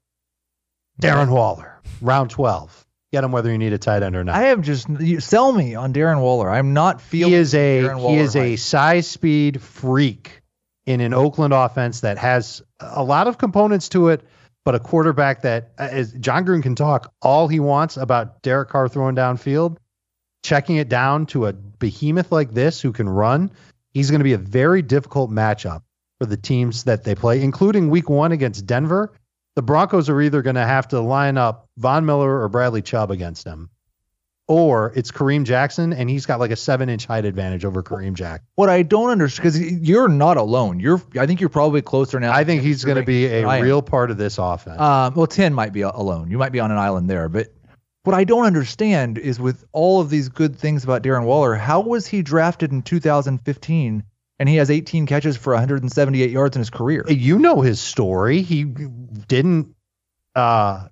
Darren 1.03 1.29
Waller. 1.31 1.81
Round 2.01 2.31
12. 2.31 2.87
Get 3.13 3.23
him 3.25 3.33
whether 3.33 3.51
you 3.53 3.59
need 3.59 3.73
a 3.73 3.79
tight 3.79 4.03
end 4.03 4.17
or 4.17 4.25
not. 4.25 4.35
I 4.35 4.47
am 4.47 4.63
just 4.63 4.89
you 4.89 5.21
sell 5.21 5.53
me 5.53 5.75
on 5.75 5.93
Darren 5.93 6.21
Waller. 6.21 6.51
I'm 6.51 6.73
not 6.73 7.01
feeling. 7.01 7.33
he 7.33 7.37
is 7.39 7.55
a 7.55 7.83
Darren 7.83 8.11
he 8.11 8.17
is 8.19 8.35
a 8.37 8.57
size 8.57 9.07
speed 9.07 9.61
freak 9.61 10.41
in 10.87 11.01
an 11.01 11.15
Oakland 11.15 11.55
offense 11.55 12.01
that 12.01 12.19
has 12.19 12.63
a 12.81 13.03
lot 13.03 13.27
of 13.27 13.39
components 13.39 13.89
to 13.91 14.09
it, 14.09 14.23
but 14.65 14.75
a 14.75 14.81
quarterback 14.81 15.43
that 15.43 15.73
uh, 15.79 15.89
is 15.93 16.13
Jon 16.13 16.45
Gruden 16.45 16.63
can 16.63 16.75
talk 16.75 17.13
all 17.23 17.49
he 17.49 17.61
wants 17.61 17.97
about 17.97 18.43
Derek 18.43 18.69
Carr 18.71 18.89
throwing 18.89 19.15
downfield, 19.15 19.77
checking 20.43 20.77
it 20.77 20.89
down 20.89 21.27
to 21.27 21.47
a 21.47 21.53
behemoth 21.53 22.33
like 22.33 22.53
this 22.53 22.81
who 22.81 22.93
can 22.93 23.09
run. 23.09 23.51
He's 23.93 24.11
going 24.11 24.21
to 24.21 24.25
be 24.25 24.33
a 24.33 24.39
very 24.39 24.83
difficult 24.83 25.31
matchup 25.31 25.83
for 26.19 26.27
the 26.27 26.37
teams 26.37 26.85
that 26.85 27.05
they 27.05 27.15
play, 27.15 27.43
including 27.43 27.91
Week 27.91 28.09
One 28.09 28.33
against 28.33 28.67
Denver. 28.67 29.13
The 29.57 29.63
Broncos 29.63 30.09
are 30.09 30.21
either 30.21 30.43
going 30.43 30.57
to 30.57 30.67
have 30.67 30.89
to 30.89 31.01
line 31.01 31.39
up 31.39 31.69
Von 31.77 32.05
Miller 32.05 32.41
or 32.41 32.49
Bradley 32.49 32.83
Chubb 32.83 33.11
against 33.11 33.47
him, 33.47 33.71
or 34.47 34.93
it's 34.95 35.11
Kareem 35.11 35.45
Jackson, 35.45 35.93
and 35.93 36.09
he's 36.11 36.27
got 36.27 36.39
like 36.39 36.51
a 36.51 36.57
seven 36.57 36.89
inch 36.89 37.07
height 37.07 37.25
advantage 37.25 37.65
over 37.65 37.83
Kareem 37.83 38.15
Jack. 38.15 38.43
What 38.57 38.69
I 38.69 38.83
don't 38.83 39.11
understand 39.11 39.55
because 39.55 39.89
you're 39.89 40.09
not 40.09 40.37
alone. 40.37 40.81
You're. 40.81 41.03
I 41.19 41.27
think 41.27 41.41
you're 41.41 41.49
probably 41.49 41.83
closer 41.83 42.21
now. 42.21 42.33
I 42.33 42.45
think 42.45 42.63
he's 42.63 42.85
going 42.85 42.99
to 42.99 43.05
be 43.05 43.27
a 43.27 43.63
real 43.63 43.83
part 43.83 44.11
of 44.11 44.19
this 44.19 44.39
offense. 44.39 44.81
Um, 44.81 45.15
well, 45.15 45.27
ten 45.27 45.55
might 45.55 45.73
be 45.73 45.83
alone. 45.83 46.31
You 46.31 46.39
might 46.39 46.53
be 46.53 46.61
on 46.61 46.71
an 46.71 46.79
island 46.79 47.09
there, 47.09 47.29
but 47.29 47.49
what 48.05 48.15
I 48.15 48.25
don't 48.25 48.45
understand 48.45 49.17
is 49.19 49.41
with 49.41 49.65
all 49.73 50.01
of 50.01 50.11
these 50.11 50.29
good 50.29 50.57
things 50.57 50.85
about 50.85 51.03
Darren 51.03 51.25
Waller, 51.25 51.55
how 51.55 51.81
was 51.81 52.07
he 52.07 52.23
drafted 52.23 52.71
in 52.71 52.83
2015 52.83 54.05
and 54.39 54.49
he 54.49 54.57
has 54.57 54.71
18 54.71 55.07
catches 55.07 55.39
for 55.39 55.55
178 55.55 56.31
yards 56.31 56.55
in 56.55 56.61
his 56.61 56.69
career? 56.69 57.05
you 57.09 57.39
know 57.39 57.63
his 57.63 57.81
story. 57.81 58.43
He 58.43 58.65
didn't 58.65 59.75
uh, 60.35 60.89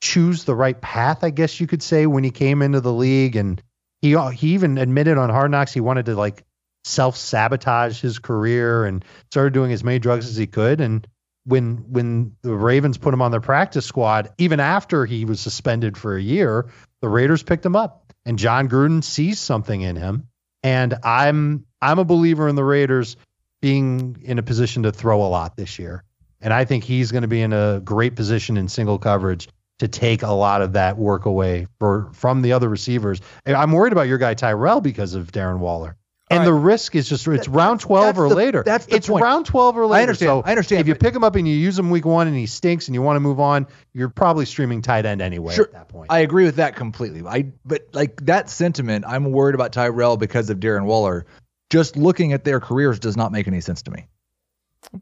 choose 0.00 0.44
the 0.44 0.54
right 0.54 0.80
path, 0.80 1.24
I 1.24 1.30
guess 1.30 1.60
you 1.60 1.66
could 1.66 1.82
say, 1.82 2.06
when 2.06 2.24
he 2.24 2.30
came 2.30 2.62
into 2.62 2.80
the 2.80 2.92
league, 2.92 3.36
and 3.36 3.62
he 4.00 4.16
he 4.34 4.54
even 4.54 4.78
admitted 4.78 5.18
on 5.18 5.30
Hard 5.30 5.50
Knocks 5.50 5.72
he 5.72 5.80
wanted 5.80 6.06
to 6.06 6.14
like 6.14 6.44
self 6.84 7.16
sabotage 7.16 8.00
his 8.00 8.18
career 8.18 8.84
and 8.84 9.04
started 9.30 9.52
doing 9.52 9.72
as 9.72 9.84
many 9.84 9.98
drugs 9.98 10.28
as 10.28 10.36
he 10.36 10.46
could. 10.46 10.80
And 10.80 11.06
when 11.44 11.84
when 11.88 12.36
the 12.42 12.54
Ravens 12.54 12.98
put 12.98 13.14
him 13.14 13.22
on 13.22 13.30
their 13.30 13.40
practice 13.40 13.86
squad, 13.86 14.30
even 14.38 14.60
after 14.60 15.04
he 15.06 15.24
was 15.24 15.40
suspended 15.40 15.96
for 15.96 16.16
a 16.16 16.22
year, 16.22 16.70
the 17.00 17.08
Raiders 17.08 17.42
picked 17.42 17.66
him 17.66 17.76
up, 17.76 18.12
and 18.24 18.38
Jon 18.38 18.68
Gruden 18.68 19.02
sees 19.02 19.38
something 19.38 19.80
in 19.80 19.96
him. 19.96 20.28
And 20.62 20.94
I'm 21.04 21.66
I'm 21.80 21.98
a 21.98 22.04
believer 22.04 22.48
in 22.48 22.56
the 22.56 22.64
Raiders 22.64 23.16
being 23.60 24.18
in 24.22 24.38
a 24.38 24.42
position 24.42 24.84
to 24.84 24.92
throw 24.92 25.22
a 25.22 25.28
lot 25.28 25.56
this 25.56 25.78
year. 25.78 26.04
And 26.40 26.52
I 26.52 26.64
think 26.64 26.84
he's 26.84 27.10
going 27.10 27.22
to 27.22 27.28
be 27.28 27.42
in 27.42 27.52
a 27.52 27.80
great 27.84 28.14
position 28.14 28.56
in 28.56 28.68
single 28.68 28.98
coverage 28.98 29.48
to 29.78 29.88
take 29.88 30.22
a 30.22 30.32
lot 30.32 30.62
of 30.62 30.72
that 30.74 30.98
work 30.98 31.24
away 31.26 31.66
for 31.78 32.10
from 32.12 32.42
the 32.42 32.52
other 32.52 32.68
receivers. 32.68 33.20
And 33.46 33.56
I'm 33.56 33.72
worried 33.72 33.92
about 33.92 34.08
your 34.08 34.18
guy 34.18 34.34
Tyrell 34.34 34.80
because 34.80 35.14
of 35.14 35.30
Darren 35.32 35.58
Waller. 35.58 35.96
And 36.30 36.40
All 36.40 36.44
the 36.44 36.52
risk 36.52 36.94
is 36.94 37.08
just 37.08 37.26
it's 37.26 37.48
round 37.48 37.80
12 37.80 38.04
that's 38.04 38.18
or 38.18 38.28
the- 38.28 38.34
later. 38.34 38.62
that's 38.62 38.84
the 38.84 38.96
it's 38.96 39.08
point. 39.08 39.22
round 39.24 39.46
12 39.46 39.78
or 39.78 39.86
later. 39.86 39.98
I 39.98 40.02
understand, 40.02 40.28
So 40.28 40.42
I 40.44 40.50
understand, 40.50 40.80
If 40.82 40.88
you 40.88 40.94
pick 40.94 41.14
him 41.14 41.24
up 41.24 41.36
and 41.36 41.48
you 41.48 41.54
use 41.54 41.78
him 41.78 41.88
week 41.88 42.04
1 42.04 42.26
and 42.26 42.36
he 42.36 42.44
stinks 42.44 42.86
and 42.88 42.94
you 42.94 43.00
want 43.00 43.16
to 43.16 43.20
move 43.20 43.40
on, 43.40 43.66
you're 43.94 44.10
probably 44.10 44.44
streaming 44.44 44.82
tight 44.82 45.06
end 45.06 45.22
anyway 45.22 45.54
Sure. 45.54 45.64
at 45.64 45.72
that 45.72 45.88
point. 45.88 46.08
I 46.10 46.18
agree 46.18 46.44
with 46.44 46.56
that 46.56 46.76
completely. 46.76 47.22
I 47.26 47.52
but 47.64 47.88
like 47.94 48.26
that 48.26 48.50
sentiment, 48.50 49.06
I'm 49.08 49.32
worried 49.32 49.54
about 49.54 49.72
Tyrell 49.72 50.18
because 50.18 50.50
of 50.50 50.58
Darren 50.60 50.84
Waller. 50.84 51.24
Just 51.70 51.96
looking 51.96 52.34
at 52.34 52.44
their 52.44 52.60
careers 52.60 52.98
does 52.98 53.16
not 53.16 53.32
make 53.32 53.48
any 53.48 53.62
sense 53.62 53.80
to 53.82 53.90
me. 53.90 54.06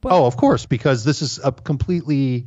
oh, 0.04 0.26
of 0.26 0.36
course, 0.36 0.66
because 0.66 1.02
this 1.02 1.22
is 1.22 1.40
a 1.42 1.50
completely 1.50 2.46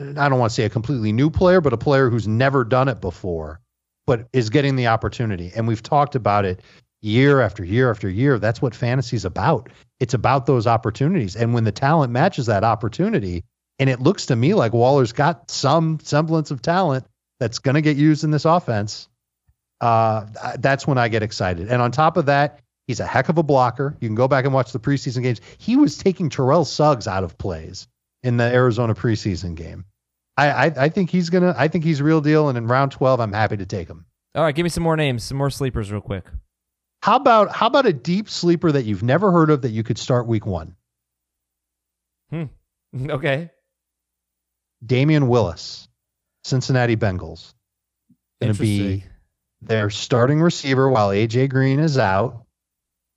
I 0.00 0.28
don't 0.28 0.38
want 0.38 0.50
to 0.50 0.54
say 0.54 0.64
a 0.64 0.70
completely 0.70 1.12
new 1.12 1.30
player, 1.30 1.60
but 1.60 1.72
a 1.72 1.78
player 1.78 2.08
who's 2.08 2.28
never 2.28 2.64
done 2.64 2.88
it 2.88 3.00
before, 3.00 3.60
but 4.06 4.28
is 4.32 4.50
getting 4.50 4.76
the 4.76 4.86
opportunity. 4.86 5.50
And 5.54 5.66
we've 5.66 5.82
talked 5.82 6.14
about 6.14 6.44
it 6.44 6.62
year 7.00 7.40
after 7.40 7.64
year 7.64 7.90
after 7.90 8.08
year. 8.08 8.38
That's 8.38 8.62
what 8.62 8.74
fantasy's 8.74 9.24
about. 9.24 9.70
It's 9.98 10.14
about 10.14 10.46
those 10.46 10.66
opportunities. 10.66 11.34
And 11.34 11.52
when 11.52 11.64
the 11.64 11.72
talent 11.72 12.12
matches 12.12 12.46
that 12.46 12.64
opportunity, 12.64 13.44
and 13.80 13.90
it 13.90 14.00
looks 14.00 14.26
to 14.26 14.36
me 14.36 14.54
like 14.54 14.72
Waller's 14.72 15.12
got 15.12 15.50
some 15.50 15.98
semblance 16.02 16.50
of 16.50 16.62
talent 16.62 17.04
that's 17.40 17.58
going 17.58 17.74
to 17.74 17.82
get 17.82 17.96
used 17.96 18.22
in 18.22 18.30
this 18.30 18.44
offense, 18.44 19.08
uh, 19.80 20.26
that's 20.58 20.86
when 20.86 20.98
I 20.98 21.08
get 21.08 21.22
excited. 21.22 21.68
And 21.68 21.82
on 21.82 21.90
top 21.90 22.16
of 22.16 22.26
that, 22.26 22.60
he's 22.86 23.00
a 23.00 23.06
heck 23.06 23.28
of 23.28 23.38
a 23.38 23.42
blocker. 23.42 23.96
You 24.00 24.08
can 24.08 24.16
go 24.16 24.28
back 24.28 24.44
and 24.44 24.54
watch 24.54 24.72
the 24.72 24.80
preseason 24.80 25.22
games. 25.22 25.40
He 25.58 25.76
was 25.76 25.98
taking 25.98 26.30
Terrell 26.30 26.64
Suggs 26.64 27.08
out 27.08 27.24
of 27.24 27.36
plays 27.36 27.88
in 28.22 28.36
the 28.36 28.44
Arizona 28.44 28.94
preseason 28.94 29.54
game. 29.54 29.84
I, 30.36 30.50
I, 30.50 30.64
I 30.66 30.88
think 30.88 31.10
he's 31.10 31.30
gonna. 31.30 31.54
I 31.56 31.68
think 31.68 31.84
he's 31.84 32.00
real 32.00 32.20
deal. 32.20 32.48
And 32.48 32.56
in 32.56 32.66
round 32.66 32.92
twelve, 32.92 33.20
I'm 33.20 33.32
happy 33.32 33.56
to 33.56 33.66
take 33.66 33.88
him. 33.88 34.06
All 34.34 34.44
right, 34.44 34.54
give 34.54 34.64
me 34.64 34.70
some 34.70 34.84
more 34.84 34.96
names, 34.96 35.24
some 35.24 35.36
more 35.36 35.50
sleepers, 35.50 35.90
real 35.90 36.00
quick. 36.00 36.24
How 37.02 37.16
about 37.16 37.50
how 37.52 37.66
about 37.66 37.86
a 37.86 37.92
deep 37.92 38.28
sleeper 38.28 38.72
that 38.72 38.84
you've 38.84 39.02
never 39.02 39.30
heard 39.32 39.50
of 39.50 39.62
that 39.62 39.70
you 39.70 39.82
could 39.82 39.98
start 39.98 40.26
week 40.26 40.46
one? 40.46 40.76
Hmm. 42.30 42.44
Okay. 43.10 43.50
Damion 44.84 45.28
Willis, 45.28 45.88
Cincinnati 46.44 46.96
Bengals, 46.96 47.52
going 48.40 48.54
to 48.54 48.60
be 48.60 49.04
their 49.60 49.90
starting 49.90 50.40
receiver 50.40 50.88
while 50.88 51.10
AJ 51.10 51.50
Green 51.50 51.80
is 51.80 51.98
out. 51.98 52.44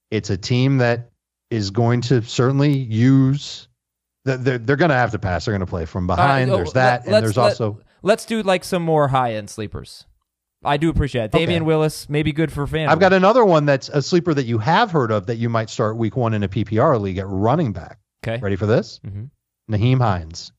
It's 0.10 0.30
a 0.30 0.38
team 0.38 0.80
that 0.80 1.12
is 1.50 1.70
going 1.70 2.02
to 2.02 2.22
certainly 2.24 2.74
use. 2.74 3.68
They're, 4.26 4.38
they're, 4.38 4.58
they're 4.58 4.76
going 4.76 4.90
to 4.90 4.96
have 4.96 5.12
to 5.12 5.20
pass. 5.20 5.46
They're 5.46 5.52
going 5.54 5.62
to 5.62 5.66
play 5.70 5.86
from 5.86 6.08
behind. 6.08 6.50
Right, 6.52 6.58
there's 6.58 6.70
oh, 6.70 6.74
that, 6.74 7.06
and 7.06 7.14
there's 7.14 7.38
let- 7.38 7.44
also 7.50 7.80
Let's 8.04 8.26
do 8.26 8.42
like 8.42 8.64
some 8.64 8.82
more 8.84 9.08
high 9.10 9.34
end 9.36 9.50
sleepers. 9.50 10.06
I 10.64 10.78
do 10.78 10.90
appreciate 10.90 11.26
it. 11.26 11.32
Damion 11.32 11.48
Okay. 11.58 11.62
Willis, 11.62 12.08
maybe 12.10 12.32
good 12.32 12.52
for 12.52 12.68
fan. 12.68 12.88
I've 12.90 13.00
got 13.00 13.14
another 13.14 13.44
one 13.44 13.66
that's 13.66 13.90
a 13.90 14.02
sleeper 14.02 14.34
that 14.34 14.44
you 14.46 14.60
have 14.60 14.92
heard 14.92 15.12
of 15.12 15.26
that 15.28 15.38
you 15.38 15.50
might 15.50 15.70
start 15.72 15.98
week 15.98 16.16
one 16.16 16.34
in 16.36 16.44
a 16.44 16.48
PPR 16.48 17.00
league 17.02 17.18
at 17.18 17.28
running 17.28 17.74
back. 17.74 17.98
Okay. 18.24 18.40
Ready 18.40 18.56
for 18.56 18.68
this? 18.68 19.00
Mhm. 19.06 19.30
Nyheim 19.72 19.98
Hines. 20.00 20.52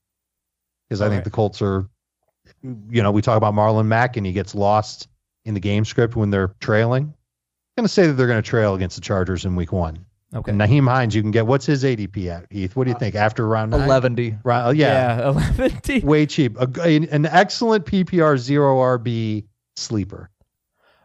Because 0.88 1.00
I 1.00 1.04
All 1.04 1.10
think 1.10 1.18
right. 1.20 1.24
the 1.24 1.30
Colts 1.30 1.62
are, 1.62 1.88
you 2.62 3.02
know, 3.02 3.12
we 3.12 3.22
talk 3.22 3.36
about 3.36 3.54
Marlon 3.54 3.86
Mack 3.86 4.16
and 4.16 4.26
he 4.26 4.32
gets 4.32 4.54
lost 4.56 5.08
in 5.44 5.54
the 5.54 5.60
game 5.60 5.84
script 5.84 6.16
when 6.16 6.30
they're 6.30 6.54
trailing. 6.60 7.04
I'm 7.04 7.82
going 7.82 7.84
to 7.86 7.92
say 7.92 8.06
that 8.08 8.14
they're 8.14 8.26
going 8.26 8.42
to 8.42 8.48
trail 8.48 8.74
against 8.74 8.96
the 8.96 9.02
Chargers 9.02 9.44
in 9.44 9.54
week 9.56 9.72
one. 9.72 10.04
Okay. 10.34 10.52
Nyheim 10.52 10.88
Hines, 10.88 11.14
you 11.14 11.20
can 11.20 11.30
get, 11.30 11.46
what's 11.46 11.66
his 11.66 11.84
ADP 11.84 12.26
at, 12.28 12.46
Heath? 12.50 12.74
What 12.74 12.84
do 12.84 12.90
you 12.90 12.98
think? 12.98 13.14
After 13.14 13.46
round 13.46 13.72
nine? 13.72 13.82
11. 13.82 14.40
Round, 14.44 14.68
oh, 14.68 14.70
yeah, 14.70 15.18
Yeah, 15.18 15.28
11 15.58 15.80
D. 15.82 16.00
way 16.00 16.24
cheap. 16.26 16.56
A, 16.58 16.96
an 16.96 17.26
excellent 17.26 17.84
PPR 17.84 18.38
zero 18.38 18.76
RB 18.78 19.44
sleeper. 19.76 20.30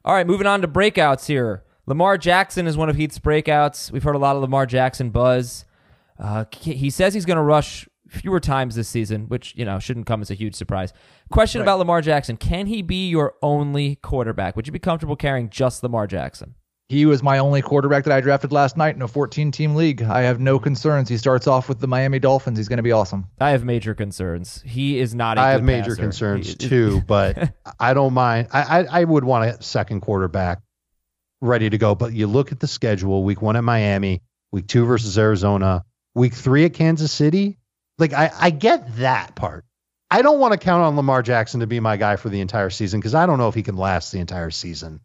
All 0.05 0.13
right, 0.13 0.25
moving 0.25 0.47
on 0.47 0.61
to 0.61 0.67
breakouts 0.67 1.25
here. 1.25 1.63
Lamar 1.85 2.17
Jackson 2.17 2.67
is 2.67 2.77
one 2.77 2.89
of 2.89 2.95
Heath's 2.95 3.19
breakouts. 3.19 3.91
We've 3.91 4.03
heard 4.03 4.15
a 4.15 4.19
lot 4.19 4.35
of 4.35 4.41
Lamar 4.41 4.65
Jackson 4.65 5.09
buzz. 5.09 5.65
Uh, 6.17 6.45
he 6.61 6.89
says 6.89 7.13
he's 7.13 7.25
going 7.25 7.37
to 7.37 7.43
rush 7.43 7.87
fewer 8.07 8.39
times 8.39 8.75
this 8.75 8.87
season, 8.87 9.27
which 9.27 9.53
you 9.55 9.65
know 9.65 9.79
shouldn't 9.79 10.05
come 10.05 10.21
as 10.21 10.31
a 10.31 10.33
huge 10.33 10.55
surprise. 10.55 10.93
Question 11.29 11.61
about 11.61 11.79
Lamar 11.79 12.01
Jackson: 12.01 12.37
Can 12.37 12.67
he 12.67 12.81
be 12.81 13.09
your 13.09 13.35
only 13.41 13.95
quarterback? 13.97 14.55
Would 14.55 14.67
you 14.67 14.73
be 14.73 14.79
comfortable 14.79 15.15
carrying 15.15 15.49
just 15.49 15.83
Lamar 15.83 16.07
Jackson? 16.07 16.55
He 16.89 17.05
was 17.05 17.21
my 17.21 17.39
only 17.39 17.61
quarterback 17.61 18.05
that 18.05 18.13
I 18.13 18.21
drafted 18.21 18.53
last 18.53 18.77
night 18.77 18.95
in 18.95 19.01
a 19.01 19.09
14 19.09 19.51
team 19.51 19.75
league. 19.75 20.01
I 20.01 20.21
have 20.21 20.39
no 20.39 20.57
concerns. 20.57 21.09
He 21.09 21.17
starts 21.17 21.45
off 21.45 21.67
with 21.67 21.79
the 21.81 21.87
Miami 21.87 22.17
Dolphins. 22.19 22.57
He's 22.57 22.69
going 22.69 22.77
to 22.77 22.83
be 22.83 22.93
awesome. 22.93 23.25
I 23.41 23.49
have 23.49 23.65
major 23.65 23.93
concerns. 23.93 24.61
He 24.65 24.97
is 24.99 25.13
not. 25.13 25.37
a 25.37 25.41
I 25.41 25.49
have 25.51 25.63
major 25.63 25.91
passer. 25.91 26.01
concerns 26.01 26.55
too, 26.55 27.01
but 27.07 27.53
I 27.77 27.93
don't 27.93 28.13
mind. 28.13 28.47
I, 28.53 28.61
I 28.61 29.01
I 29.01 29.03
would 29.03 29.25
want 29.25 29.49
a 29.49 29.61
second 29.61 29.99
quarterback 29.99 30.61
ready 31.41 31.69
to 31.69 31.77
go. 31.77 31.93
But 31.93 32.13
you 32.13 32.25
look 32.27 32.53
at 32.53 32.61
the 32.61 32.67
schedule: 32.67 33.23
week 33.25 33.41
one 33.41 33.57
at 33.57 33.65
Miami, 33.65 34.21
week 34.53 34.67
two 34.67 34.85
versus 34.85 35.17
Arizona, 35.17 35.83
week 36.15 36.33
three 36.33 36.63
at 36.63 36.73
Kansas 36.73 37.11
City. 37.11 37.57
Like 37.97 38.13
I 38.13 38.31
I 38.39 38.49
get 38.49 38.95
that 38.97 39.35
part. 39.35 39.65
I 40.09 40.21
don't 40.21 40.39
want 40.39 40.53
to 40.53 40.57
count 40.57 40.83
on 40.83 40.95
Lamar 40.95 41.21
Jackson 41.21 41.59
to 41.59 41.67
be 41.67 41.81
my 41.81 41.97
guy 41.97 42.15
for 42.15 42.29
the 42.29 42.39
entire 42.39 42.69
season 42.69 43.01
because 43.01 43.13
I 43.13 43.25
don't 43.25 43.39
know 43.39 43.49
if 43.49 43.55
he 43.55 43.63
can 43.63 43.75
last 43.75 44.13
the 44.13 44.19
entire 44.19 44.51
season. 44.51 45.01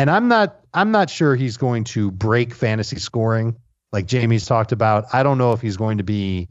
And 0.00 0.08
I'm 0.10 0.28
not 0.28 0.58
I'm 0.72 0.92
not 0.92 1.10
sure 1.10 1.36
he's 1.36 1.58
going 1.58 1.84
to 1.84 2.10
break 2.10 2.54
fantasy 2.54 2.98
scoring 2.98 3.56
like 3.92 4.06
Jamie's 4.06 4.46
talked 4.46 4.72
about. 4.72 5.04
I 5.12 5.22
don't 5.22 5.36
know 5.36 5.52
if 5.52 5.60
he's 5.60 5.76
going 5.76 5.98
to 5.98 6.04
be 6.04 6.48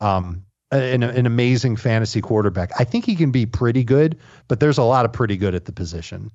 um, 0.00 0.44
an, 0.70 1.02
an 1.02 1.24
amazing 1.24 1.76
fantasy 1.76 2.20
quarterback. 2.20 2.72
I 2.78 2.84
think 2.84 3.06
he 3.06 3.16
can 3.16 3.30
be 3.30 3.46
pretty 3.46 3.84
good, 3.84 4.18
but 4.48 4.60
there's 4.60 4.76
a 4.76 4.82
lot 4.82 5.06
of 5.06 5.14
pretty 5.14 5.38
good 5.38 5.54
at 5.54 5.64
the 5.64 5.72
position. 5.72 6.30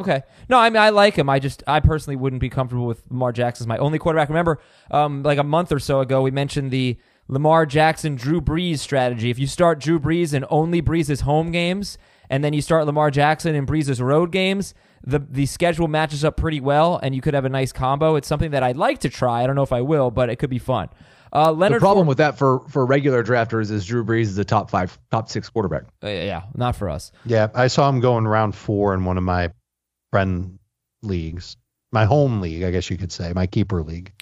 Okay. 0.00 0.22
No, 0.48 0.58
I 0.58 0.70
mean 0.70 0.80
I 0.80 0.88
like 0.88 1.16
him. 1.16 1.28
I 1.28 1.38
just 1.38 1.62
I 1.66 1.80
personally 1.80 2.16
wouldn't 2.16 2.40
be 2.40 2.48
comfortable 2.48 2.86
with 2.86 3.02
Lamar 3.10 3.32
Jackson 3.32 3.64
as 3.64 3.68
my 3.68 3.76
only 3.76 3.98
quarterback. 3.98 4.30
Remember, 4.30 4.60
um, 4.90 5.22
like 5.22 5.36
a 5.36 5.44
month 5.44 5.72
or 5.72 5.78
so 5.78 6.00
ago, 6.00 6.22
we 6.22 6.30
mentioned 6.30 6.70
the 6.70 6.96
Lamar 7.28 7.66
Jackson 7.66 8.16
Drew 8.16 8.40
Brees 8.40 8.78
strategy. 8.78 9.28
If 9.28 9.38
you 9.38 9.46
start 9.46 9.78
Drew 9.78 10.00
Brees 10.00 10.32
and 10.32 10.46
only 10.48 10.80
Brees' 10.80 11.20
home 11.20 11.50
games, 11.52 11.98
and 12.30 12.42
then 12.42 12.54
you 12.54 12.62
start 12.62 12.86
Lamar 12.86 13.10
Jackson 13.10 13.54
in 13.54 13.66
Brees's 13.66 14.00
road 14.00 14.32
games, 14.32 14.72
the 15.04 15.18
the 15.18 15.46
schedule 15.46 15.88
matches 15.88 16.24
up 16.24 16.36
pretty 16.36 16.60
well, 16.60 16.98
and 17.02 17.14
you 17.14 17.20
could 17.20 17.34
have 17.34 17.44
a 17.44 17.48
nice 17.48 17.72
combo. 17.72 18.16
It's 18.16 18.28
something 18.28 18.52
that 18.52 18.62
I'd 18.62 18.76
like 18.76 19.00
to 19.00 19.08
try. 19.08 19.42
I 19.42 19.46
don't 19.46 19.56
know 19.56 19.62
if 19.62 19.72
I 19.72 19.80
will, 19.80 20.10
but 20.10 20.30
it 20.30 20.36
could 20.36 20.50
be 20.50 20.58
fun. 20.58 20.88
Uh, 21.34 21.50
Leonard 21.50 21.76
the 21.76 21.80
problem 21.80 22.04
Four- 22.04 22.10
with 22.10 22.18
that 22.18 22.36
for 22.38 22.60
for 22.68 22.84
regular 22.84 23.24
drafters 23.24 23.70
is 23.70 23.86
Drew 23.86 24.04
Brees 24.04 24.22
is 24.22 24.38
a 24.38 24.44
top 24.44 24.70
five, 24.70 24.98
top 25.10 25.30
six 25.30 25.48
quarterback. 25.48 25.84
Uh, 26.02 26.08
yeah, 26.08 26.42
not 26.54 26.76
for 26.76 26.90
us. 26.90 27.10
Yeah, 27.24 27.48
I 27.54 27.68
saw 27.68 27.88
him 27.88 28.00
going 28.00 28.26
round 28.28 28.54
four 28.54 28.92
in 28.94 29.04
one 29.04 29.16
of 29.16 29.24
my 29.24 29.50
friend 30.10 30.58
leagues, 31.02 31.56
my 31.90 32.04
home 32.04 32.40
league, 32.40 32.64
I 32.64 32.70
guess 32.70 32.90
you 32.90 32.98
could 32.98 33.12
say, 33.12 33.32
my 33.34 33.46
keeper 33.46 33.82
league. 33.82 34.12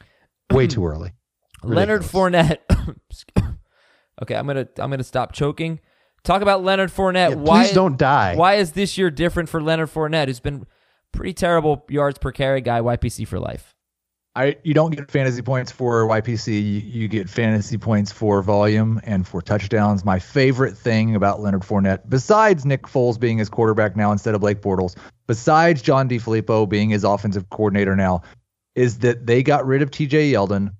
Way 0.52 0.66
too 0.68 0.86
early. 0.86 1.12
Leonard 1.62 2.02
Ridiculous. 2.02 2.54
Fournette. 2.68 2.96
okay, 4.22 4.34
I'm 4.36 4.46
gonna 4.46 4.68
I'm 4.78 4.90
gonna 4.90 5.02
stop 5.02 5.32
choking. 5.32 5.80
Talk 6.22 6.42
about 6.42 6.62
Leonard 6.62 6.90
Fournette. 6.90 7.30
Yeah, 7.30 7.36
why 7.36 7.64
please 7.64 7.72
don't 7.72 7.98
die. 7.98 8.36
Why 8.36 8.54
is 8.54 8.72
this 8.72 8.98
year 8.98 9.10
different 9.10 9.48
for 9.48 9.62
Leonard 9.62 9.90
Fournette, 9.90 10.26
who's 10.26 10.40
been 10.40 10.66
pretty 11.12 11.32
terrible 11.32 11.84
yards 11.88 12.18
per 12.18 12.32
carry 12.32 12.60
guy, 12.60 12.80
YPC 12.80 13.26
for 13.26 13.38
life? 13.38 13.74
I 14.36 14.56
you 14.62 14.74
don't 14.74 14.94
get 14.94 15.10
fantasy 15.10 15.42
points 15.42 15.72
for 15.72 16.06
YPC. 16.06 16.48
You, 16.52 16.80
you 16.80 17.08
get 17.08 17.28
fantasy 17.28 17.76
points 17.76 18.12
for 18.12 18.42
volume 18.42 19.00
and 19.02 19.26
for 19.26 19.42
touchdowns. 19.42 20.04
My 20.04 20.20
favorite 20.20 20.76
thing 20.76 21.16
about 21.16 21.40
Leonard 21.40 21.62
Fournette, 21.62 22.08
besides 22.08 22.64
Nick 22.64 22.82
Foles 22.82 23.18
being 23.18 23.38
his 23.38 23.48
quarterback 23.48 23.96
now 23.96 24.12
instead 24.12 24.36
of 24.36 24.40
Blake 24.40 24.60
Bortles, 24.62 24.96
besides 25.26 25.82
John 25.82 26.08
DeFilippo 26.08 26.68
being 26.68 26.90
his 26.90 27.02
offensive 27.02 27.50
coordinator 27.50 27.96
now, 27.96 28.22
is 28.76 28.98
that 28.98 29.26
they 29.26 29.42
got 29.42 29.66
rid 29.66 29.82
of 29.82 29.90
TJ 29.90 30.30
Yeldon. 30.30 30.70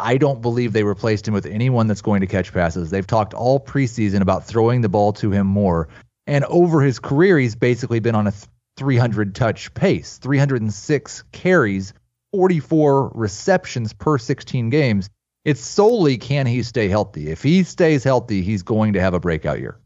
I 0.00 0.16
don't 0.16 0.40
believe 0.40 0.72
they 0.72 0.84
replaced 0.84 1.26
him 1.26 1.34
with 1.34 1.46
anyone 1.46 1.86
that's 1.86 2.02
going 2.02 2.20
to 2.20 2.26
catch 2.26 2.52
passes. 2.52 2.90
They've 2.90 3.06
talked 3.06 3.34
all 3.34 3.60
preseason 3.60 4.20
about 4.20 4.46
throwing 4.46 4.80
the 4.80 4.88
ball 4.88 5.12
to 5.14 5.30
him 5.30 5.46
more. 5.46 5.88
And 6.26 6.44
over 6.44 6.82
his 6.82 6.98
career, 6.98 7.38
he's 7.38 7.56
basically 7.56 8.00
been 8.00 8.14
on 8.14 8.26
a 8.26 8.32
300 8.76 9.34
touch 9.34 9.72
pace, 9.74 10.18
306 10.18 11.24
carries, 11.32 11.92
44 12.32 13.12
receptions 13.14 13.92
per 13.92 14.18
16 14.18 14.70
games. 14.70 15.10
It's 15.44 15.60
solely 15.60 16.18
can 16.18 16.46
he 16.46 16.62
stay 16.62 16.88
healthy. 16.88 17.30
If 17.30 17.42
he 17.42 17.62
stays 17.62 18.04
healthy, 18.04 18.42
he's 18.42 18.62
going 18.62 18.92
to 18.92 19.00
have 19.00 19.14
a 19.14 19.20
breakout 19.20 19.60
year. 19.60 19.78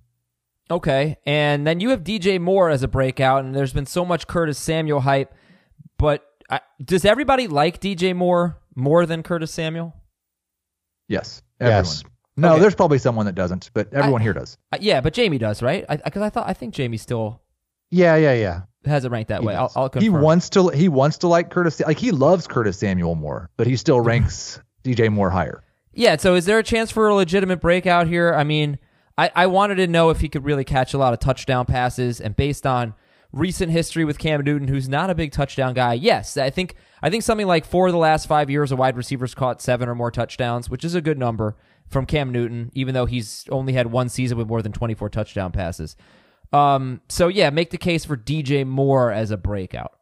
Okay, 0.71 1.19
and 1.27 1.67
then 1.67 1.81
you 1.81 1.91
have 1.91 2.03
DJ 2.03 2.41
Moore 2.41 2.71
as 2.71 2.83
a 2.83 2.89
breakout, 2.89 3.45
and 3.45 3.55
there's 3.55 3.73
been 3.73 3.87
so 3.87 4.05
much 4.05 4.27
Curtis 4.27 4.59
Samuel 4.59 5.01
hype, 5.01 5.35
but 5.99 6.25
I, 6.49 6.61
does 6.83 7.05
everybody 7.05 7.47
like 7.47 7.81
DJ 7.81 8.17
Moore 8.17 8.59
more 8.75 9.05
than 9.05 9.23
Curtis 9.23 9.53
Samuel? 9.53 9.95
Yes. 11.13 11.43
Everyone. 11.61 11.85
Yes. 11.85 12.05
No, 12.37 12.53
Okay. 12.53 12.61
there's 12.63 12.75
probably 12.75 12.99
someone 12.99 13.27
that 13.27 13.35
doesn't, 13.35 13.71
but 13.75 13.93
everyone 13.93 14.23
here 14.23 14.33
does. 14.33 14.57
Uh, 14.73 14.79
yeah, 14.81 15.01
but 15.03 15.13
Jamie 15.13 15.37
does, 15.39 15.63
right? 15.63 15.85
Because 16.03 16.23
I, 16.23 16.27
I 16.27 16.31
thought 16.31 16.49
I 16.49 16.55
think 16.55 16.73
Jamie 16.75 16.97
still 16.97 17.43
Yeah, 17.91 18.17
yeah, 18.17 18.33
yeah. 18.33 18.63
has 18.87 19.05
it 19.05 19.11
ranked 19.11 19.29
that 19.29 19.43
He 19.43 19.47
way. 19.47 19.55
I'll. 19.55 19.71
I'll 19.77 19.91
He 19.99 20.09
wants 20.09 20.49
to 20.51 20.69
he 20.69 20.89
wants 20.89 21.19
to 21.19 21.29
like 21.29 21.51
Curtis 21.51 21.81
like 21.81 21.99
he 21.99 22.11
loves 22.11 22.47
Curtis 22.47 22.79
Samuel 22.79 23.15
more, 23.15 23.51
but 23.59 23.67
he 23.67 23.77
still 23.77 24.01
ranks 24.11 24.59
DJ 24.83 25.11
Moore 25.13 25.29
higher. 25.31 25.63
Yeah, 25.93 26.17
so 26.17 26.35
is 26.35 26.47
there 26.47 26.59
a 26.59 26.63
chance 26.63 26.91
for 26.91 27.07
a 27.09 27.15
legitimate 27.15 27.61
breakout 27.61 28.07
here? 28.07 28.33
I 28.35 28.45
mean, 28.45 28.79
I, 29.19 29.31
I 29.37 29.47
wanted 29.47 29.75
to 29.75 29.87
know 29.87 30.09
if 30.09 30.21
he 30.23 30.31
could 30.31 30.43
really 30.47 30.65
catch 30.65 30.95
a 30.95 30.99
lot 30.99 31.13
of 31.13 31.19
touchdown 31.21 31.67
passes, 31.67 32.19
and 32.19 32.35
based 32.35 32.65
on 32.67 32.95
recent 33.33 33.73
history 33.73 34.05
with 34.05 34.19
Cam 34.19 34.43
Newton, 34.43 34.69
who's 34.69 34.89
not 34.89 35.11
a 35.11 35.15
big 35.15 35.33
touchdown 35.33 35.75
guy, 35.75 35.95
yes, 35.95 36.37
I 36.37 36.51
think 36.51 36.75
I 37.03 37.11
think 37.11 37.23
something 37.23 37.47
like 37.47 37.65
four 37.65 37.87
of 37.87 37.93
the 37.93 37.99
last 37.99 38.27
five 38.27 38.51
years, 38.51 38.71
a 38.71 38.77
wide 38.77 38.97
receiver's 38.97 39.35
caught 39.35 39.61
seven 39.61 39.89
or 39.89 39.95
more 39.95 40.11
touchdowns, 40.11 40.71
which 40.71 40.85
is 40.85 40.95
a 40.95 41.01
good 41.01 41.19
number 41.19 41.57
from 41.89 42.07
Cam 42.07 42.31
Newton, 42.31 42.71
even 42.75 42.95
though 42.95 43.07
he's 43.07 43.45
only 43.51 43.73
had 43.73 43.91
one 43.91 44.09
season 44.09 44.39
with 44.39 44.49
more 44.49 44.63
than 44.63 44.73
24 44.73 45.09
touchdown 45.09 45.53
passes. 45.53 45.97
Um, 46.53 47.01
so 47.09 47.29
yeah, 47.29 47.51
make 47.51 47.71
the 47.71 47.79
case 47.79 48.05
for 48.05 48.17
DJ 48.17 48.67
Moore 48.67 49.11
as 49.11 49.31
a 49.31 49.37
breakout. 49.37 49.93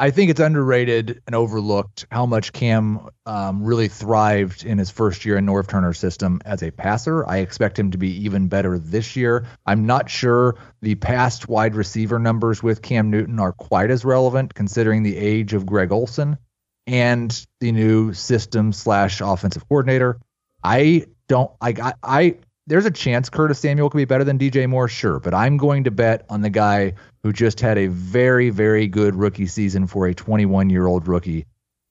I 0.00 0.10
think 0.10 0.30
it's 0.30 0.40
underrated 0.40 1.20
and 1.26 1.34
overlooked 1.34 2.06
how 2.10 2.24
much 2.24 2.54
Cam 2.54 3.10
um, 3.26 3.62
really 3.62 3.86
thrived 3.86 4.64
in 4.64 4.78
his 4.78 4.90
first 4.90 5.26
year 5.26 5.36
in 5.36 5.44
Norv 5.44 5.68
Turner's 5.68 5.98
system 5.98 6.40
as 6.46 6.62
a 6.62 6.70
passer. 6.70 7.28
I 7.28 7.38
expect 7.38 7.78
him 7.78 7.90
to 7.90 7.98
be 7.98 8.24
even 8.24 8.48
better 8.48 8.78
this 8.78 9.14
year. 9.14 9.44
I'm 9.66 9.84
not 9.84 10.08
sure 10.08 10.56
the 10.80 10.94
past 10.94 11.50
wide 11.50 11.74
receiver 11.74 12.18
numbers 12.18 12.62
with 12.62 12.80
Cam 12.80 13.10
Newton 13.10 13.38
are 13.38 13.52
quite 13.52 13.90
as 13.90 14.02
relevant 14.02 14.54
considering 14.54 15.02
the 15.02 15.18
age 15.18 15.52
of 15.52 15.66
Greg 15.66 15.92
Olsen 15.92 16.38
and 16.86 17.46
the 17.60 17.70
new 17.70 18.14
system 18.14 18.72
slash 18.72 19.20
offensive 19.20 19.68
coordinator. 19.68 20.18
I 20.64 21.08
don't 21.28 21.50
I, 21.60 21.92
I 22.02 22.36
there's 22.70 22.86
a 22.86 22.90
chance 22.90 23.28
Curtis 23.28 23.58
Samuel 23.58 23.90
could 23.90 23.98
be 23.98 24.04
better 24.04 24.22
than 24.22 24.38
DJ 24.38 24.68
Moore, 24.68 24.86
sure, 24.86 25.18
but 25.18 25.34
I'm 25.34 25.56
going 25.56 25.84
to 25.84 25.90
bet 25.90 26.24
on 26.30 26.40
the 26.40 26.50
guy 26.50 26.94
who 27.24 27.32
just 27.32 27.58
had 27.58 27.76
a 27.78 27.88
very, 27.88 28.50
very 28.50 28.86
good 28.86 29.16
rookie 29.16 29.46
season 29.48 29.88
for 29.88 30.06
a 30.06 30.14
21 30.14 30.70
year 30.70 30.86
old 30.86 31.08
rookie. 31.08 31.46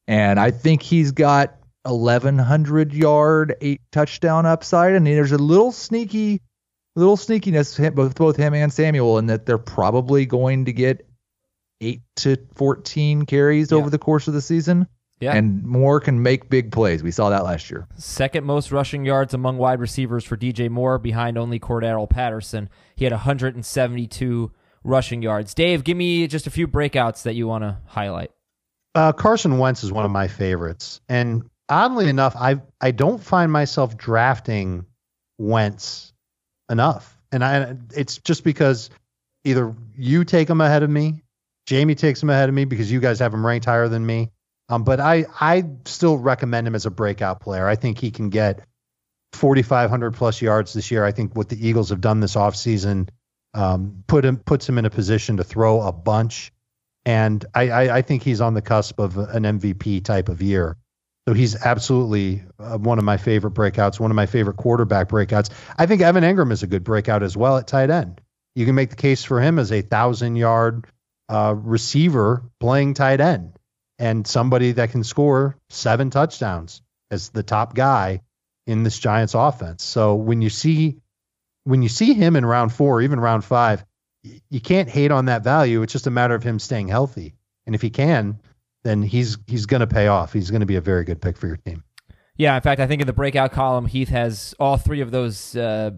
And 0.08 0.40
I 0.40 0.52
think 0.52 0.82
he's 0.82 1.12
got 1.12 1.58
1,100 1.84 2.94
yard, 2.94 3.56
eight 3.60 3.82
touchdown 3.92 4.46
upside. 4.46 4.94
And 4.94 5.06
there's 5.06 5.34
a 5.34 5.38
little 5.38 5.74
sneaky, 5.74 6.42
little 6.96 7.18
sneakiness 7.18 7.78
with 7.78 7.94
both, 7.96 8.16
both 8.16 8.38
him 8.38 8.54
and 8.54 8.72
Samuel 8.72 9.18
in 9.18 9.28
that 9.28 9.46
they're 9.46 9.58
probably 9.58 10.26
going 10.26 10.66
to 10.66 10.74
get 10.74 11.06
eight 11.82 12.02
to 12.18 12.38
14 12.56 13.26
carries 13.26 13.72
Yeah. 13.72 13.78
over 13.80 13.90
the 13.90 14.00
course 14.00 14.30
of 14.30 14.34
the 14.34 14.42
season. 14.42 14.88
Yeah. 15.20 15.36
And 15.36 15.64
Moore 15.66 16.00
can 16.00 16.24
make 16.24 16.50
big 16.50 16.72
plays. 16.72 17.04
We 17.04 17.12
saw 17.12 17.30
that 17.30 17.44
last 17.44 17.70
year. 17.70 17.88
Second 17.98 18.46
most 18.46 18.72
rushing 18.72 19.04
yards 19.04 19.34
among 19.34 19.58
wide 19.58 19.80
receivers 19.80 20.24
for 20.24 20.38
DJ 20.38 20.70
Moore, 20.70 20.98
behind 20.98 21.38
only 21.38 21.60
Cordarrelle 21.60 22.10
Patterson. 22.10 22.70
He 22.96 23.04
had 23.04 23.12
172 23.12 24.52
rushing 24.84 25.22
yards. 25.22 25.54
Dave, 25.54 25.84
give 25.84 25.98
me 25.98 26.28
just 26.28 26.48
a 26.48 26.50
few 26.50 26.68
breakouts 26.68 27.24
that 27.24 27.36
you 27.36 27.48
want 27.48 27.64
to 27.64 27.78
highlight. 27.86 28.32
Uh, 28.96 29.12
Carson 29.12 29.58
Wentz 29.58 29.84
is 29.84 29.92
one 29.92 30.06
of 30.06 30.12
my 30.12 30.28
favorites, 30.28 31.00
and 31.08 31.44
oddly 31.68 32.10
enough, 32.10 32.36
I 32.36 32.62
I 32.82 32.92
don't 32.92 33.22
find 33.22 33.52
myself 33.52 33.96
drafting 33.96 34.86
Wentz 35.38 36.12
enough, 36.70 37.18
and 37.32 37.44
I 37.44 37.76
it's 37.96 38.18
just 38.18 38.44
because 38.44 38.90
either 39.44 39.76
you 39.96 40.24
take 40.24 40.50
him 40.50 40.60
ahead 40.60 40.82
of 40.82 40.90
me, 40.90 41.22
Jamie 41.68 41.94
takes 41.94 42.24
him 42.24 42.32
ahead 42.32 42.50
of 42.50 42.56
me 42.56 42.66
because 42.66 42.92
you 42.92 43.00
guys 43.00 43.20
have 43.20 43.34
him 43.34 43.46
ranked 43.46 43.66
higher 43.66 43.88
than 43.88 44.06
me. 44.06 44.32
Um, 44.70 44.84
but 44.84 45.00
I 45.00 45.26
I 45.40 45.66
still 45.86 46.18
recommend 46.18 46.68
him 46.68 46.76
as 46.76 46.86
a 46.86 46.92
breakout 46.92 47.42
player. 47.42 47.68
I 47.68 47.76
think 47.76 48.00
he 48.00 48.12
can 48.12 48.30
get 48.30 48.62
4,500 49.34 50.14
plus 50.14 50.42
yards 50.42 50.74
this 50.74 50.92
year. 50.92 51.04
I 51.04 51.12
think 51.12 51.36
what 51.36 51.50
the 51.50 51.68
Eagles 51.68 51.90
have 51.90 52.02
done 52.02 52.20
this 52.20 52.36
offseason 52.36 53.10
um, 53.54 54.04
put 54.08 54.24
him 54.24 54.38
puts 54.38 54.70
him 54.70 54.78
in 54.78 54.86
a 54.86 54.90
position 54.90 55.38
to 55.38 55.44
throw 55.44 55.82
a 55.82 55.92
bunch 55.92 56.52
and 57.06 57.46
I, 57.54 57.70
I, 57.70 57.98
I 57.98 58.02
think 58.02 58.24
he's 58.24 58.42
on 58.42 58.54
the 58.54 58.62
cusp 58.62 59.00
of 59.00 59.18
an 59.18 59.44
MVP 59.44 60.04
type 60.04 60.30
of 60.30 60.42
year. 60.42 60.78
So 61.28 61.34
he's 61.34 61.56
absolutely 61.56 62.44
uh, 62.60 62.78
one 62.78 62.98
of 62.98 63.04
my 63.04 63.18
favorite 63.18 63.54
breakouts, 63.54 64.00
one 64.00 64.12
of 64.12 64.16
my 64.16 64.26
favorite 64.26 64.58
quarterback 64.58 65.10
breakouts. 65.10 65.50
I 65.78 65.86
think 65.86 66.02
Evan 66.02 66.24
Engram 66.24 66.52
is 66.52 66.64
a 66.64 66.68
good 66.68 66.84
breakout 66.84 67.24
as 67.24 67.38
well 67.38 67.58
at 67.58 67.68
tight 67.68 67.90
end. 67.90 68.22
You 68.56 68.66
can 68.66 68.76
make 68.76 68.90
the 68.90 68.96
case 68.96 69.24
for 69.24 69.40
him 69.40 69.60
as 69.60 69.72
a 69.72 69.82
thousand 69.82 70.36
yard 70.36 70.88
uh, 71.30 71.54
receiver 71.56 72.44
playing 72.60 72.96
tight 72.96 73.22
end 73.22 73.59
and 74.00 74.26
somebody 74.26 74.72
that 74.72 74.92
can 74.92 75.04
score 75.04 75.58
seven 75.70 76.10
touchdowns 76.10 76.82
as 77.12 77.30
the 77.30 77.44
top 77.44 77.76
guy 77.76 78.22
in 78.66 78.84
this 78.84 78.98
Giants 78.98 79.34
offense. 79.36 79.84
So 79.84 80.16
when 80.16 80.42
you 80.42 80.50
see 80.50 80.98
when 81.66 81.84
you 81.84 81.90
see 81.90 82.14
him 82.14 82.36
in 82.36 82.46
round 82.46 82.74
four, 82.74 83.02
even 83.02 83.20
round 83.20 83.44
five, 83.44 83.86
you 84.24 84.62
can't 84.62 84.90
hate 84.90 85.12
on 85.12 85.26
that 85.26 85.44
value. 85.44 85.82
It's 85.82 85.94
just 85.94 86.08
a 86.08 86.12
matter 86.12 86.34
of 86.34 86.44
him 86.44 86.58
staying 86.58 86.88
healthy. 86.88 87.36
And 87.66 87.76
if 87.76 87.82
he 87.82 87.90
can, 87.90 88.40
then 88.84 89.04
he's 89.04 89.38
he's 89.46 89.66
going 89.66 89.82
to 89.82 89.88
pay 89.88 90.08
off. 90.08 90.34
He's 90.34 90.50
going 90.50 90.62
to 90.62 90.66
be 90.66 90.78
a 90.78 90.82
very 90.82 91.04
good 91.04 91.22
pick 91.22 91.38
for 91.38 91.48
your 91.48 91.58
team. 91.58 91.84
Yeah, 92.38 92.56
in 92.56 92.62
fact, 92.62 92.80
I 92.80 92.88
think 92.88 93.02
in 93.02 93.08
the 93.08 93.14
breakout 93.14 93.52
column, 93.52 93.86
Heath 93.86 94.08
has 94.10 94.56
all 94.60 94.78
three 94.78 95.02
of 95.02 95.12
those 95.12 95.58
uh, 95.58 95.92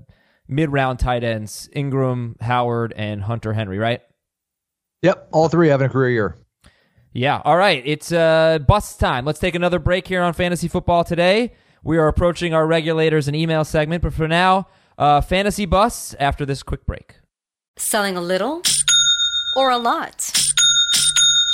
mid-round 0.48 0.98
tight 0.98 1.24
ends: 1.24 1.70
Engram, 1.76 2.42
Howard, 2.42 2.94
and 2.96 3.22
Hunter 3.22 3.54
Henry. 3.54 3.78
Right? 3.78 4.02
Yep. 5.04 5.30
All 5.32 5.50
three 5.50 5.70
having 5.70 5.88
a 5.88 5.90
career 5.90 6.10
year. 6.10 6.36
Yeah. 7.14 7.42
All 7.44 7.58
right. 7.58 7.84
It's 7.86 8.12
uh, 8.12 8.60
bust 8.60 9.00
time. 9.00 9.26
Let's 9.26 9.40
take 9.40 9.56
another 9.56 9.80
break 9.80 10.08
here 10.08 10.22
on 10.22 10.34
Fantasy 10.34 10.68
Football 10.68 11.04
today. 11.04 11.54
We 11.84 11.98
are 11.98 12.08
approaching 12.08 12.54
our 12.54 12.66
regulators 12.66 13.28
and 13.28 13.36
email 13.36 13.66
segment, 13.66 14.04
but 14.04 14.14
for 14.14 14.28
now, 14.28 14.68
uh, 14.98 15.22
fantasy 15.22 15.66
Bus 15.66 16.14
after 16.20 16.46
this 16.46 16.64
quick 16.64 16.86
break. 16.86 17.16
Selling 17.78 18.16
a 18.16 18.22
little 18.22 18.62
or 19.58 19.72
a 19.72 19.78
lot? 19.78 20.32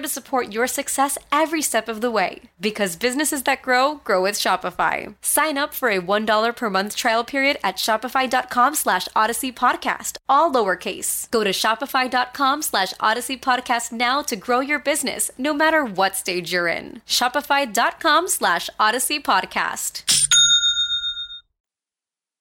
to 0.00 0.08
support 0.08 0.52
your 0.52 0.66
success 0.66 1.16
every 1.30 1.62
step 1.62 1.88
of 1.88 2.00
the 2.00 2.10
way. 2.10 2.42
Because 2.60 2.96
businesses 2.96 3.44
that 3.44 3.62
grow, 3.62 3.96
grow 4.04 4.22
with 4.22 4.34
Shopify. 4.34 5.14
Sign 5.22 5.56
up 5.56 5.74
for 5.74 5.88
a 5.88 6.00
$1 6.00 6.56
per 6.56 6.70
month 6.70 6.96
trial 6.96 7.24
period 7.24 7.58
at 7.62 7.76
shopify.com 7.76 8.74
slash 8.74 9.08
odyssey 9.14 9.52
podcast, 9.52 10.16
all 10.28 10.52
lowercase. 10.52 11.30
Go 11.30 11.44
to 11.44 11.50
shopify.com 11.50 12.62
slash 12.62 12.92
odyssey 13.00 13.36
podcast 13.36 13.92
now 13.92 14.22
to 14.22 14.36
grow 14.36 14.60
your 14.60 14.78
business, 14.78 15.30
no 15.38 15.54
matter 15.54 15.84
what 15.84 16.16
stage 16.16 16.52
you're 16.52 16.68
in. 16.68 17.02
Shopify.com 17.06 18.28
slash 18.28 18.68
odyssey 18.78 19.20
podcast. 19.20 20.02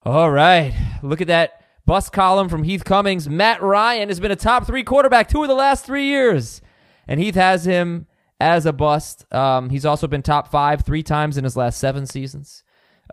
All 0.04 0.32
right. 0.32 0.74
Look 1.04 1.22
at 1.22 1.28
that 1.28 1.62
bus 1.86 2.10
column 2.10 2.50
from 2.50 2.64
Heath 2.64 2.86
Cummings. 2.86 3.28
Matt 3.28 3.62
Ryan 3.62 4.10
has 4.10 4.20
been 4.20 4.32
a 4.32 4.36
top 4.36 4.66
three 4.66 4.84
quarterback 4.84 5.28
two 5.28 5.42
of 5.42 5.48
the 5.48 5.56
last 5.56 5.86
three 5.86 6.06
years. 6.06 6.62
And 7.10 7.20
Heath 7.20 7.36
has 7.36 7.66
him 7.66 8.08
as 8.40 8.66
a 8.66 8.72
bust. 8.72 9.26
Um, 9.34 9.70
he's 9.70 9.86
also 9.86 10.08
been 10.08 10.22
top 10.22 10.50
five 10.50 10.82
three 10.86 11.04
times 11.04 11.38
in 11.38 11.44
his 11.44 11.58
last 11.58 11.80
seven 11.80 12.06
seasons, 12.06 12.64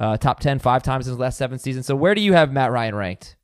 uh, 0.01 0.17
top 0.19 0.39
10 0.39 0.59
five 0.61 0.83
times 0.85 1.09
in 1.09 1.13
his 1.13 1.19
last 1.19 1.39
seven 1.39 1.59
seasons. 1.59 1.87
So 1.87 1.97
where 1.97 2.15
do 2.15 2.21
you 2.21 2.35
have 2.35 2.53
Matt 2.53 2.71
Ryan 2.71 2.95
ranked? 2.95 3.37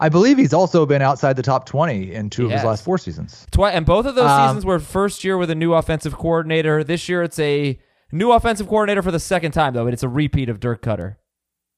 I 0.00 0.08
believe 0.08 0.38
he's 0.38 0.52
also 0.54 0.86
been 0.86 1.02
outside 1.02 1.36
the 1.36 1.42
top 1.42 1.66
20 1.66 2.12
in 2.14 2.30
two 2.30 2.42
He 2.42 2.46
of 2.46 2.52
his 2.52 2.64
last 2.64 2.84
four 2.84 2.98
seasons. 2.98 3.46
Twi- 3.52 3.70
and 3.70 3.86
both 3.86 4.06
of 4.06 4.14
those 4.14 4.30
Um, 4.30 4.48
seasons 4.48 4.64
were 4.64 4.78
first 4.80 5.22
year 5.24 5.38
with 5.38 5.50
a 5.50 5.54
new 5.54 5.72
offensive 5.74 6.16
coordinator. 6.16 6.82
This 6.82 7.08
year 7.08 7.22
it's 7.22 7.38
a 7.38 7.78
new 8.10 8.32
offensive 8.32 8.66
coordinator 8.66 9.02
for 9.02 9.10
the 9.12 9.20
second 9.20 9.52
time, 9.52 9.74
though, 9.74 9.84
but 9.84 9.92
it's 9.92 10.02
a 10.02 10.08
repeat 10.08 10.48
of 10.48 10.58
Dirk 10.58 10.82
Koetter. 10.82 11.16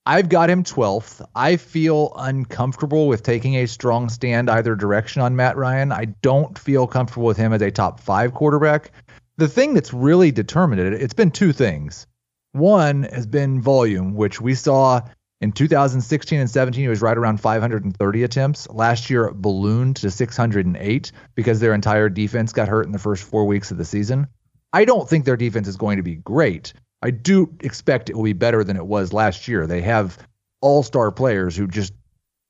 I've 0.05 0.29
got 0.29 0.51
him 0.51 0.65
12th. 0.65 1.25
I 1.35 1.57
feel 1.57 2.13
uncomfortable 2.17 3.07
with 3.07 3.23
taking 3.23 3.57
a 3.57 3.67
strong 3.67 4.09
stand 4.09 4.51
either 4.51 4.75
direction 4.75 5.23
on 5.23 5.37
Matt 5.37 5.57
Ryan. 5.57 5.93
I 5.93 6.07
don't 6.23 6.59
feel 6.59 6.89
comfortable 6.89 7.27
with 7.27 7.37
him 7.37 7.53
as 7.53 7.63
a 7.63 7.71
top 7.71 8.01
five 8.01 8.35
quarterback. 8.35 8.91
The 9.37 9.47
thing 9.47 9.75
that's 9.75 9.95
really 9.95 10.33
determined 10.33 10.81
it, 10.81 10.93
it's 10.95 11.15
been 11.15 11.31
two 11.31 11.53
things. 11.53 12.09
One 12.51 13.05
has 13.05 13.27
been 13.27 13.63
volume, 13.63 14.15
which 14.15 14.41
we 14.41 14.57
saw 14.57 15.03
in 15.41 15.53
2016 15.53 16.41
and 16.41 16.51
17. 16.51 16.85
It 16.85 16.89
was 16.89 17.01
right 17.01 17.17
around 17.17 17.41
530 17.41 18.23
attempts. 18.25 18.69
Last 18.71 19.09
year, 19.09 19.27
it 19.27 19.41
ballooned 19.41 19.97
to 19.97 20.11
608 20.11 21.13
because 21.37 21.61
their 21.61 21.75
entire 21.75 22.09
defense 22.09 22.53
got 22.53 22.69
hurt 22.69 22.87
in 22.87 22.93
the 22.93 22.99
first 22.99 23.23
four 23.23 23.47
weeks 23.47 23.71
of 23.71 23.79
the 23.79 23.85
season. 23.85 24.27
I 24.73 24.85
don't 24.85 25.09
think 25.09 25.25
their 25.25 25.37
defense 25.37 25.69
is 25.69 25.77
going 25.77 25.99
to 25.99 26.03
be 26.03 26.17
great. 26.17 26.73
I 27.03 27.11
do 27.11 27.53
expect 27.61 28.09
it 28.09 28.17
will 28.17 28.25
be 28.25 28.33
better 28.33 28.63
than 28.65 28.77
it 28.77 28.87
was 28.87 29.13
last 29.13 29.49
year. 29.49 29.67
They 29.67 29.83
have 29.83 30.19
all-star 30.61 31.11
players 31.11 31.57
who 31.57 31.67
just 31.67 31.93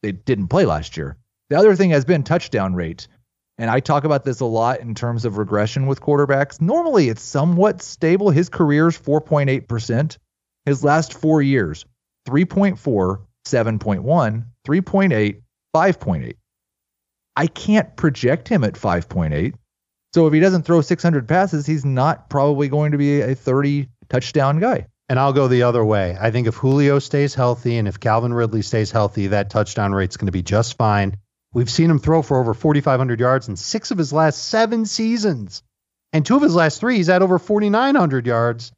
they 0.03 0.13
didn't 0.13 0.49
play 0.49 0.67
last 0.67 0.97
year. 0.97 1.17
The 1.49 1.57
other 1.57 1.75
thing 1.75 1.91
has 1.91 2.05
been 2.05 2.23
touchdown 2.23 2.75
rate. 2.75 3.09
And 3.59 3.71
I 3.71 3.81
talk 3.81 4.05
about 4.05 4.25
this 4.25 4.41
a 4.41 4.47
lot 4.47 4.81
in 4.81 4.95
terms 4.95 5.25
of 5.25 5.39
regression 5.39 5.87
with 5.87 6.01
quarterbacks. 6.01 6.61
Normally 6.61 7.09
it's 7.09 7.23
somewhat 7.23 7.83
stable. 7.83 8.31
His 8.31 8.49
career's 8.49 8.99
4.8%. 8.99 10.17
His 10.65 10.85
last 10.85 11.15
4 11.15 11.43
years, 11.43 11.85
3.4, 12.29 12.77
7.1, 13.45 14.45
3.8, 14.67 15.41
5.8. 15.75 16.35
I 17.35 17.47
can't 17.47 17.97
project 17.97 18.49
him 18.49 18.65
at 18.65 18.75
5.8. 18.75 19.55
So 20.15 20.27
if 20.27 20.33
he 20.33 20.41
doesn't 20.41 20.63
throw 20.65 20.81
600 20.81 21.27
passes, 21.27 21.67
he's 21.67 21.85
not 21.85 22.31
probably 22.31 22.69
going 22.69 22.93
to 22.93 22.99
be 22.99 23.21
a 23.23 23.35
30 23.35 23.89
touchdown 24.13 24.61
guy. 24.61 24.87
And 25.09 25.19
I'll 25.19 25.33
go 25.33 25.49
the 25.49 25.65
other 25.65 25.85
way. 25.85 26.17
I 26.21 26.31
think 26.31 26.47
if 26.47 26.55
Julio 26.55 26.99
stays 26.99 27.35
healthy 27.35 27.77
and 27.77 27.89
if 27.89 27.99
Calvin 27.99 28.33
Ridley 28.33 28.63
stays 28.63 28.91
healthy, 28.91 29.29
that 29.29 29.51
touchdown 29.51 29.93
rate's 29.93 30.17
going 30.17 30.27
to 30.27 30.33
be 30.33 30.43
just 30.43 30.77
fine. 30.77 31.17
We've 31.53 31.71
seen 31.71 31.91
him 31.91 31.99
throw 31.99 32.23
for 32.23 32.39
over 32.39 32.55
4,500 32.55 33.21
yards 33.21 33.49
in 33.49 33.57
six 33.57 33.91
of 33.91 33.99
his 33.99 34.13
last 34.13 34.45
seven 34.45 34.87
seasons. 34.87 35.63
And 36.13 36.25
two 36.25 36.37
of 36.37 36.43
his 36.43 36.55
last 36.55 36.81
three, 36.81 36.97
he's 36.97 37.09
had 37.09 37.23
over 37.23 37.39
4,900 37.39 38.27
yards. 38.27 38.73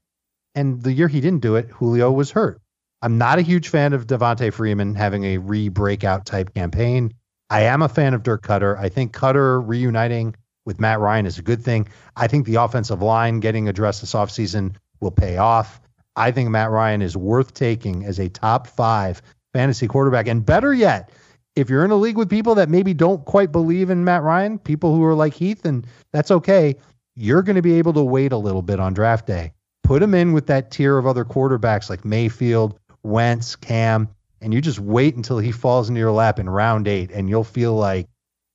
And 0.54 0.82
the 0.82 0.92
year 0.92 1.08
he 1.08 1.20
didn't 1.20 1.42
do 1.42 1.56
it, 1.56 1.68
Julio 1.68 2.10
was 2.10 2.30
hurt. 2.30 2.60
I'm 3.02 3.18
not 3.18 3.38
a 3.38 3.42
huge 3.42 3.68
fan 3.68 3.92
of 3.92 4.06
Devonta 4.06 4.52
Freeman 4.52 4.94
having 4.94 5.24
a 5.24 5.38
re 5.38 5.68
breakout 5.68 6.26
type 6.26 6.54
campaign. 6.54 7.12
I 7.50 7.62
am 7.62 7.82
a 7.82 7.88
fan 7.88 8.14
of 8.14 8.22
Dirk 8.22 8.42
Koetter. 8.42 8.78
I 8.78 8.88
think 8.88 9.12
Koetter 9.12 9.62
reuniting 9.66 10.34
with 10.64 10.80
Matt 10.80 11.00
Ryan 11.00 11.26
is 11.26 11.38
a 11.38 11.42
good 11.42 11.62
thing. 11.62 11.88
I 12.16 12.28
think 12.28 12.46
the 12.46 12.56
offensive 12.56 13.02
line 13.02 13.40
getting 13.40 13.68
addressed 13.68 14.00
this 14.00 14.14
offseason 14.14 14.76
will 15.04 15.12
pay 15.12 15.36
off. 15.36 15.80
I 16.16 16.32
think 16.32 16.50
Matt 16.50 16.70
Ryan 16.70 17.02
is 17.02 17.16
worth 17.16 17.54
taking 17.54 18.04
as 18.04 18.18
a 18.18 18.28
top 18.28 18.66
five 18.66 19.22
fantasy 19.52 19.86
quarterback. 19.86 20.26
And 20.26 20.44
better 20.44 20.74
yet, 20.74 21.10
if 21.54 21.70
you're 21.70 21.84
in 21.84 21.92
a 21.92 21.96
league 21.96 22.16
with 22.16 22.28
people 22.28 22.56
that 22.56 22.68
maybe 22.68 22.94
don't 22.94 23.24
quite 23.24 23.52
believe 23.52 23.90
in 23.90 24.04
Matt 24.04 24.22
Ryan, 24.22 24.58
people 24.58 24.94
who 24.94 25.04
are 25.04 25.14
like 25.14 25.34
Heath, 25.34 25.64
and 25.64 25.86
that's 26.12 26.30
okay, 26.30 26.74
you're 27.14 27.42
going 27.42 27.56
to 27.56 27.62
be 27.62 27.74
able 27.74 27.92
to 27.92 28.02
wait 28.02 28.32
a 28.32 28.36
little 28.36 28.62
bit 28.62 28.80
on 28.80 28.92
draft 28.92 29.26
day. 29.26 29.52
Put 29.84 30.02
him 30.02 30.14
in 30.14 30.32
with 30.32 30.46
that 30.46 30.70
tier 30.70 30.98
of 30.98 31.06
other 31.06 31.24
quarterbacks 31.24 31.88
like 31.88 32.04
Mayfield, 32.04 32.78
Wentz, 33.02 33.54
Cam, 33.54 34.08
and 34.40 34.52
you 34.52 34.60
just 34.60 34.80
wait 34.80 35.14
until 35.14 35.38
he 35.38 35.52
falls 35.52 35.88
into 35.88 36.00
your 36.00 36.10
lap 36.10 36.38
in 36.38 36.48
round 36.48 36.88
eight, 36.88 37.10
and 37.12 37.28
you'll 37.28 37.44
feel 37.44 37.74
like 37.74 38.08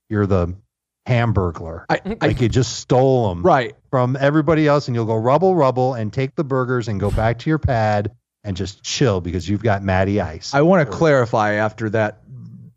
you're 0.09 0.25
the 0.25 0.55
hamburglar. 1.09 1.85
I, 1.89 2.01
I, 2.21 2.27
like 2.27 2.41
you 2.41 2.49
just 2.49 2.77
stole 2.77 3.29
them 3.29 3.43
right. 3.43 3.75
from 3.89 4.15
everybody 4.19 4.67
else, 4.67 4.87
and 4.87 4.95
you'll 4.95 5.05
go 5.05 5.15
rubble, 5.15 5.55
rubble, 5.55 5.95
and 5.95 6.13
take 6.13 6.35
the 6.35 6.43
burgers 6.43 6.87
and 6.87 6.99
go 6.99 7.09
back 7.11 7.39
to 7.39 7.49
your 7.49 7.59
pad 7.59 8.11
and 8.43 8.55
just 8.55 8.83
chill 8.83 9.19
because 9.19 9.47
you've 9.49 9.63
got 9.63 9.83
Matty 9.83 10.21
Ice. 10.21 10.53
I 10.53 10.61
want 10.61 10.89
to 10.89 10.95
clarify 10.95 11.53
after 11.53 11.89
that 11.91 12.21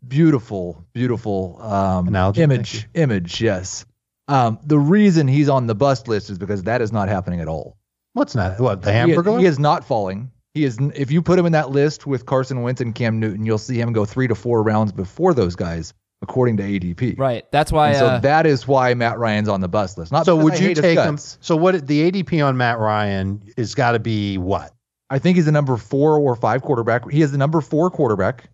beautiful, 0.05 0.83
beautiful 0.93 1.61
um, 1.61 2.07
Analogy, 2.07 2.41
image. 2.41 2.87
Image, 2.93 3.41
yes. 3.41 3.85
Um, 4.27 4.59
the 4.65 4.79
reason 4.79 5.27
he's 5.27 5.49
on 5.49 5.67
the 5.67 5.75
bust 5.75 6.07
list 6.07 6.29
is 6.29 6.37
because 6.37 6.63
that 6.63 6.81
is 6.81 6.91
not 6.91 7.09
happening 7.09 7.39
at 7.41 7.47
all. 7.47 7.77
What's 8.13 8.35
not 8.35 8.59
what 8.59 8.81
the 8.81 8.91
He- 8.91 8.97
hamburger? 8.97 9.39
He, 9.39 9.45
is 9.45 9.59
not 9.59 9.85
falling. 9.85 10.31
He 10.53 10.63
is. 10.63 10.77
If 10.95 11.11
you 11.11 11.21
put 11.21 11.39
him 11.39 11.45
in 11.45 11.53
that 11.53 11.71
list 11.71 12.05
with 12.05 12.25
Carson 12.25 12.61
Wentz 12.61 12.79
and 12.79 12.93
Cam 12.93 13.19
Newton, 13.19 13.45
you'll 13.45 13.57
see 13.57 13.79
him 13.79 13.91
go 13.91 14.05
three 14.05 14.27
to 14.27 14.35
four 14.35 14.61
rounds 14.61 14.91
before 14.91 15.33
those 15.33 15.55
guys, 15.55 15.93
according 16.23 16.57
to 16.57 16.63
ADP. 16.63 17.19
Right. 17.19 17.45
That's 17.51 17.71
why. 17.71 17.89
And 17.89 17.97
so 17.97 18.07
uh, 18.07 18.19
that 18.19 18.47
is 18.47 18.67
why 18.67 18.93
Matt 18.95 19.19
Ryan's 19.19 19.49
on 19.49 19.61
the 19.61 19.67
bust 19.67 19.97
list. 19.97 20.11
Not 20.11 20.25
so 20.25 20.35
would 20.35 20.53
I 20.53 20.57
you 20.57 20.73
take 20.73 20.97
him? 20.97 21.17
So 21.17 21.55
what 21.55 21.85
the 21.85 22.11
ADP 22.11 22.43
on 22.43 22.57
Matt 22.57 22.79
Ryan 22.79 23.43
is 23.55 23.75
got 23.75 23.91
to 23.91 23.99
be 23.99 24.39
what? 24.39 24.73
I 25.09 25.19
think 25.19 25.35
he's 25.35 25.47
a 25.47 25.51
number 25.51 25.77
four 25.77 26.17
or 26.17 26.35
five 26.35 26.63
quarterback. 26.63 27.09
He 27.11 27.21
is 27.21 27.31
the 27.31 27.37
number 27.37 27.61
four 27.61 27.91
quarterback. 27.91 28.49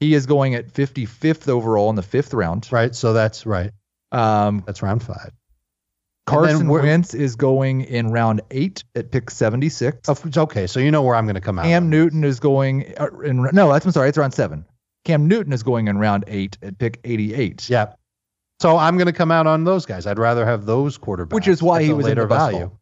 He 0.00 0.14
is 0.14 0.26
going 0.26 0.54
at 0.54 0.72
55th 0.72 1.48
overall 1.48 1.90
in 1.90 1.96
the 1.96 2.02
fifth 2.02 2.32
round. 2.32 2.68
Right. 2.70 2.94
So 2.94 3.12
that's 3.12 3.44
right. 3.44 3.72
Um, 4.10 4.62
That's 4.64 4.80
round 4.80 5.02
five. 5.02 5.32
Carson 6.24 6.68
where- 6.68 6.82
Wentz 6.82 7.14
is 7.14 7.36
going 7.36 7.82
in 7.82 8.10
round 8.10 8.40
eight 8.50 8.84
at 8.94 9.10
pick 9.10 9.30
76. 9.30 10.08
Oh, 10.08 10.16
okay. 10.42 10.66
So 10.66 10.80
you 10.80 10.90
know 10.90 11.02
where 11.02 11.14
I'm 11.14 11.24
going 11.24 11.34
to 11.34 11.40
come 11.40 11.58
out. 11.58 11.64
Cam 11.64 11.90
Newton 11.90 12.24
is 12.24 12.38
going 12.40 12.94
uh, 12.98 13.08
in 13.24 13.48
no, 13.52 13.72
that's 13.72 13.84
I'm 13.84 13.92
sorry, 13.92 14.08
it's 14.08 14.18
round 14.18 14.34
seven. 14.34 14.64
Cam 15.04 15.26
Newton 15.28 15.52
is 15.52 15.62
going 15.62 15.88
in 15.88 15.98
round 15.98 16.24
eight 16.26 16.58
at 16.62 16.78
pick 16.78 17.00
88. 17.04 17.68
Yeah. 17.70 17.94
So 18.60 18.76
I'm 18.76 18.96
going 18.96 19.06
to 19.06 19.12
come 19.12 19.30
out 19.30 19.46
on 19.46 19.64
those 19.64 19.86
guys. 19.86 20.06
I'd 20.06 20.18
rather 20.18 20.44
have 20.44 20.66
those 20.66 20.98
quarterbacks, 20.98 21.32
Which 21.32 21.48
is 21.48 21.62
why 21.62 21.82
he 21.82 21.88
the 21.88 21.94
was 21.94 22.06
in 22.06 22.10
later 22.10 22.22
the 22.22 22.26
value. 22.34 22.58
hole. 22.58 22.78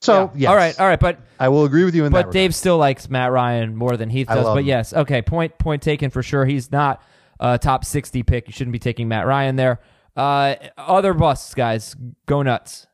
So 0.00 0.30
yeah. 0.34 0.40
yes, 0.40 0.48
All 0.50 0.56
right. 0.56 0.80
All 0.80 0.86
right. 0.86 1.00
But 1.00 1.20
I 1.38 1.48
will 1.48 1.64
agree 1.64 1.84
with 1.84 1.94
you 1.94 2.04
in 2.04 2.12
that. 2.12 2.26
but 2.26 2.32
Dave 2.32 2.54
still 2.54 2.78
likes 2.78 3.10
Matt 3.10 3.30
Ryan 3.32 3.76
more 3.76 3.96
than 3.96 4.08
Heath 4.10 4.28
does. 4.28 4.44
But 4.44 4.58
him. 4.60 4.66
yes, 4.66 4.92
okay. 4.94 5.22
Point 5.22 5.58
point 5.58 5.82
taken 5.82 6.10
for 6.10 6.22
sure. 6.22 6.44
He's 6.46 6.70
not 6.72 7.02
a 7.40 7.58
top 7.58 7.84
sixty 7.84 8.22
pick. 8.22 8.46
You 8.46 8.52
shouldn't 8.52 8.72
be 8.72 8.78
taking 8.78 9.08
Matt 9.08 9.26
Ryan 9.26 9.56
there. 9.56 9.80
Uh, 10.16 10.54
other 10.76 11.14
busts, 11.14 11.52
guys, 11.54 11.94
go 12.26 12.42
nuts. 12.42 12.86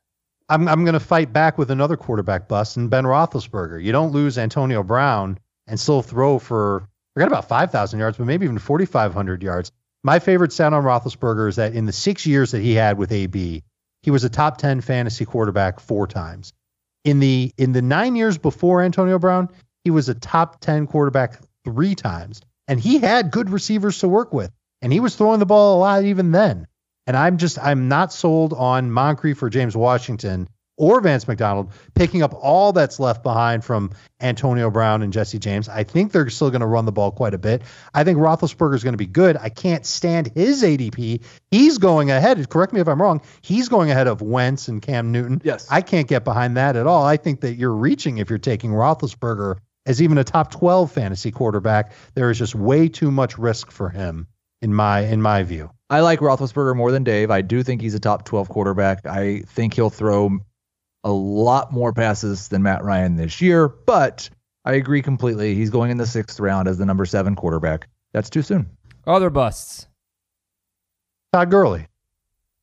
I'm 0.48 0.66
I'm 0.66 0.84
going 0.84 0.94
to 0.94 1.00
fight 1.00 1.32
back 1.32 1.58
with 1.58 1.70
another 1.70 1.96
quarterback 1.96 2.48
bust 2.48 2.76
and 2.76 2.90
Ben 2.90 3.04
Roethlisberger. 3.04 3.82
You 3.82 3.92
don't 3.92 4.12
lose 4.12 4.36
Antonio 4.36 4.82
Brown 4.82 5.38
and 5.66 5.78
still 5.78 6.02
throw 6.02 6.38
for 6.38 6.88
forget 7.14 7.28
about 7.28 7.48
5,000 7.48 7.98
yards, 7.98 8.18
but 8.18 8.26
maybe 8.26 8.44
even 8.44 8.58
4,500 8.58 9.42
yards. 9.42 9.72
My 10.02 10.18
favorite 10.18 10.52
sound 10.52 10.74
on 10.74 10.84
Roethlisberger 10.84 11.48
is 11.48 11.56
that 11.56 11.74
in 11.74 11.86
the 11.86 11.92
six 11.92 12.26
years 12.26 12.50
that 12.50 12.60
he 12.60 12.74
had 12.74 12.98
with 12.98 13.10
AB, 13.10 13.62
he 14.02 14.10
was 14.10 14.24
a 14.24 14.28
top 14.28 14.58
10 14.58 14.82
fantasy 14.82 15.24
quarterback 15.24 15.80
four 15.80 16.06
times. 16.06 16.52
In 17.04 17.20
the 17.20 17.52
in 17.56 17.72
the 17.72 17.82
nine 17.82 18.16
years 18.16 18.36
before 18.36 18.82
Antonio 18.82 19.18
Brown, 19.18 19.48
he 19.82 19.90
was 19.90 20.08
a 20.08 20.14
top 20.14 20.60
10 20.60 20.86
quarterback 20.86 21.38
three 21.64 21.94
times, 21.94 22.40
and 22.68 22.78
he 22.78 22.98
had 22.98 23.30
good 23.30 23.50
receivers 23.50 23.98
to 24.00 24.08
work 24.08 24.32
with, 24.32 24.50
and 24.82 24.92
he 24.92 25.00
was 25.00 25.16
throwing 25.16 25.38
the 25.38 25.46
ball 25.46 25.78
a 25.78 25.80
lot 25.80 26.04
even 26.04 26.32
then. 26.32 26.66
And 27.06 27.16
I'm 27.16 27.38
just 27.38 27.58
I'm 27.58 27.88
not 27.88 28.12
sold 28.12 28.52
on 28.52 28.90
Moncrief 28.90 29.42
or 29.42 29.50
James 29.50 29.76
Washington 29.76 30.48
or 30.76 31.00
Vance 31.00 31.28
McDonald 31.28 31.72
picking 31.94 32.22
up 32.22 32.34
all 32.34 32.72
that's 32.72 32.98
left 32.98 33.22
behind 33.22 33.64
from 33.64 33.90
Antonio 34.20 34.70
Brown 34.70 35.02
and 35.02 35.12
Jesse 35.12 35.38
James. 35.38 35.68
I 35.68 35.84
think 35.84 36.12
they're 36.12 36.28
still 36.30 36.50
going 36.50 36.60
to 36.60 36.66
run 36.66 36.84
the 36.84 36.92
ball 36.92 37.10
quite 37.10 37.34
a 37.34 37.38
bit. 37.38 37.62
I 37.92 38.04
think 38.04 38.18
Roethlisberger 38.18 38.74
is 38.74 38.82
going 38.82 38.94
to 38.94 38.98
be 38.98 39.06
good. 39.06 39.36
I 39.36 39.48
can't 39.48 39.86
stand 39.86 40.32
his 40.34 40.62
ADP. 40.62 41.22
He's 41.50 41.78
going 41.78 42.10
ahead. 42.10 42.48
Correct 42.48 42.72
me 42.72 42.80
if 42.80 42.88
I'm 42.88 43.00
wrong. 43.00 43.20
He's 43.42 43.68
going 43.68 43.90
ahead 43.90 44.06
of 44.06 44.22
Wentz 44.22 44.68
and 44.68 44.82
Cam 44.82 45.12
Newton. 45.12 45.40
Yes. 45.44 45.68
I 45.70 45.80
can't 45.80 46.08
get 46.08 46.24
behind 46.24 46.56
that 46.56 46.76
at 46.76 46.86
all. 46.86 47.04
I 47.04 47.16
think 47.16 47.40
that 47.42 47.54
you're 47.54 47.74
reaching 47.74 48.18
if 48.18 48.28
you're 48.28 48.38
taking 48.38 48.70
Roethlisberger 48.70 49.58
as 49.86 50.02
even 50.02 50.18
a 50.18 50.24
top 50.24 50.50
12 50.50 50.90
fantasy 50.90 51.30
quarterback. 51.30 51.92
There 52.14 52.30
is 52.30 52.38
just 52.38 52.54
way 52.54 52.88
too 52.88 53.10
much 53.10 53.38
risk 53.38 53.70
for 53.70 53.90
him 53.90 54.26
in 54.62 54.72
my 54.74 55.00
in 55.00 55.20
my 55.20 55.42
view. 55.42 55.70
I 55.90 56.00
like 56.00 56.20
Roethlisberger 56.20 56.74
more 56.74 56.90
than 56.90 57.04
Dave. 57.04 57.30
I 57.30 57.42
do 57.42 57.62
think 57.62 57.82
he's 57.82 57.94
a 57.94 58.00
top 58.00 58.24
12 58.24 58.48
quarterback. 58.48 59.06
I 59.06 59.42
think 59.46 59.74
he'll 59.74 59.90
throw 59.90 60.40
a 61.04 61.12
lot 61.12 61.72
more 61.72 61.92
passes 61.92 62.48
than 62.48 62.62
Matt 62.62 62.82
Ryan 62.82 63.16
this 63.16 63.40
year, 63.40 63.68
but 63.68 64.28
I 64.64 64.72
agree 64.72 65.02
completely. 65.02 65.54
He's 65.54 65.70
going 65.70 65.90
in 65.90 65.98
the 65.98 66.06
sixth 66.06 66.40
round 66.40 66.66
as 66.66 66.78
the 66.78 66.86
number 66.86 67.04
seven 67.04 67.36
quarterback. 67.36 67.88
That's 68.12 68.30
too 68.30 68.42
soon. 68.42 68.70
Other 69.06 69.30
busts. 69.30 69.86
Todd 71.32 71.50
Gurley. 71.50 71.88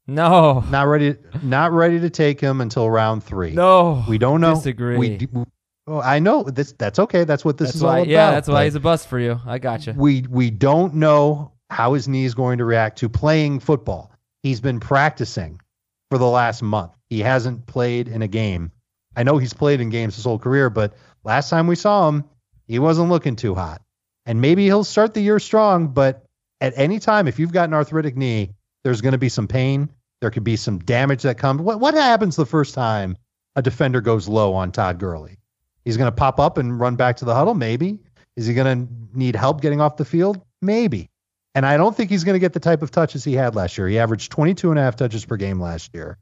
No. 0.07 0.61
Not 0.69 0.87
ready. 0.87 1.15
Not 1.43 1.71
ready 1.71 1.99
to 1.99 2.09
take 2.09 2.41
him 2.41 2.61
until 2.61 2.89
round 2.89 3.23
three. 3.23 3.51
No. 3.51 4.03
we 4.09 4.17
don't 4.17 4.41
know. 4.41 4.55
Disagree. 4.55 4.97
We, 4.97 5.27
oh, 5.87 6.01
I 6.01 6.19
know 6.19 6.43
this. 6.43 6.73
That's 6.73 6.97
okay. 6.99 7.23
That's 7.23 7.45
what 7.45 7.57
this 7.57 7.69
that's 7.69 7.75
is 7.75 7.83
why, 7.83 7.89
all 7.89 7.95
about. 7.97 8.07
Yeah, 8.07 8.31
that's 8.31 8.47
why 8.47 8.65
he's 8.65 8.75
a 8.75 8.79
bust 8.79 9.07
for 9.07 9.19
you. 9.19 9.39
I 9.45 9.59
got 9.59 9.85
you. 9.85 9.93
We 9.95 10.25
we 10.29 10.49
don't 10.49 10.95
know 10.95 11.53
how 11.69 11.93
his 11.93 12.07
knee 12.07 12.25
is 12.25 12.33
going 12.33 12.57
to 12.57 12.65
react 12.65 12.97
to 12.99 13.09
playing 13.09 13.59
football. 13.59 14.11
He's 14.41 14.59
been 14.59 14.79
practicing 14.79 15.61
for 16.11 16.17
the 16.17 16.27
last 16.27 16.61
month. 16.61 16.91
He 17.09 17.21
hasn't 17.21 17.65
played 17.67 18.09
in 18.09 18.21
a 18.21 18.27
game. 18.27 18.73
I 19.15 19.23
know 19.23 19.37
he's 19.37 19.53
played 19.53 19.79
in 19.79 19.89
games 19.89 20.17
his 20.17 20.25
whole 20.25 20.37
career, 20.37 20.69
but 20.69 20.93
last 21.23 21.49
time 21.49 21.67
we 21.67 21.75
saw 21.75 22.09
him, 22.09 22.25
he 22.67 22.79
wasn't 22.79 23.09
looking 23.09 23.37
too 23.37 23.55
hot. 23.55 23.81
And 24.25 24.41
maybe 24.41 24.65
he'll 24.65 24.83
start 24.83 25.13
the 25.13 25.21
year 25.21 25.39
strong, 25.39 25.87
but 25.87 26.25
at 26.59 26.73
any 26.75 26.99
time, 26.99 27.29
if 27.29 27.39
you've 27.39 27.53
got 27.53 27.69
an 27.69 27.73
arthritic 27.73 28.17
knee, 28.17 28.51
there's 28.83 28.99
going 28.99 29.13
to 29.13 29.17
be 29.17 29.29
some 29.29 29.47
pain. 29.47 29.89
There 30.19 30.31
could 30.31 30.43
be 30.43 30.57
some 30.57 30.79
damage 30.79 31.21
that 31.21 31.37
comes. 31.37 31.61
What 31.61 31.79
what 31.79 31.93
happens 31.93 32.35
the 32.35 32.45
first 32.45 32.75
time 32.75 33.15
a 33.55 33.61
defender 33.61 34.01
goes 34.01 34.27
low 34.27 34.53
on 34.53 34.73
Todd 34.73 34.99
Gurley? 34.99 35.37
He's 35.85 35.95
going 35.95 36.11
to 36.11 36.15
pop 36.15 36.41
up 36.41 36.57
and 36.57 36.77
run 36.77 36.97
back 36.97 37.15
to 37.17 37.25
the 37.25 37.33
huddle, 37.33 37.55
maybe. 37.55 37.99
Is 38.35 38.47
he 38.47 38.53
going 38.53 38.87
to 38.87 39.17
need 39.17 39.37
help 39.37 39.61
getting 39.61 39.79
off 39.79 39.95
the 39.95 40.05
field? 40.05 40.41
Maybe. 40.61 41.09
And 41.53 41.65
I 41.65 41.77
don't 41.77 41.95
think 41.95 42.09
he's 42.09 42.23
going 42.23 42.35
to 42.35 42.39
get 42.39 42.53
the 42.53 42.59
type 42.59 42.81
of 42.81 42.91
touches 42.91 43.23
he 43.23 43.33
had 43.33 43.55
last 43.55 43.77
year. 43.77 43.87
He 43.87 43.99
averaged 43.99 44.31
22 44.31 44.69
and 44.69 44.79
a 44.79 44.81
half 44.81 44.95
touches 44.95 45.25
per 45.25 45.37
game 45.37 45.59
last 45.59 45.91
year. 45.93 46.17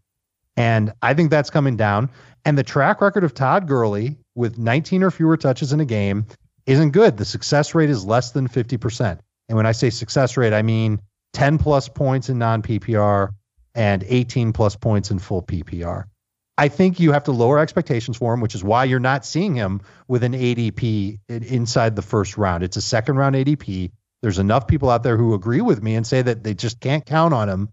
And 0.58 0.92
I 1.02 1.14
think 1.14 1.30
that's 1.30 1.50
coming 1.50 1.78
down. 1.78 2.10
And 2.46 2.58
the 2.58 2.64
track 2.64 3.02
record 3.02 3.24
of 3.24 3.34
Todd 3.34 3.68
Gurley 3.68 4.18
with 4.36 4.58
19 4.58 5.04
or 5.04 5.12
fewer 5.12 5.38
touches 5.38 5.72
in 5.72 5.80
a 5.80 5.86
game 5.86 6.26
isn't 6.66 6.92
good. 6.92 7.18
The 7.18 7.26
success 7.26 7.76
rate 7.76 7.90
is 7.90 8.06
less 8.06 8.32
than 8.32 8.48
50%. 8.48 9.20
And 9.48 9.56
when 9.56 9.66
I 9.66 9.72
say 9.72 9.90
success 9.90 10.38
rate, 10.38 10.54
I 10.54 10.62
mean 10.62 11.02
10 11.34 11.58
plus 11.58 11.90
points 11.90 12.30
in 12.30 12.38
non 12.40 12.62
PPR 12.62 13.30
and 13.76 14.04
18 14.08 14.54
plus 14.54 14.76
points 14.76 15.12
in 15.12 15.20
full 15.20 15.44
PPR. 15.44 16.06
I 16.58 16.68
think 16.68 17.00
you 17.00 17.14
have 17.14 17.24
to 17.24 17.32
lower 17.32 17.58
expectations 17.58 18.18
for 18.18 18.34
him, 18.34 18.42
which 18.42 18.54
is 18.54 18.64
why 18.64 18.84
you're 18.84 19.00
not 19.00 19.26
seeing 19.26 19.56
him 19.56 19.80
with 20.10 20.24
an 20.24 20.34
ADP 20.34 21.20
inside 21.30 21.96
the 21.96 22.02
first 22.02 22.38
round. 22.38 22.64
It's 22.64 22.76
a 22.76 22.82
second 22.82 23.16
round 23.16 23.36
ADP. 23.36 23.92
There's 24.22 24.40
enough 24.40 24.68
people 24.68 24.90
out 24.90 25.04
there 25.04 25.18
who 25.18 25.34
agree 25.34 25.62
with 25.62 25.82
me 25.82 25.96
and 25.96 26.06
say 26.06 26.22
that 26.22 26.44
they 26.44 26.54
just 26.54 26.80
can't 26.80 27.06
count 27.06 27.34
on 27.34 27.50
him. 27.50 27.70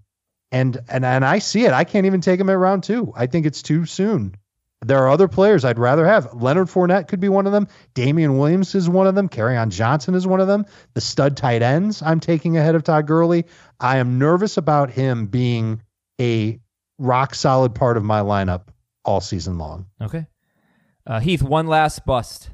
And 0.53 0.79
and 0.89 1.05
and 1.05 1.25
I 1.25 1.41
see 1.41 1.65
it. 1.65 1.73
I 1.73 1.85
can't 1.85 2.07
even 2.07 2.21
take 2.21 2.39
him 2.39 2.49
at 2.49 2.59
round 2.59 2.85
two. 2.85 3.13
I 3.17 3.27
think 3.27 3.47
it's 3.47 3.63
too 3.63 3.85
soon. 3.85 4.37
There 4.85 4.99
are 4.99 5.09
other 5.09 5.27
players 5.27 5.65
I'd 5.65 5.79
rather 5.79 6.07
have. 6.07 6.35
Leonard 6.35 6.69
Fournette 6.69 7.09
could 7.09 7.19
be 7.19 7.29
one 7.29 7.47
of 7.47 7.53
them. 7.53 7.67
Damien 7.95 8.39
Williams 8.39 8.75
is 8.75 8.89
one 8.89 9.07
of 9.07 9.15
them. 9.15 9.29
on 9.33 9.71
Johnson 9.71 10.15
is 10.15 10.27
one 10.27 10.41
of 10.41 10.47
them. 10.47 10.67
The 10.95 11.01
stud 11.01 11.37
tight 11.37 11.63
ends 11.63 12.03
I'm 12.03 12.21
taking 12.21 12.57
ahead 12.57 12.75
of 12.75 12.85
Todd 12.85 13.07
Gurley. 13.07 13.47
I 13.81 13.97
am 13.97 14.19
nervous 14.19 14.57
about 14.57 14.91
him 14.91 15.27
being 15.27 15.83
a 16.21 16.61
rock 16.99 17.35
solid 17.35 17.75
part 17.75 17.97
of 17.97 18.05
my 18.05 18.21
lineup 18.21 18.69
all 19.05 19.21
season 19.21 19.59
long. 19.59 19.87
Okay. 20.01 20.27
Uh, 21.07 21.21
Heath, 21.21 21.43
one 21.43 21.67
last 21.67 22.05
bust. 22.05 22.51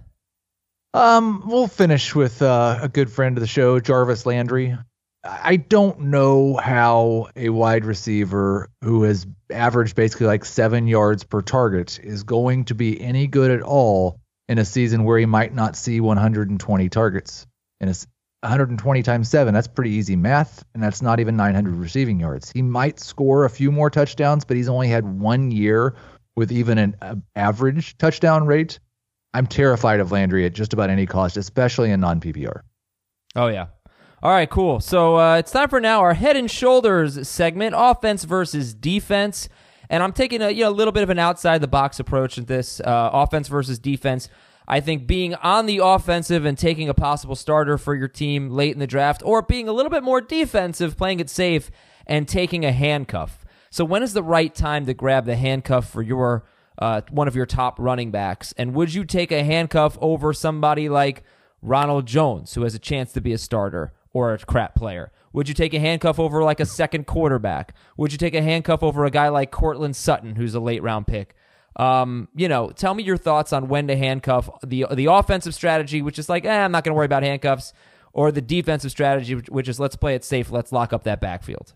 Um, 0.95 1.45
we'll 1.47 1.69
finish 1.69 2.15
with 2.15 2.43
uh, 2.43 2.79
a 2.83 2.89
good 2.89 3.11
friend 3.11 3.37
of 3.37 3.41
the 3.41 3.47
show, 3.47 3.81
Jarvis 3.81 4.27
Landry. 4.27 4.77
I 5.25 5.57
don't 5.57 6.01
know 6.01 6.57
how 6.57 7.29
a 7.37 7.49
wide 7.49 7.85
receiver 7.85 8.69
who 8.83 9.05
has 9.05 9.27
averaged 9.51 9.95
basically 9.95 10.27
like 10.27 10.45
seven 10.45 10.87
yards 10.89 11.25
per 11.25 11.41
target 11.41 12.01
is 12.03 12.25
going 12.25 12.65
to 12.67 12.75
be 12.75 13.01
any 13.01 13.29
good 13.29 13.53
at 13.53 13.63
all 13.63 14.19
in 14.49 14.59
a 14.59 14.65
season 14.65 15.05
where 15.05 15.19
he 15.19 15.27
might 15.27 15.55
not 15.55 15.77
see 15.77 16.01
120 16.01 16.89
targets. 16.89 17.47
And 17.81 17.89
it's 17.89 18.07
120 18.41 19.03
times 19.05 19.29
seven, 19.29 19.55
that's 19.55 19.69
pretty 19.69 19.93
easy 19.93 20.17
math, 20.17 20.65
and 20.75 20.83
that's 20.83 21.01
not 21.01 21.21
even 21.21 21.37
900 21.37 21.77
receiving 21.77 22.19
yards. 22.19 22.51
He 22.51 22.61
might 22.61 22.99
score 22.99 23.45
a 23.45 23.51
few 23.51 23.71
more 23.71 23.89
touchdowns, 23.89 24.45
but 24.45 24.57
he's 24.57 24.69
only 24.69 24.89
had 24.89 25.05
one 25.05 25.53
year 25.53 25.95
with 26.35 26.51
even 26.51 26.79
an 26.79 26.97
uh, 27.01 27.15
average 27.37 27.97
touchdown 27.99 28.47
rate. 28.47 28.81
I'm 29.35 29.47
terrified 29.47 30.01
of 30.01 30.13
Landry 30.13 30.45
at 30.45 30.53
just 30.53 30.73
about 30.73 30.91
any 30.91 31.07
cost, 31.07 31.37
especially 31.37 31.91
in 31.91 32.01
non 32.01 32.21
PPR. 32.21 32.61
Oh 33.35 33.49
yeah. 33.49 33.67
All 34.23 34.31
right, 34.31 34.49
cool. 34.49 34.79
So 34.79 35.17
uh, 35.19 35.39
it's 35.39 35.51
time 35.51 35.69
for 35.69 35.81
now 35.81 36.01
our 36.01 36.15
head 36.15 36.37
and 36.37 36.51
shoulders 36.51 37.27
segment, 37.29 37.75
offense 37.77 38.25
versus 38.25 38.73
defense. 38.73 39.49
And 39.91 40.03
I'm 40.03 40.13
taking 40.13 40.41
a 40.41 40.51
you 40.51 40.65
know, 40.65 40.71
a 40.71 40.73
little 40.73 40.93
bit 40.93 41.03
of 41.03 41.11
an 41.11 41.19
outside 41.19 41.61
the 41.61 41.69
box 41.69 41.99
approach 41.99 42.39
at 42.39 42.47
this 42.47 42.81
uh, 42.81 43.11
offense 43.13 43.49
versus 43.49 43.79
defense. 43.79 44.29
I 44.69 44.81
think 44.81 45.07
being 45.07 45.35
on 45.35 45.67
the 45.67 45.79
offensive 45.79 46.45
and 46.45 46.57
taking 46.57 46.89
a 46.89 46.95
possible 46.95 47.35
starter 47.35 47.77
for 47.79 47.95
your 47.95 48.09
team 48.09 48.49
late 48.51 48.73
in 48.73 48.79
the 48.79 48.87
draft, 48.87 49.23
or 49.25 49.43
being 49.43 49.69
a 49.69 49.73
little 49.73 49.91
bit 49.91 50.05
more 50.05 50.21
defensive, 50.21 50.97
playing 50.97 51.19
it 51.21 51.29
safe, 51.29 51.71
and 52.07 52.29
taking 52.29 52.65
a 52.65 52.73
handcuff. 52.73 53.45
So 53.71 53.85
when 53.85 54.03
is 54.03 54.13
the 54.13 54.23
right 54.23 54.55
time 54.55 54.87
to 54.87 54.95
grab 54.95 55.25
the 55.25 55.37
handcuff 55.37 55.91
for 55.91 56.01
your 56.01 56.45
uh, 56.79 57.03
one 57.11 57.29
of 57.29 57.37
your 57.37 57.47
top 57.47 57.79
running 57.79 58.11
backs? 58.11 58.53
And 58.57 58.75
would 58.75 58.95
you 58.95 59.05
take 59.05 59.33
a 59.33 59.45
handcuff 59.45 59.97
over 60.01 60.33
somebody 60.33 60.89
like 60.89 61.23
Ronald 61.61 62.07
Jones, 62.07 62.55
who 62.55 62.63
has 62.63 62.75
a 62.75 62.79
chance 62.79 63.13
to 63.13 63.21
be 63.21 63.33
a 63.33 63.39
starter? 63.39 63.93
or 64.13 64.33
a 64.33 64.39
crap 64.39 64.75
player? 64.75 65.11
Would 65.33 65.49
you 65.49 65.55
take 65.55 65.75
a 65.75 65.79
handcuff 65.79 66.19
over 66.19 66.43
like 66.43 66.61
a 66.61 66.67
second 66.67 67.07
quarterback? 67.07 67.75
Would 67.97 68.13
you 68.13 68.19
take 68.19 68.35
a 68.35 68.43
handcuff 68.43 68.83
over 68.83 69.05
a 69.05 69.11
guy 69.11 69.29
like 69.29 69.51
Courtland 69.51 69.97
Sutton, 69.97 70.37
who's 70.37 70.55
a 70.55 70.61
late 70.61 70.83
round 70.83 71.07
pick? 71.07 71.35
Um, 71.77 72.29
you 72.35 72.49
know, 72.49 72.71
tell 72.71 72.93
me 72.93 73.03
your 73.03 73.17
thoughts 73.17 73.53
on 73.53 73.69
when 73.69 73.89
to 73.89 73.97
handcuff 73.97 74.51
the 74.63 74.87
the 74.93 75.07
offensive 75.07 75.55
strategy, 75.55 76.03
which 76.03 76.19
is 76.19 76.29
like, 76.29 76.45
eh, 76.45 76.65
I'm 76.65 76.73
not 76.73 76.85
going 76.85 76.93
to 76.93 76.97
worry 76.97 77.07
about 77.07 77.23
handcuffs, 77.23 77.73
or 78.13 78.31
the 78.31 78.43
defensive 78.43 78.91
strategy, 78.91 79.35
which 79.35 79.69
is 79.69 79.81
let's 79.81 79.97
play 79.97 80.15
it 80.15 80.23
safe, 80.23 80.51
let's 80.51 80.71
lock 80.71 80.93
up 80.93 81.05
that 81.05 81.21
backfield. 81.21 81.73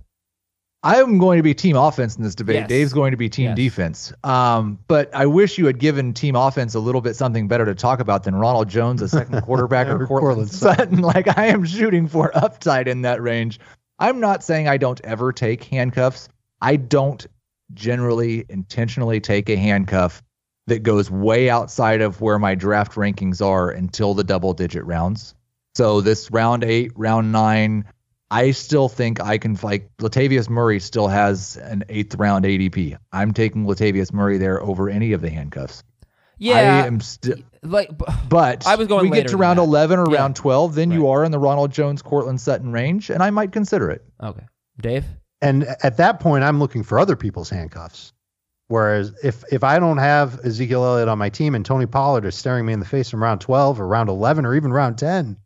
I'm 0.87 1.19
going 1.19 1.39
to 1.39 1.43
be 1.43 1.53
team 1.55 1.77
offense 1.77 2.17
in 2.17 2.23
this 2.23 2.35
debate. 2.35 2.57
Yes. 2.57 2.69
Dave's 2.69 2.93
going 2.93 3.11
to 3.11 3.17
be 3.17 3.29
team 3.29 3.47
Yes. 3.47 3.57
defense. 3.57 4.13
Um, 4.23 4.79
but 4.87 5.13
I 5.15 5.27
wish 5.27 5.59
you 5.59 5.67
had 5.67 5.79
given 5.79 6.15
team 6.15 6.37
offense 6.37 6.75
a 6.75 6.81
little 6.81 7.01
bit 7.01 7.17
something 7.17 7.49
better 7.49 7.65
to 7.65 7.75
talk 7.75 7.99
about 8.01 8.23
than 8.25 8.35
Ronald 8.37 8.69
Jones, 8.69 9.03
a 9.03 9.09
second 9.09 9.41
quarterback, 9.45 9.89
or 9.89 10.03
Or 10.03 10.07
Courtland 10.07 10.49
Courtland 10.49 10.51
Sutton. 10.53 11.01
Like 11.03 11.37
I 11.39 11.47
am 11.47 11.65
shooting 11.65 12.07
for 12.09 12.31
upside 12.37 12.87
in 12.89 13.03
that 13.03 13.21
range. 13.21 13.59
I'm 13.99 14.21
not 14.21 14.45
saying 14.45 14.69
I 14.69 14.77
don't 14.77 15.01
ever 15.05 15.33
take 15.33 15.65
handcuffs. 15.65 16.29
I 16.61 16.77
don't 16.77 17.27
generally 17.75 18.45
intentionally 18.49 19.21
take 19.21 19.49
a 19.49 19.57
handcuff 19.57 20.23
that 20.69 20.83
goes 20.83 21.11
way 21.11 21.51
outside 21.51 22.01
of 22.01 22.21
where 22.21 22.39
my 22.39 22.55
draft 22.55 22.93
rankings 22.95 23.45
are 23.45 23.71
until 23.71 24.15
the 24.15 24.25
double 24.25 24.53
digit 24.53 24.85
rounds. 24.85 25.35
So 25.75 26.01
this 26.01 26.31
round 26.31 26.65
eight, 26.65 26.93
round 26.97 27.33
nine, 27.33 27.85
I 28.31 28.51
still 28.51 28.89
think 28.89 29.21
I 29.21 29.39
can 29.39 29.57
like 29.63 29.89
Latavius 29.99 30.49
Murray 30.49 30.81
still 30.81 31.07
has 31.09 31.57
an 31.57 31.85
eighth 31.89 32.15
round 32.17 32.45
ADP. 32.45 32.97
I'm 33.13 33.33
taking 33.33 33.67
Latavius 33.67 34.13
Murray 34.13 34.39
there 34.39 34.61
over 34.63 34.89
any 34.91 35.13
of 35.13 35.21
the 35.21 35.31
handcuffs. 35.31 35.83
Yeah, 36.39 36.55
I 36.57 36.87
am 36.87 37.01
still, 37.01 37.37
like 37.63 37.97
b- 37.97 38.05
but 38.29 38.67
I 38.67 38.75
was 38.75 38.89
going 38.89 39.09
we 39.09 39.17
get 39.17 39.29
to 39.29 39.37
round 39.39 39.59
that. 39.59 39.63
11 39.63 39.99
or 39.99 40.11
Yeah. 40.13 40.19
round 40.19 40.37
12, 40.37 40.75
then 40.75 40.91
you 40.91 41.09
are 41.09 41.25
in 41.25 41.33
the 41.33 41.39
Ronald 41.39 41.71
Jones, 41.71 42.03
Courtland 42.03 42.41
Sutton 42.41 42.73
range, 42.73 43.09
and 43.11 43.23
I 43.23 43.31
might 43.31 43.53
consider 43.53 43.91
it. 43.91 44.05
okay, 44.23 44.43
Dave. 44.81 45.05
And 45.41 45.65
at 45.83 45.97
that 45.99 46.21
point, 46.21 46.45
I'm 46.45 46.59
looking 46.59 46.83
for 46.83 46.99
other 46.99 47.17
people's 47.17 47.49
handcuffs. 47.49 48.13
Whereas 48.69 49.13
if 49.23 49.45
if 49.53 49.63
I 49.63 49.79
don't 49.79 49.99
have 49.99 50.41
Ezekiel 50.45 50.85
Elliott 50.85 51.09
on 51.09 51.19
my 51.19 51.29
team 51.31 51.55
and 51.55 51.65
Tony 51.65 51.87
Pollard 51.87 52.25
is 52.25 52.35
staring 52.35 52.67
me 52.67 52.73
in 52.73 52.81
the 52.81 52.87
face 52.87 53.13
in 53.13 53.21
round 53.21 53.41
12 53.41 53.81
or 53.81 53.87
round 53.87 54.09
11 54.09 54.45
or 54.45 54.55
even 54.57 54.73
round 54.73 54.99
10, 54.99 55.37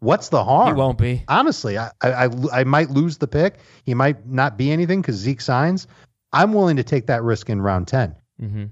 what's 0.00 0.28
the 0.28 0.42
harm? 0.42 0.68
He 0.68 0.72
won't 0.74 0.98
be. 0.98 1.22
Honestly, 1.28 1.78
I 1.78 1.90
I, 2.02 2.26
I, 2.26 2.30
I 2.52 2.64
might 2.64 2.90
lose 2.90 3.18
the 3.18 3.28
pick. 3.28 3.58
He 3.84 3.94
might 3.94 4.26
not 4.26 4.56
be 4.56 4.72
anything 4.72 5.00
because 5.00 5.16
Zeke 5.16 5.40
signs. 5.40 5.86
I'm 6.32 6.52
willing 6.52 6.76
to 6.76 6.84
take 6.84 7.06
that 7.06 7.22
risk 7.22 7.48
in 7.50 7.60
round 7.60 7.88
10. 7.88 8.14
Mm-hmm. 8.42 8.64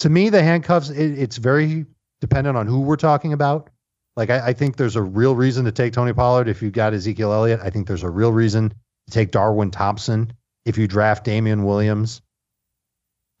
To 0.00 0.08
me, 0.08 0.28
the 0.30 0.42
handcuffs, 0.42 0.90
it, 0.90 1.18
it's 1.18 1.36
very 1.36 1.86
dependent 2.20 2.56
on 2.56 2.66
who 2.66 2.80
we're 2.80 2.96
talking 2.96 3.32
about. 3.32 3.70
Like, 4.16 4.30
I, 4.30 4.48
I 4.48 4.52
think 4.52 4.76
there's 4.76 4.96
a 4.96 5.02
real 5.02 5.34
reason 5.34 5.66
to 5.66 5.72
take 5.72 5.92
Tony 5.92 6.12
Pollard 6.12 6.48
if 6.48 6.62
you've 6.62 6.72
got 6.72 6.94
Ezekiel 6.94 7.32
Elliott. 7.32 7.60
I 7.62 7.70
think 7.70 7.86
there's 7.86 8.02
a 8.02 8.10
real 8.10 8.32
reason 8.32 8.70
to 8.70 9.10
take 9.10 9.30
Darwin 9.30 9.70
Thompson 9.70 10.32
if 10.64 10.78
you 10.78 10.86
draft 10.86 11.24
Damien 11.24 11.64
Williams. 11.64 12.22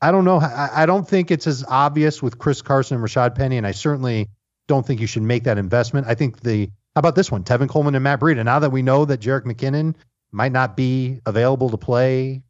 I 0.00 0.12
don't 0.12 0.24
know. 0.24 0.38
I, 0.38 0.82
I 0.82 0.86
don't 0.86 1.08
think 1.08 1.30
it's 1.30 1.46
as 1.46 1.64
obvious 1.66 2.22
with 2.22 2.38
Chris 2.38 2.62
Carson 2.62 2.96
and 2.96 3.04
Rashaad 3.04 3.34
Penny, 3.34 3.56
and 3.56 3.66
I 3.66 3.72
certainly 3.72 4.28
don't 4.68 4.86
think 4.86 5.00
you 5.00 5.06
should 5.06 5.22
make 5.22 5.44
that 5.44 5.58
investment. 5.58 6.06
I 6.06 6.14
think 6.14 6.40
the 6.40 6.70
how 6.96 7.00
about 7.00 7.14
this 7.14 7.30
one, 7.30 7.44
Tevin 7.44 7.68
Coleman 7.68 7.94
and 7.94 8.02
Matt 8.02 8.20
Breida. 8.20 8.42
Now 8.42 8.60
that 8.60 8.72
we 8.72 8.80
know 8.80 9.04
that 9.04 9.20
Jerick 9.20 9.44
McKinnon 9.44 9.96
might 10.32 10.50
not 10.50 10.78
be 10.78 11.20
available 11.26 11.68
to 11.68 11.76
play, 11.76 12.42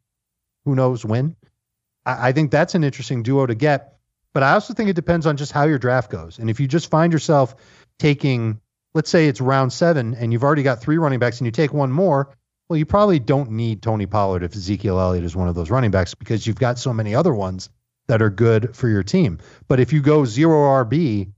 who 0.63 0.73
knows 0.73 1.03
when? 1.03 1.35
I, 2.05 2.29
I 2.29 2.31
think 2.31 2.49
that's 2.49 2.73
an 2.73 2.85
interesting 2.85 3.23
duo 3.23 3.45
to 3.45 3.55
get. 3.55 3.97
But 4.33 4.43
I 4.43 4.53
also 4.53 4.73
think 4.73 4.89
it 4.89 4.95
depends 4.95 5.25
on 5.25 5.35
just 5.35 5.51
how 5.51 5.65
your 5.65 5.79
draft 5.79 6.09
goes. 6.09 6.39
And 6.39 6.49
if 6.49 6.61
you 6.61 6.67
just 6.69 6.89
find 6.89 7.11
yourself 7.11 7.55
taking, 7.99 8.61
let's 8.93 9.09
say 9.09 9.27
it's 9.27 9.41
round 9.41 9.73
seven, 9.73 10.13
and 10.13 10.31
you've 10.31 10.45
already 10.45 10.63
got 10.63 10.79
three 10.79 10.97
running 10.97 11.19
backs, 11.19 11.39
and 11.39 11.45
you 11.45 11.51
take 11.51 11.73
one 11.73 11.91
more, 11.91 12.33
well, 12.69 12.77
you 12.77 12.85
probably 12.85 13.19
don't 13.19 13.51
need 13.51 13.81
Tony 13.81 14.05
Pollard 14.05 14.43
if 14.43 14.55
Ezekiel 14.55 14.97
Elliott 14.97 15.25
is 15.25 15.35
one 15.35 15.49
of 15.49 15.55
those 15.55 15.69
running 15.69 15.91
backs 15.91 16.15
because 16.15 16.47
you've 16.47 16.55
got 16.55 16.79
so 16.79 16.93
many 16.93 17.15
other 17.15 17.33
ones 17.33 17.69
that 18.07 18.21
are 18.21 18.29
good 18.29 18.77
for 18.77 18.87
your 18.87 19.03
team. 19.03 19.39
But 19.67 19.81
if 19.81 19.91
you 19.91 20.01
go 20.01 20.23
zero 20.23 20.85
RB 20.85 21.33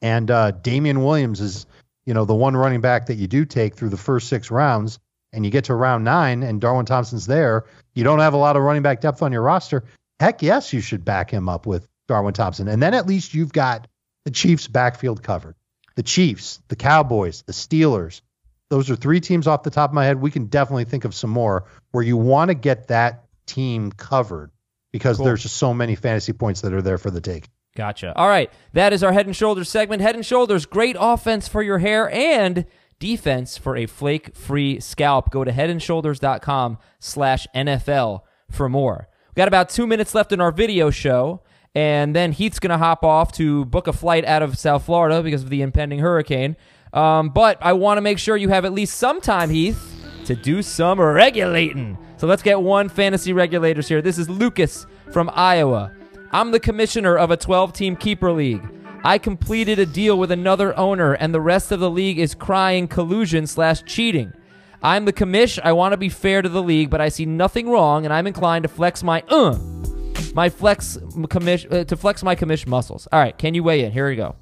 and 0.00 0.30
uh, 0.30 0.52
Damien 0.52 1.04
Williams 1.04 1.42
is, 1.42 1.66
you 2.06 2.14
know, 2.14 2.24
the 2.24 2.34
one 2.34 2.56
running 2.56 2.80
back 2.80 3.06
that 3.06 3.16
you 3.16 3.26
do 3.26 3.44
take 3.44 3.74
through 3.74 3.90
the 3.90 3.96
first 3.96 4.28
six 4.28 4.50
rounds, 4.50 4.98
and 5.32 5.44
you 5.44 5.50
get 5.50 5.64
to 5.64 5.74
round 5.74 6.04
nine 6.04 6.42
and 6.42 6.60
Darwin 6.60 6.86
Thompson's 6.86 7.26
there, 7.26 7.64
you 7.94 8.04
don't 8.04 8.18
have 8.18 8.34
a 8.34 8.38
lot 8.38 8.56
of 8.56 8.62
running 8.62 8.82
back 8.82 9.00
depth 9.00 9.22
on 9.22 9.32
your 9.32 9.42
roster. 9.42 9.84
Heck 10.18 10.42
yes, 10.42 10.72
you 10.72 10.80
should 10.80 11.04
back 11.04 11.30
him 11.30 11.48
up 11.48 11.66
with 11.66 11.86
Darwin 12.08 12.34
Thompson. 12.34 12.68
And 12.68 12.82
then 12.82 12.94
at 12.94 13.06
least 13.06 13.32
you've 13.32 13.52
got 13.52 13.86
the 14.24 14.30
Chiefs 14.30 14.66
backfield 14.66 15.22
covered. 15.22 15.54
The 15.94 16.02
Chiefs, 16.02 16.60
the 16.68 16.76
Cowboys, 16.76 17.42
the 17.42 17.52
Steelers, 17.52 18.22
those 18.70 18.90
are 18.90 18.96
three 18.96 19.20
teams 19.20 19.46
off 19.46 19.62
the 19.62 19.70
top 19.70 19.90
of 19.90 19.94
my 19.94 20.04
head. 20.04 20.20
We 20.20 20.30
can 20.30 20.46
definitely 20.46 20.84
think 20.84 21.04
of 21.04 21.14
some 21.14 21.30
more 21.30 21.64
where 21.90 22.04
you 22.04 22.16
want 22.16 22.50
to 22.50 22.54
get 22.54 22.88
that 22.88 23.24
team 23.46 23.90
covered 23.92 24.50
because 24.92 25.16
Cool. 25.16 25.26
there's 25.26 25.42
just 25.42 25.56
so 25.56 25.74
many 25.74 25.96
fantasy 25.96 26.32
points 26.32 26.60
that 26.62 26.72
are 26.72 26.82
there 26.82 26.98
for 26.98 27.10
the 27.10 27.20
take. 27.20 27.48
Gotcha. 27.76 28.12
All 28.16 28.28
right. 28.28 28.50
That 28.72 28.92
is 28.92 29.02
our 29.02 29.12
head 29.12 29.26
and 29.26 29.36
shoulders 29.36 29.68
segment. 29.68 30.02
Head 30.02 30.14
and 30.14 30.26
shoulders, 30.26 30.66
great 30.66 30.96
offense 30.98 31.48
for 31.48 31.62
your 31.62 31.78
hair 31.78 32.10
and 32.10 32.66
defense 32.98 33.56
for 33.56 33.76
a 33.76 33.86
flake 33.86 34.34
free 34.34 34.80
scalp. 34.80 35.30
Go 35.30 35.44
to 35.44 35.52
headandshoulders.com 35.52 36.78
slash 36.98 37.46
NFL 37.54 38.22
for 38.50 38.68
more. 38.68 39.08
We 39.28 39.40
got 39.40 39.48
about 39.48 39.68
two 39.68 39.86
minutes 39.86 40.14
left 40.14 40.32
in 40.32 40.40
our 40.40 40.52
video 40.52 40.90
show. 40.90 41.42
And 41.74 42.16
then 42.16 42.32
Heath's 42.32 42.58
going 42.58 42.70
to 42.70 42.78
hop 42.78 43.04
off 43.04 43.30
to 43.34 43.64
book 43.66 43.86
a 43.86 43.92
flight 43.92 44.24
out 44.24 44.42
of 44.42 44.58
South 44.58 44.84
Florida 44.84 45.22
because 45.22 45.44
of 45.44 45.50
the 45.50 45.62
impending 45.62 46.00
hurricane. 46.00 46.56
Um, 46.92 47.28
but 47.28 47.58
I 47.60 47.74
want 47.74 47.98
to 47.98 48.02
make 48.02 48.18
sure 48.18 48.36
you 48.36 48.48
have 48.48 48.64
at 48.64 48.72
least 48.72 48.96
some 48.96 49.20
time, 49.20 49.50
Heath, 49.50 49.80
to 50.24 50.34
do 50.34 50.62
some 50.62 51.00
regulating. 51.00 51.96
So 52.16 52.26
let's 52.26 52.42
get 52.42 52.60
one 52.60 52.88
fantasy 52.88 53.32
regulators 53.32 53.86
here. 53.86 54.02
This 54.02 54.18
is 54.18 54.28
Lucas 54.28 54.84
from 55.12 55.30
Iowa. 55.32 55.92
I'm 56.32 56.52
the 56.52 56.60
commissioner 56.60 57.16
of 57.16 57.30
a 57.30 57.36
12 57.36 57.72
team 57.72 57.96
keeper 57.96 58.32
league. 58.32 58.62
I 59.02 59.18
completed 59.18 59.78
a 59.78 59.86
deal 59.86 60.18
with 60.18 60.30
another 60.30 60.76
owner, 60.78 61.14
and 61.14 61.34
the 61.34 61.40
rest 61.40 61.72
of 61.72 61.80
the 61.80 61.90
league 61.90 62.18
is 62.18 62.34
crying 62.34 62.86
collusion 62.86 63.46
slash 63.46 63.82
cheating. 63.84 64.32
I'm 64.82 65.06
the 65.06 65.12
commish. 65.12 65.58
I 65.62 65.72
want 65.72 65.92
to 65.92 65.96
be 65.96 66.08
fair 66.08 66.40
to 66.40 66.48
the 66.48 66.62
league, 66.62 66.88
but 66.88 67.00
I 67.00 67.08
see 67.08 67.26
nothing 67.26 67.68
wrong, 67.68 68.04
and 68.04 68.14
I'm 68.14 68.26
inclined 68.26 68.62
to 68.62 68.68
flex 68.68 69.02
my 69.02 69.22
uh, 69.28 69.58
my 70.34 70.48
flex 70.48 70.96
commish 70.96 71.70
uh, 71.72 71.84
to 71.84 71.96
flex 71.96 72.22
my 72.22 72.36
commish 72.36 72.66
muscles. 72.66 73.08
All 73.10 73.18
right, 73.18 73.36
can 73.36 73.54
you 73.54 73.64
weigh 73.64 73.84
in? 73.84 73.90
Here 73.90 74.08
we 74.08 74.16
go. 74.16 74.36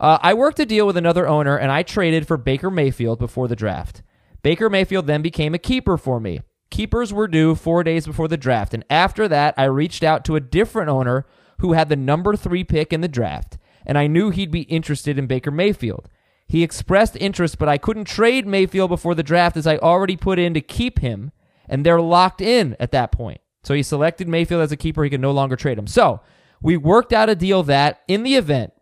Uh, 0.00 0.18
I 0.20 0.34
worked 0.34 0.58
a 0.58 0.66
deal 0.66 0.86
with 0.86 0.96
another 0.96 1.28
owner, 1.28 1.56
and 1.56 1.70
I 1.70 1.84
traded 1.84 2.26
for 2.26 2.36
Baker 2.36 2.70
Mayfield 2.70 3.20
before 3.20 3.46
the 3.46 3.54
draft. 3.54 4.02
Baker 4.42 4.68
Mayfield 4.68 5.06
then 5.06 5.22
became 5.22 5.54
a 5.54 5.58
keeper 5.58 5.96
for 5.96 6.18
me. 6.18 6.40
Keepers 6.72 7.12
were 7.12 7.28
due 7.28 7.54
four 7.54 7.84
days 7.84 8.06
before 8.06 8.28
the 8.28 8.38
draft, 8.38 8.72
and 8.72 8.82
after 8.88 9.28
that, 9.28 9.52
I 9.58 9.64
reached 9.64 10.02
out 10.02 10.24
to 10.24 10.36
a 10.36 10.40
different 10.40 10.88
owner 10.88 11.26
who 11.58 11.74
had 11.74 11.90
the 11.90 11.96
number 11.96 12.34
three 12.34 12.64
pick 12.64 12.94
in 12.94 13.02
the 13.02 13.08
draft, 13.08 13.58
and 13.84 13.98
I 13.98 14.06
knew 14.06 14.30
he'd 14.30 14.50
be 14.50 14.62
interested 14.62 15.18
in 15.18 15.26
Baker 15.26 15.50
Mayfield. 15.50 16.08
He 16.48 16.62
expressed 16.62 17.14
interest, 17.20 17.58
but 17.58 17.68
I 17.68 17.76
couldn't 17.76 18.06
trade 18.06 18.46
Mayfield 18.46 18.88
before 18.88 19.14
the 19.14 19.22
draft 19.22 19.58
as 19.58 19.66
I 19.66 19.76
already 19.76 20.16
put 20.16 20.38
in 20.38 20.54
to 20.54 20.62
keep 20.62 21.00
him, 21.00 21.30
and 21.68 21.84
they're 21.84 22.00
locked 22.00 22.40
in 22.40 22.74
at 22.80 22.90
that 22.92 23.12
point. 23.12 23.42
So 23.62 23.74
he 23.74 23.82
selected 23.82 24.26
Mayfield 24.26 24.62
as 24.62 24.72
a 24.72 24.76
keeper. 24.76 25.04
He 25.04 25.10
could 25.10 25.20
no 25.20 25.30
longer 25.30 25.56
trade 25.56 25.78
him. 25.78 25.86
So 25.86 26.22
we 26.62 26.78
worked 26.78 27.12
out 27.12 27.28
a 27.28 27.36
deal 27.36 27.62
that, 27.64 28.00
in 28.08 28.22
the 28.22 28.36
event, 28.36 28.72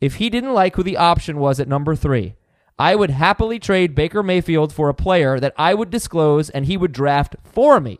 if 0.00 0.16
he 0.16 0.30
didn't 0.30 0.52
like 0.52 0.74
who 0.74 0.82
the 0.82 0.96
option 0.96 1.38
was 1.38 1.60
at 1.60 1.68
number 1.68 1.94
three, 1.94 2.34
I 2.78 2.94
would 2.94 3.10
happily 3.10 3.58
trade 3.58 3.94
Baker 3.94 4.22
Mayfield 4.22 4.72
for 4.72 4.88
a 4.88 4.94
player 4.94 5.40
that 5.40 5.54
I 5.56 5.72
would 5.74 5.90
disclose 5.90 6.50
and 6.50 6.66
he 6.66 6.76
would 6.76 6.92
draft 6.92 7.36
for 7.44 7.80
me. 7.80 7.98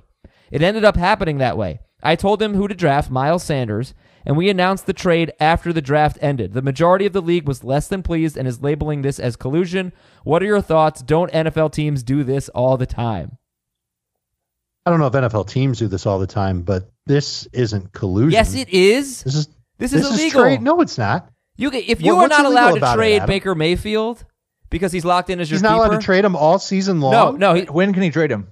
It 0.50 0.62
ended 0.62 0.84
up 0.84 0.96
happening 0.96 1.38
that 1.38 1.56
way. 1.56 1.80
I 2.02 2.14
told 2.14 2.42
him 2.42 2.54
who 2.54 2.68
to 2.68 2.74
draft, 2.74 3.10
Miles 3.10 3.42
Sanders, 3.42 3.94
and 4.26 4.36
we 4.36 4.50
announced 4.50 4.86
the 4.86 4.92
trade 4.92 5.32
after 5.40 5.72
the 5.72 5.80
draft 5.80 6.18
ended. 6.20 6.52
The 6.52 6.60
majority 6.62 7.06
of 7.06 7.12
the 7.14 7.22
league 7.22 7.48
was 7.48 7.64
less 7.64 7.88
than 7.88 8.02
pleased 8.02 8.36
and 8.36 8.46
is 8.46 8.60
labeling 8.62 9.02
this 9.02 9.18
as 9.18 9.34
collusion. 9.34 9.92
What 10.24 10.42
are 10.42 10.46
your 10.46 10.60
thoughts? 10.60 11.00
Don't 11.02 11.32
NFL 11.32 11.72
teams 11.72 12.02
do 12.02 12.22
this 12.22 12.48
all 12.50 12.76
the 12.76 12.86
time? 12.86 13.38
I 14.84 14.90
don't 14.90 15.00
know 15.00 15.06
if 15.06 15.12
NFL 15.14 15.48
teams 15.48 15.78
do 15.78 15.88
this 15.88 16.06
all 16.06 16.18
the 16.18 16.26
time, 16.26 16.62
but 16.62 16.90
this 17.06 17.46
isn't 17.52 17.92
collusion. 17.92 18.32
Yes, 18.32 18.54
it 18.54 18.68
is. 18.68 19.22
This 19.22 19.34
is 19.34 19.48
This 19.78 19.92
is 19.92 20.02
this 20.10 20.20
illegal. 20.20 20.42
trade. 20.42 20.62
No, 20.62 20.80
it's 20.80 20.98
not. 20.98 21.28
You 21.56 21.70
if 21.72 22.00
you 22.02 22.14
What- 22.14 22.26
are 22.26 22.28
not 22.28 22.44
allowed 22.44 22.72
to 22.72 22.76
about 22.76 22.94
it, 22.94 22.98
trade 22.98 23.26
Baker 23.26 23.54
Mayfield 23.54 24.24
because 24.70 24.92
he's 24.92 25.04
locked 25.04 25.30
in 25.30 25.40
as 25.40 25.50
your 25.50 25.56
He's 25.56 25.62
not 25.62 25.76
allowed 25.78 25.98
to 25.98 26.04
trade 26.04 26.24
him 26.24 26.36
all 26.36 26.58
season 26.58 27.00
long. 27.00 27.12
no, 27.12 27.30
no, 27.32 27.54
he, 27.54 27.62
When 27.64 27.92
can 27.92 28.02
he 28.02 28.10
trade 28.10 28.30
him? 28.30 28.48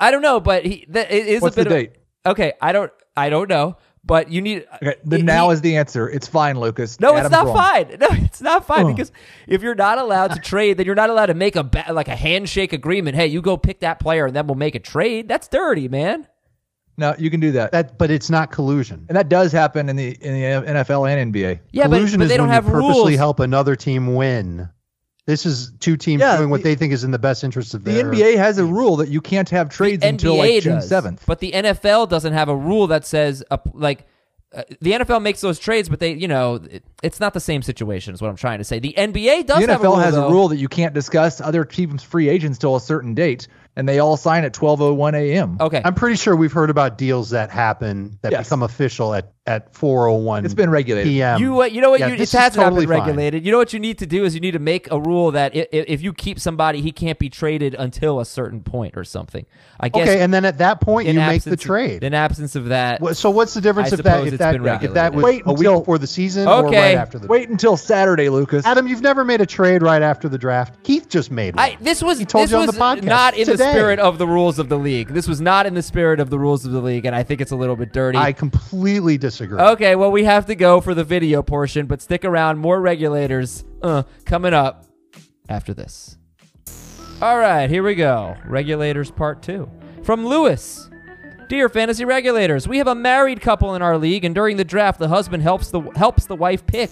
I 0.00 0.10
don't 0.10 0.22
know, 0.22 0.40
but 0.40 0.64
he 0.64 0.86
that 0.90 1.10
it 1.10 1.26
is 1.26 1.40
What's 1.42 1.56
a 1.56 1.60
bit 1.64 1.68
the 1.68 1.74
of, 1.76 1.80
date? 1.82 1.92
Okay, 2.26 2.52
I 2.60 2.72
don't 2.72 2.90
I 3.16 3.30
don't 3.30 3.48
know, 3.48 3.76
but 4.04 4.30
you 4.30 4.40
need 4.42 4.66
Okay, 4.82 4.96
then 5.04 5.20
he- 5.20 5.24
now 5.24 5.48
he- 5.48 5.54
is 5.54 5.60
the 5.60 5.76
answer. 5.76 6.08
It's 6.08 6.26
fine, 6.26 6.58
Lucas. 6.58 6.98
No, 7.00 7.10
Adam's 7.14 7.26
it's 7.26 7.32
not 7.32 7.46
wrong. 7.46 7.56
fine. 7.56 7.86
No, 8.00 8.08
it's 8.10 8.40
not 8.42 8.66
fine 8.66 8.86
Oh. 8.86 8.92
because 8.92 9.12
if 9.46 9.62
you're 9.62 9.74
not 9.76 9.98
allowed 9.98 10.32
to 10.32 10.40
trade, 10.40 10.76
then 10.78 10.86
you're 10.86 10.94
not 10.96 11.10
allowed 11.10 11.26
to 11.26 11.34
make 11.34 11.54
a 11.56 11.62
ba- 11.62 11.92
like 11.92 12.08
a 12.08 12.16
handshake 12.16 12.72
agreement. 12.72 13.16
Hey, 13.16 13.28
you 13.28 13.40
go 13.40 13.56
pick 13.56 13.80
that 13.80 14.00
player, 14.00 14.26
and 14.26 14.34
then 14.34 14.46
we'll 14.48 14.56
make 14.56 14.74
a 14.74 14.80
trade. 14.80 15.28
That's 15.28 15.46
dirty, 15.48 15.86
man. 15.88 16.26
No, 16.96 17.14
you 17.18 17.28
can 17.30 17.40
do 17.40 17.52
that. 17.52 17.72
That, 17.72 17.98
but 17.98 18.10
it's 18.10 18.30
not 18.30 18.50
collusion. 18.52 19.04
and 19.08 19.16
that 19.16 19.28
does 19.28 19.50
happen 19.52 19.88
in 19.88 19.96
the 19.96 20.08
in 20.20 20.34
the 20.64 20.72
NFL 20.72 21.08
and 21.10 21.32
NBA. 21.32 21.60
Yeah, 21.72 21.84
collusion 21.84 22.18
but, 22.18 22.22
but 22.22 22.24
is 22.24 22.30
they 22.30 22.36
don't 22.36 22.46
when 22.48 22.54
have 22.54 22.66
you 22.66 22.70
purposely 22.72 23.02
rules. 23.12 23.16
help 23.16 23.40
another 23.40 23.74
team 23.76 24.14
win. 24.14 24.68
This 25.26 25.46
is 25.46 25.72
two 25.80 25.96
teams 25.96 26.20
Yeah, 26.20 26.36
doing 26.36 26.50
what 26.50 26.58
the- 26.62 26.64
they 26.70 26.74
think 26.74 26.92
is 26.92 27.02
in 27.04 27.10
the 27.10 27.18
best 27.18 27.44
interest 27.44 27.72
of 27.74 27.82
The 27.84 27.92
their. 27.92 28.10
NBA 28.12 28.36
has 28.36 28.58
a 28.58 28.64
rule 28.64 28.96
that 28.96 29.08
you 29.08 29.20
can't 29.22 29.48
have 29.50 29.70
trades 29.70 30.02
The 30.02 30.08
until 30.08 30.34
NBA 30.34 30.54
like 30.54 30.62
June 30.62 30.82
seventh. 30.82 31.24
but 31.26 31.38
the 31.40 31.52
NFL 31.52 32.08
doesn't 32.10 32.32
have 32.34 32.48
a 32.48 32.56
rule 32.56 32.88
that 32.88 33.06
says 33.06 33.42
a, 33.50 33.58
like 33.72 34.06
uh, 34.54 34.62
the 34.80 34.92
NFL 34.92 35.20
makes 35.20 35.40
those 35.40 35.58
trades, 35.58 35.88
but 35.88 35.98
they 35.98 36.12
you 36.12 36.28
know 36.28 36.56
it, 36.70 36.84
it's 37.02 37.18
not 37.18 37.32
the 37.34 37.40
same 37.40 37.60
situation. 37.62 38.14
Is 38.14 38.22
what 38.22 38.28
I'm 38.28 38.36
trying 38.36 38.58
to 38.58 38.64
say. 38.64 38.78
The 38.78 38.94
NBA 38.96 39.46
does 39.46 39.64
The 39.66 39.72
have 39.72 39.80
a 39.80 39.84
NFL 39.84 39.88
rule, 39.88 39.96
has 39.96 40.14
though. 40.14 40.28
a 40.28 40.30
rule 40.30 40.48
that 40.48 40.58
you 40.58 40.68
can't 40.68 40.94
discuss 40.94 41.40
other 41.40 41.64
teams' 41.64 42.04
free 42.04 42.28
agents 42.28 42.58
till 42.58 42.76
a 42.76 42.80
certain 42.80 43.14
date, 43.14 43.48
and 43.74 43.88
they 43.88 43.98
all 43.98 44.16
sign 44.16 44.44
at 44.44 44.52
12:01 44.52 45.14
a.m. 45.16 45.56
Okay, 45.58 45.82
I'm 45.84 45.94
pretty 45.94 46.14
sure 46.16 46.36
we've 46.36 46.52
heard 46.52 46.70
about 46.70 46.98
deals 46.98 47.30
that 47.30 47.50
happen 47.50 48.16
that 48.22 48.30
Yes. 48.30 48.46
become 48.46 48.62
official 48.62 49.12
at 49.12 49.32
at 49.46 49.74
4:01. 49.74 50.46
It's 50.46 50.54
been 50.54 50.70
regulated. 50.70 51.10
p.m. 51.12 51.38
You 51.38 51.60
uh, 51.60 51.64
you 51.66 51.82
know 51.82 51.90
what 51.90 52.00
Yeah, 52.00 52.06
you, 52.08 52.16
this 52.16 52.32
it 52.32 52.36
is 52.36 52.40
has 52.40 52.56
not 52.56 52.64
totally 52.64 52.86
been 52.86 52.96
fine. 52.96 53.06
regulated. 53.08 53.44
You 53.44 53.52
know 53.52 53.58
what 53.58 53.74
you 53.74 53.78
need 53.78 53.98
to 53.98 54.06
do 54.06 54.24
is 54.24 54.34
you 54.34 54.40
need 54.40 54.52
to 54.52 54.58
make 54.58 54.90
a 54.90 54.98
rule 54.98 55.32
that 55.32 55.54
if, 55.54 55.66
if 55.70 56.02
you 56.02 56.14
keep 56.14 56.40
somebody, 56.40 56.80
he 56.80 56.92
can't 56.92 57.18
be 57.18 57.28
traded 57.28 57.74
until 57.74 58.20
a 58.20 58.24
certain 58.24 58.62
point 58.62 58.96
or 58.96 59.04
something. 59.04 59.44
I 59.78 59.90
guess. 59.90 60.08
Okay, 60.08 60.22
and 60.22 60.32
then 60.32 60.46
at 60.46 60.58
that 60.58 60.80
point 60.80 61.08
in 61.08 61.16
you 61.16 61.20
make 61.20 61.36
absence 61.36 61.44
the 61.44 61.52
of- 61.52 61.60
trade. 61.60 62.04
in 62.04 62.14
absence 62.14 62.56
of 62.56 62.66
that, 62.66 63.02
What- 63.02 63.18
so 63.18 63.28
what's 63.28 63.52
the 63.52 63.60
difference 63.60 63.92
I 63.92 63.96
if 63.96 64.02
that 64.04 64.12
suppose 64.14 64.32
if 64.32 64.38
that 64.38 64.52
been 64.62 64.66
if 64.88 64.94
that 64.94 65.12
was 65.12 65.22
Wait 65.24 65.42
a 65.44 65.52
week 65.52 65.58
until- 65.66 65.80
before 65.80 65.98
the 65.98 66.06
season 66.06 66.48
or 66.48 66.66
Okay. 66.68 66.78
right 66.92 66.96
after 66.96 67.18
the 67.18 67.26
Wait 67.26 67.50
until 67.50 67.76
Saturday, 67.76 68.30
Lucas. 68.30 68.64
Adam, 68.64 68.88
you've 68.88 69.02
never 69.02 69.24
made 69.26 69.42
a 69.42 69.46
trade 69.46 69.82
right 69.82 70.00
after 70.00 70.26
the 70.26 70.38
draft. 70.38 70.82
Keith 70.84 71.10
just 71.10 71.30
made 71.30 71.54
one. 71.54 71.64
I, 71.64 71.76
this 71.82 72.02
was 72.02 72.18
He 72.18 72.24
told 72.24 72.44
this 72.44 72.52
you 72.52 72.56
on 72.56 72.66
the 72.66 72.72
podcast 72.72 73.02
not 73.04 73.36
in 73.36 73.46
the 73.46 73.58
spirit 73.58 73.98
of 73.98 74.16
the 74.16 74.26
rules 74.26 74.58
of 74.58 74.70
the 74.70 74.78
league. 74.78 75.08
This 75.08 75.28
was 75.28 75.42
not 75.42 75.66
in 75.66 75.74
the 75.74 75.82
spirit 75.82 76.18
of 76.18 76.30
the 76.30 76.38
rules 76.38 76.64
of 76.64 76.72
the 76.72 76.80
league, 76.80 77.04
and 77.04 77.14
I 77.14 77.22
think 77.24 77.42
it's 77.42 77.52
a 77.52 77.56
little 77.56 77.76
bit 77.76 77.92
dirty. 77.92 78.16
I 78.16 78.32
completely 78.32 79.18
disagree. 79.18 79.33
Okay, 79.60 79.96
well, 79.96 80.10
we 80.10 80.24
have 80.24 80.46
to 80.46 80.54
go 80.54 80.80
for 80.80 80.94
the 80.94 81.04
video 81.04 81.42
portion, 81.42 81.86
but 81.86 82.00
stick 82.00 82.24
around. 82.24 82.58
More 82.58 82.80
regulators 82.80 83.64
uh, 83.82 84.04
coming 84.24 84.54
up 84.54 84.84
after 85.48 85.74
this. 85.74 86.16
All 87.20 87.38
right, 87.38 87.70
here 87.70 87.82
we 87.82 87.94
go. 87.94 88.36
Regulators 88.46 89.10
part 89.10 89.42
two. 89.42 89.70
From 90.02 90.26
Lewis 90.26 90.90
Dear 91.48 91.68
fantasy 91.68 92.06
regulators, 92.06 92.66
we 92.66 92.78
have 92.78 92.86
a 92.86 92.94
married 92.94 93.40
couple 93.42 93.74
in 93.74 93.82
our 93.82 93.98
league, 93.98 94.24
and 94.24 94.34
during 94.34 94.56
the 94.56 94.64
draft, 94.64 94.98
the 94.98 95.08
husband 95.08 95.42
helps 95.42 95.70
the 95.70 95.82
helps 95.94 96.24
the 96.26 96.34
wife 96.34 96.66
pick. 96.66 96.90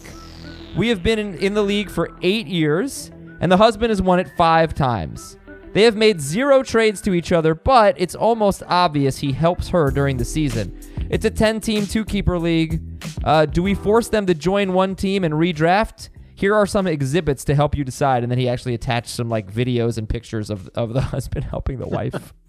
We 0.76 0.88
have 0.88 1.02
been 1.02 1.18
in, 1.18 1.34
in 1.36 1.54
the 1.54 1.62
league 1.62 1.90
for 1.90 2.10
eight 2.20 2.46
years, 2.46 3.10
and 3.40 3.50
the 3.50 3.56
husband 3.56 3.90
has 3.90 4.02
won 4.02 4.20
it 4.20 4.30
five 4.36 4.74
times. 4.74 5.38
They 5.72 5.82
have 5.82 5.96
made 5.96 6.20
zero 6.20 6.62
trades 6.62 7.00
to 7.02 7.14
each 7.14 7.32
other, 7.32 7.54
but 7.54 7.98
it's 7.98 8.14
almost 8.14 8.62
obvious 8.66 9.18
he 9.18 9.32
helps 9.32 9.68
her 9.70 9.90
during 9.90 10.18
the 10.18 10.24
season. 10.24 10.78
It's 11.12 11.26
a 11.26 11.30
10 11.30 11.60
team, 11.60 11.86
two 11.86 12.06
keeper 12.06 12.38
league. 12.38 12.80
Uh, 13.22 13.44
do 13.44 13.62
we 13.62 13.74
force 13.74 14.08
them 14.08 14.24
to 14.26 14.34
join 14.34 14.72
one 14.72 14.96
team 14.96 15.24
and 15.24 15.34
redraft? 15.34 16.08
Here 16.34 16.54
are 16.54 16.66
some 16.66 16.86
exhibits 16.86 17.44
to 17.44 17.54
help 17.54 17.76
you 17.76 17.84
decide. 17.84 18.22
And 18.22 18.32
then 18.32 18.38
he 18.38 18.48
actually 18.48 18.72
attached 18.72 19.10
some 19.10 19.28
like 19.28 19.52
videos 19.52 19.98
and 19.98 20.08
pictures 20.08 20.48
of, 20.48 20.70
of 20.74 20.94
the 20.94 21.00
husband 21.12 21.44
helping 21.44 21.78
the 21.78 21.86
wife. 21.86 22.32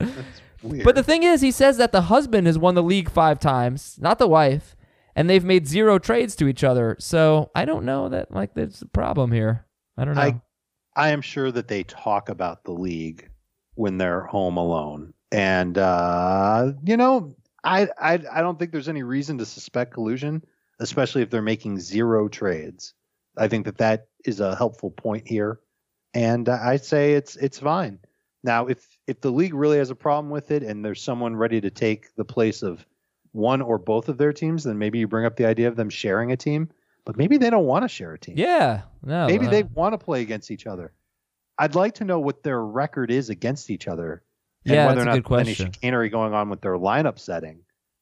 but 0.84 0.96
the 0.96 1.04
thing 1.04 1.24
is, 1.24 1.42
he 1.42 1.52
says 1.52 1.76
that 1.76 1.92
the 1.92 2.04
husband 2.04 2.48
has 2.48 2.58
won 2.58 2.74
the 2.74 2.82
league 2.82 3.12
five 3.12 3.38
times, 3.38 3.98
not 4.00 4.18
the 4.18 4.30
wife, 4.30 4.78
and 5.14 5.30
they've 5.30 5.44
made 5.44 5.68
zero 5.68 6.00
trades 6.00 6.34
to 6.38 6.48
each 6.48 6.64
other. 6.64 6.96
So 7.00 7.52
I 7.54 7.66
don't 7.66 7.84
know 7.84 8.08
that 8.08 8.32
like 8.32 8.54
there's 8.54 8.82
a 8.82 8.88
problem 8.88 9.34
here. 9.34 9.66
I 9.98 10.06
don't 10.06 10.16
know. 10.16 10.22
I 10.22 10.42
I 10.96 11.10
am 11.10 11.22
sure 11.22 11.52
that 11.52 11.68
they 11.68 11.84
talk 11.84 12.30
about 12.30 12.64
the 12.64 12.72
league 12.72 13.30
when 13.76 13.98
they're 13.98 14.24
home 14.24 14.56
alone. 14.56 15.14
And 15.34 15.78
uh, 15.78 16.72
you 16.86 16.96
know, 16.96 17.36
I, 17.64 17.88
I 18.00 18.14
I 18.32 18.42
don't 18.42 18.60
think 18.60 18.72
there's 18.72 18.90
any 18.90 19.04
reason 19.04 19.38
to 19.38 19.46
suspect 19.46 19.94
collusion, 19.94 20.44
especially 20.80 21.22
if 21.22 21.30
they're 21.30 21.42
making 21.42 21.80
zero 21.80 22.28
trades. 22.28 22.94
I 23.38 23.48
think 23.48 23.66
that 23.66 23.78
that 23.78 24.08
is 24.26 24.40
a 24.40 24.56
helpful 24.56 24.92
point 24.92 25.28
here, 25.28 25.60
and 26.14 26.48
I'd 26.50 26.84
say 26.84 27.14
it's 27.14 27.36
it's 27.36 27.60
fine. 27.60 28.00
Now, 28.44 28.68
if 28.68 28.86
if 29.08 29.22
the 29.22 29.32
league 29.32 29.54
really 29.54 29.78
has 29.78 29.90
a 29.90 29.96
problem 29.96 30.30
with 30.30 30.52
it, 30.52 30.64
and 30.64 30.84
there's 30.84 31.02
someone 31.02 31.36
ready 31.36 31.62
to 31.62 31.70
take 31.70 32.14
the 32.16 32.26
place 32.26 32.62
of 32.62 32.86
one 33.32 33.62
or 33.62 33.78
both 33.78 34.10
of 34.10 34.18
their 34.18 34.34
teams, 34.34 34.64
then 34.64 34.78
maybe 34.78 35.00
you 35.00 35.08
bring 35.08 35.26
up 35.26 35.38
the 35.38 35.46
idea 35.46 35.68
of 35.68 35.76
them 35.76 35.90
sharing 35.90 36.32
a 36.32 36.38
team. 36.38 36.70
But 37.06 37.18
maybe 37.18 37.38
they 37.38 37.50
don't 37.50 37.66
want 37.66 37.84
to 37.84 37.90
share 37.90 38.14
a 38.14 38.20
team. 38.20 38.36
yeah, 38.38 38.84
no. 39.04 39.28
Maybe 39.28 39.48
uh, 39.48 39.50
they 39.50 39.64
want 39.64 39.94
to 39.94 39.98
play 39.98 40.22
against 40.22 40.52
each 40.52 40.68
other. 40.68 40.94
I'd 41.58 41.76
like 41.76 41.96
to 41.96 42.06
know 42.06 42.20
what 42.20 42.44
their 42.44 42.64
record 42.64 43.12
is 43.12 43.30
against 43.30 43.70
each 43.70 43.88
other. 43.88 44.24
And 44.66 44.74
Yeah, 44.76 44.88
whether 44.88 45.04
that's 45.04 45.08
or 45.08 45.10
a 45.12 45.16
not 45.16 45.24
good 45.24 45.46
there's 45.46 45.60
any 45.60 45.72
chicanery 45.72 46.10
going 46.10 46.34
on 46.34 46.50
with 46.50 46.62
their 46.62 46.78
lineup 46.78 47.20
setting 47.20 47.60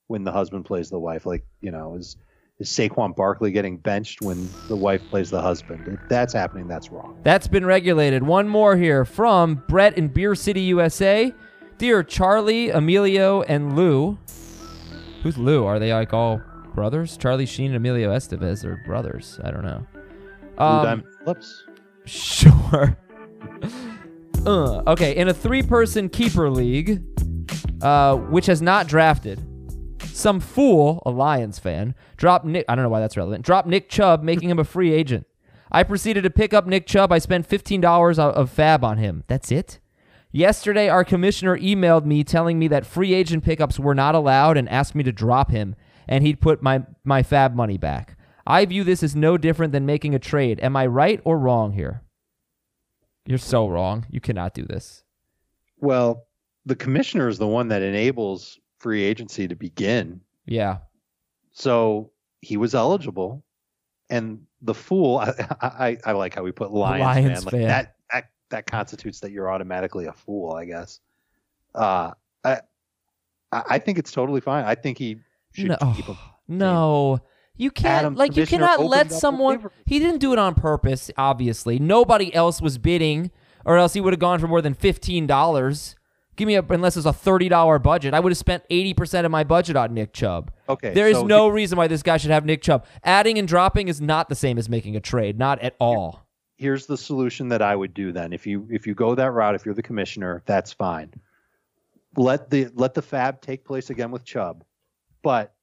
when 0.08 0.24
the 0.24 0.32
husband 0.32 0.66
plays 0.66 0.90
the 0.90 1.00
wife. 1.00 1.26
Like, 1.26 1.46
you 1.62 1.72
know, 1.72 1.96
is 1.96 2.18
is 2.60 2.70
Saquon 2.70 3.16
Barkley 3.16 3.52
getting 3.52 3.78
benched 3.78 4.22
when 4.22 4.48
the 4.68 4.76
wife 4.76 5.02
plays 5.10 5.32
the 5.32 5.42
husband? 5.42 5.88
If 5.88 6.00
that's 6.10 6.34
happening, 6.34 6.68
that's 6.68 6.92
wrong. 6.92 7.20
That's 7.24 7.48
been 7.48 7.66
regulated. 7.66 8.22
One 8.24 8.48
more 8.48 8.76
here 8.78 9.04
from 9.06 9.64
Brett 9.68 9.98
in 9.98 10.10
Beer 10.10 10.36
City, 10.36 10.62
USA. 10.62 11.34
Dear 11.80 12.04
Charlie, 12.04 12.70
Emilio, 12.70 13.42
and 13.44 13.76
Lou. 13.76 14.20
Who's 15.24 15.38
Lou? 15.40 15.66
Are 15.66 15.80
they 15.80 15.92
like 15.94 16.14
all 16.14 16.40
brothers? 16.76 17.18
Charlie 17.18 17.48
Sheen 17.48 17.68
and 17.68 17.76
Emilio 17.78 18.12
Estevez 18.12 18.64
are 18.64 18.78
brothers. 18.86 19.40
I 19.44 19.50
don't 19.50 19.64
know. 19.64 19.86
Blue 20.58 20.66
Um, 20.68 20.84
Diamond 20.86 21.08
Phillips. 21.24 21.64
Sure. 22.06 22.98
Uh, 24.46 24.82
okay, 24.88 25.16
in 25.16 25.28
a 25.28 25.34
three-person 25.34 26.10
keeper 26.10 26.50
league, 26.50 27.04
uh, 27.82 28.16
which 28.16 28.48
has 28.48 28.60
not 28.60 28.88
drafted, 28.88 29.40
some 30.02 30.40
fool, 30.40 31.02
a 31.06 31.12
Lions 31.12 31.60
fan, 31.60 31.94
dropped 32.18 32.46
Nick. 32.46 32.66
I 32.68 32.74
don't 32.76 32.84
know 32.84 32.90
why 32.90 33.00
that's 33.00 33.16
relevant. 33.16 33.46
Dropped 33.46 33.68
Nick 33.68 33.88
Chubb, 33.88 34.24
making 34.24 34.50
him 34.50 34.58
a 34.58 34.64
free 34.64 34.92
agent. 34.94 35.28
I 35.72 35.84
proceeded 35.84 36.24
to 36.24 36.32
pick 36.32 36.54
up 36.54 36.66
Nick 36.66 36.88
Chubb. 36.88 37.12
I 37.12 37.20
spent 37.20 37.46
fifteen 37.46 37.82
dollars 37.82 38.18
of 38.18 38.54
FAAB 38.54 38.84
on 38.84 38.98
him. 38.98 39.24
That's 39.28 39.52
it. 39.52 39.80
Yesterday, 40.32 40.90
our 40.90 41.04
commissioner 41.04 41.58
emailed 41.58 42.06
me 42.06 42.24
telling 42.24 42.58
me 42.58 42.68
that 42.70 42.86
free 42.86 43.14
agent 43.14 43.44
pickups 43.44 43.80
were 43.80 43.96
not 43.96 44.16
allowed 44.16 44.58
and 44.58 44.68
asked 44.70 44.96
me 44.96 45.04
to 45.04 45.12
drop 45.12 45.52
him, 45.52 45.76
and 46.08 46.26
he'd 46.26 46.42
put 46.42 46.64
my 46.64 46.84
my 47.04 47.22
FAAB 47.22 47.54
money 47.54 47.78
back. 47.78 48.18
I 48.48 48.66
view 48.66 48.84
this 48.84 49.04
as 49.04 49.16
no 49.16 49.38
different 49.38 49.72
than 49.72 49.86
making 49.86 50.16
a 50.16 50.20
trade. 50.20 50.60
Am 50.62 50.76
I 50.76 50.88
right 50.88 51.22
or 51.24 51.38
wrong 51.38 51.74
here? 51.74 52.02
You're 53.26 53.38
so 53.38 53.68
wrong. 53.68 54.06
You 54.10 54.20
cannot 54.20 54.54
do 54.54 54.64
this. 54.64 55.04
Well, 55.80 56.26
the 56.66 56.76
commissioner 56.76 57.28
is 57.28 57.38
the 57.38 57.48
one 57.48 57.68
that 57.70 57.82
enables 57.82 58.60
free 58.78 59.04
agency 59.04 59.48
to 59.48 59.56
begin. 59.56 60.22
Yeah. 60.46 60.78
So 61.54 62.12
he 62.42 62.58
was 62.58 62.74
eligible, 62.76 63.44
and 64.10 64.42
the 64.62 64.74
fool. 64.74 65.18
I 65.20 65.34
I, 65.62 65.98
I 66.06 66.12
like 66.14 66.34
how 66.36 66.44
we 66.44 66.52
put 66.52 66.72
Lions, 66.72 67.02
Lions 67.02 67.44
fan. 67.46 67.60
Like 67.62 67.68
that 67.68 67.96
that 68.12 68.30
that 68.50 68.66
constitutes 68.68 69.20
that 69.22 69.32
you're 69.32 69.52
automatically 69.52 70.06
a 70.06 70.14
fool. 70.14 70.54
I 70.54 70.66
guess. 70.66 71.00
Uh, 71.76 72.12
I 72.44 72.60
I 73.52 73.80
think 73.80 73.98
it's 73.98 74.12
totally 74.12 74.42
fine. 74.42 74.66
I 74.66 74.76
think 74.76 74.98
he 74.98 75.18
should 75.54 75.68
No, 75.68 75.94
keep 75.96 76.06
him. 76.06 76.18
no. 76.48 77.20
You 77.62 77.70
can't 77.70 78.00
Adam, 78.00 78.16
like 78.16 78.36
you 78.36 78.48
cannot 78.48 78.84
let 78.84 79.12
someone 79.12 79.70
he 79.86 80.00
didn't 80.00 80.18
do 80.18 80.34
it 80.34 80.40
on 80.40 80.56
purpose, 80.56 81.12
obviously. 81.16 81.78
Nobody 81.78 82.34
else 82.34 82.60
was 82.60 82.80
bidding, 82.80 83.30
or 83.66 83.78
else 83.78 83.94
he 83.94 84.02
would 84.02 84.14
have 84.14 84.20
gone 84.20 84.40
for 84.40 84.48
more 84.48 84.64
than 84.64 84.74
fifteen 84.74 85.28
dollars. 85.28 85.96
Give 86.36 86.48
me 86.48 86.56
a 86.56 86.64
unless 86.64 86.98
it's 86.98 87.06
a 87.06 87.14
thirty 87.14 87.50
dollar 87.50 87.78
budget. 87.78 88.16
I 88.16 88.20
would 88.20 88.32
have 88.32 88.38
spent 88.40 88.64
eighty 88.72 88.96
percent 88.96 89.28
of 89.28 89.32
my 89.32 89.44
budget 89.44 89.76
on 89.76 89.94
Nick 89.94 90.12
Chubb. 90.12 90.52
Okay, 90.68 90.92
There 90.96 91.08
is 91.08 91.18
so 91.18 91.28
no 91.28 91.50
reason 91.50 91.78
why 91.78 91.86
this 91.86 92.02
guy 92.02 92.18
should 92.18 92.32
have 92.32 92.46
Nick 92.46 92.64
Chubb. 92.64 92.84
Adding 93.04 93.38
and 93.38 93.48
dropping 93.48 93.90
is 93.90 94.02
not 94.02 94.28
the 94.28 94.34
same 94.34 94.58
as 94.58 94.68
making 94.68 94.96
a 94.96 95.00
trade. 95.00 95.38
Not 95.38 95.60
at 95.60 95.76
all. 95.80 96.26
here's 96.56 96.88
the 96.88 96.98
solution 96.98 97.50
that 97.50 97.62
I 97.62 97.76
would 97.76 97.94
do 97.94 98.12
then. 98.12 98.34
If 98.34 98.48
you 98.48 98.68
if 98.72 98.88
you 98.88 98.96
go 98.96 99.14
that 99.14 99.30
route, 99.30 99.54
if 99.54 99.68
you're 99.68 99.76
the 99.76 99.84
commissioner, 99.84 100.42
that's 100.48 100.74
fine. 100.74 101.14
Let 102.18 102.50
the 102.50 102.70
let 102.74 102.96
the 102.96 103.04
FAAB 103.04 103.40
take 103.40 103.66
place 103.66 103.92
again 103.92 104.10
with 104.10 104.26
Chubb, 104.26 104.64
but 105.22 105.54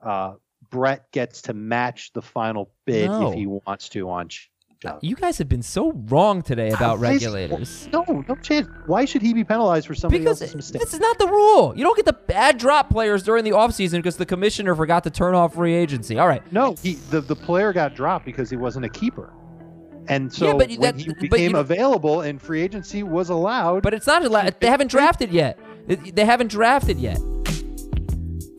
uh, 0.00 0.34
Brett 0.70 1.10
gets 1.12 1.42
to 1.42 1.54
match 1.54 2.12
the 2.12 2.22
final 2.22 2.70
bid 2.86 3.08
No. 3.10 3.28
if 3.30 3.34
he 3.34 3.46
wants 3.46 3.88
to 3.90 4.08
on 4.10 4.28
Ch- 4.28 4.50
uh, 4.84 4.98
You 5.02 5.14
guys 5.16 5.36
have 5.38 5.48
been 5.48 5.62
so 5.62 5.92
wrong 6.06 6.40
today 6.40 6.70
about 6.70 7.00
regulators. 7.00 7.88
No, 7.92 8.02
no 8.26 8.34
chance. 8.36 8.66
Why 8.86 9.04
should 9.04 9.20
he 9.20 9.34
be 9.34 9.44
penalized 9.44 9.86
for 9.86 9.94
somebody 9.94 10.20
Because 10.20 10.40
else's 10.40 10.56
mistake? 10.56 10.80
this 10.80 10.94
is 10.94 11.00
not 11.00 11.18
the 11.18 11.26
rule. 11.26 11.74
You 11.76 11.84
don't 11.84 11.96
get 11.96 12.06
the 12.06 12.14
bad 12.14 12.56
drop 12.56 12.88
players 12.88 13.22
during 13.22 13.44
the 13.44 13.50
offseason 13.50 13.96
because 13.98 14.16
the 14.16 14.24
commissioner 14.24 14.74
forgot 14.74 15.04
to 15.04 15.10
turn 15.10 15.34
off 15.34 15.54
free 15.54 15.74
agency. 15.74 16.18
All 16.18 16.26
right. 16.28 16.40
No, 16.52 16.76
he 16.82 16.94
the, 16.94 17.20
the 17.20 17.36
player 17.36 17.72
got 17.74 17.94
dropped 17.94 18.24
because 18.24 18.48
he 18.48 18.56
wasn't 18.56 18.86
a 18.86 18.88
keeper. 18.88 19.32
And 20.08 20.32
so 20.32 20.46
Yeah, 20.46 20.52
but 20.54 20.70
when 20.70 20.80
that- 20.80 20.96
he 20.96 21.08
but 21.08 21.18
became 21.20 21.52
don't- 21.52 21.60
available 21.60 22.22
and 22.22 22.40
free 22.40 22.62
agency 22.62 23.02
was 23.02 23.28
allowed, 23.28 23.82
But 23.82 23.92
it's 23.92 24.06
not 24.06 24.24
allowed. 24.24 24.54
They 24.60 24.68
haven't 24.68 24.90
drafted 24.90 25.30
yet. 25.30 25.58
They 25.86 26.24
haven't 26.24 26.50
drafted 26.50 26.98
yet. 26.98 27.18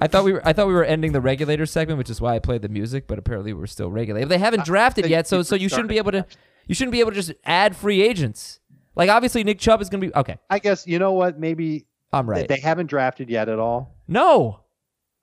I 0.02 0.08
thought 0.08 0.24
we 0.26 0.34
were. 0.34 0.42
I 0.46 0.52
thought 0.52 0.68
we 0.68 0.74
were 0.74 0.84
ending 0.84 1.12
the 1.12 1.22
regulator 1.22 1.66
segment, 1.66 1.98
which 2.00 2.10
is 2.10 2.20
why 2.20 2.36
I 2.36 2.40
played 2.40 2.64
the 2.64 2.70
music. 2.70 3.06
But 3.08 3.20
apparently, 3.20 3.54
we're 3.54 3.68
still 3.68 3.92
regulated. 3.92 4.30
They 4.30 4.40
haven't 4.40 4.66
drafted 4.66 5.06
yet, 5.08 5.28
so 5.28 5.38
you 5.38 5.44
so 5.44 5.56
you 5.56 5.70
shouldn't 5.70 5.90
be 5.90 5.98
able 5.98 6.12
to. 6.12 6.26
You 6.68 6.76
shouldn't 6.76 6.92
be 6.92 7.00
able 7.00 7.12
to 7.12 7.16
just 7.16 7.34
add 7.46 7.76
free 7.76 8.02
agents. 8.02 8.60
Like 8.96 9.10
obviously, 9.10 9.44
Nick 9.44 9.60
Chubb 9.60 9.82
is 9.82 9.90
going 9.90 10.02
to 10.02 10.08
be 10.08 10.16
okay. 10.16 10.38
I 10.50 10.60
guess 10.60 10.86
you 10.88 11.00
know 11.00 11.14
what? 11.14 11.40
Maybe 11.40 11.86
I'm 12.12 12.30
right. 12.30 12.48
they 12.48 12.60
haven't 12.60 12.88
drafted 12.88 13.30
yet 13.30 13.48
at 13.48 13.60
all. 13.60 13.96
no, 14.08 14.60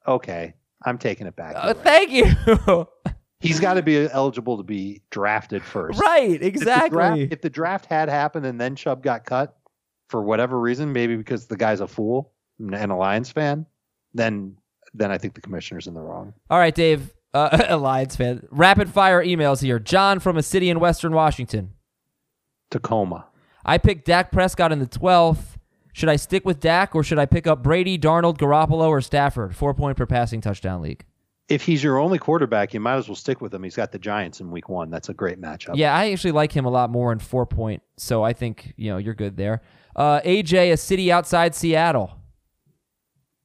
Okay, 0.07 0.55
I'm 0.87 0.97
taking 0.97 1.27
it 1.27 1.37
back. 1.37 1.55
uh, 1.57 1.75
thank 1.75 2.11
you. 2.11 2.87
He's 3.41 3.61
got 3.61 3.75
to 3.75 3.83
be 3.83 4.09
eligible 4.11 4.57
to 4.57 4.63
be 4.63 5.03
drafted 5.11 5.63
first. 5.63 6.01
right, 6.01 6.31
If 6.31 6.41
the, 6.41 6.47
exactly. 6.47 6.89
draft, 6.97 7.21
if 7.33 7.41
the 7.43 7.51
draft 7.51 7.87
had 7.87 8.09
happened 8.09 8.47
and 8.47 8.61
then 8.61 8.75
Chubb 8.75 9.03
got 9.03 9.25
cut 9.25 9.57
for 10.09 10.23
whatever 10.23 10.59
reason, 10.59 10.93
maybe 10.93 11.15
because 11.17 11.47
the 11.47 11.57
guy's 11.57 11.81
a 11.81 11.87
fool 11.87 12.33
and 12.59 12.91
a 12.91 12.97
Lions 12.97 13.31
fan, 13.31 13.67
then 14.15 14.57
then 14.99 15.11
I 15.11 15.19
think 15.19 15.35
the 15.35 15.41
commissioner's 15.41 15.87
in 15.87 15.95
the 15.95 16.01
wrong. 16.01 16.35
All 16.51 16.59
right, 16.59 16.75
Dave, 16.75 17.15
uh, 17.33 17.65
Alliance 17.69 18.17
fan. 18.17 18.47
Rapid 18.51 18.91
fire 18.91 19.25
emails 19.25 19.63
here. 19.63 19.79
John 19.79 20.21
from 20.21 20.37
a 20.37 20.43
city 20.43 20.69
in 20.71 20.81
Western 20.81 21.13
Washington. 21.13 21.73
Tacoma. 22.71 23.27
I 23.65 23.79
picked 23.79 24.07
Dak 24.07 24.31
Prescott 24.31 24.73
in 24.73 24.79
the 24.79 24.87
12th. 24.87 25.57
Should 25.93 26.09
I 26.09 26.17
stick 26.17 26.45
with 26.45 26.61
Dak 26.61 26.95
or 26.95 27.03
should 27.03 27.19
I 27.19 27.27
pick 27.27 27.47
up 27.47 27.63
Brady, 27.63 27.99
Darnold, 27.99 28.39
Garoppolo, 28.39 28.89
or 28.89 29.01
Stafford? 29.01 29.57
Four 29.57 29.75
point 29.75 29.97
per 29.97 30.07
passing 30.07 30.41
touchdown 30.41 30.81
league. 30.81 31.05
If 31.49 31.63
he's 31.63 31.83
your 31.83 31.99
only 31.99 32.19
quarterback, 32.19 32.75
you 32.75 32.79
might 32.79 32.97
as 32.97 33.09
well 33.09 33.17
stick 33.17 33.41
with 33.41 33.53
him. 33.53 33.63
He's 33.63 33.75
got 33.75 33.91
the 33.91 33.99
Giants 33.99 34.41
in 34.41 34.51
Week 34.51 34.69
One. 34.69 34.91
That's 34.91 35.09
a 35.09 35.15
great 35.15 35.41
matchup. 35.41 35.77
Yeah, 35.77 35.97
I 35.97 36.13
actually 36.13 36.33
like 36.33 36.53
him 36.53 36.67
a 36.67 36.71
lot 36.71 36.91
more 36.91 37.11
in 37.11 37.19
four 37.19 37.47
point, 37.47 37.83
so 37.97 38.23
I 38.23 38.33
think 38.33 38.75
you 38.77 38.91
know 38.91 38.99
you're 38.99 39.15
good 39.15 39.37
there. 39.37 39.63
Uh, 39.97 40.21
AJ, 40.21 40.73
a 40.73 40.77
city 40.77 41.11
outside 41.11 41.55
Seattle. 41.55 42.13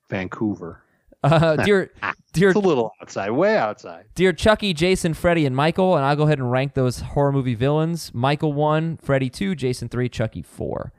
Vancouver. 0.10 0.83
Uh, 1.24 1.56
dear, 1.58 1.92
dear, 2.34 2.50
It's 2.50 2.58
a 2.58 2.60
little 2.60 2.92
outside, 3.02 3.32
way 3.32 3.58
outside. 3.58 4.06
dear 4.16 4.34
Chucky, 4.34 4.74
Jason, 4.74 5.14
Freddy, 5.14 5.46
and 5.46 5.56
Michael, 5.56 5.96
and 5.96 6.06
I'll 6.06 6.16
go 6.16 6.24
ahead 6.24 6.40
and 6.40 6.52
rank 6.52 6.74
those 6.74 7.00
horror 7.00 7.32
movie 7.32 7.56
villains. 7.56 8.14
Michael 8.14 8.54
one, 8.54 8.98
Freddy 8.98 9.30
two, 9.30 9.56
Jason 9.56 9.90
three, 9.90 10.10
Chucky 10.10 10.42
four. 10.42 10.92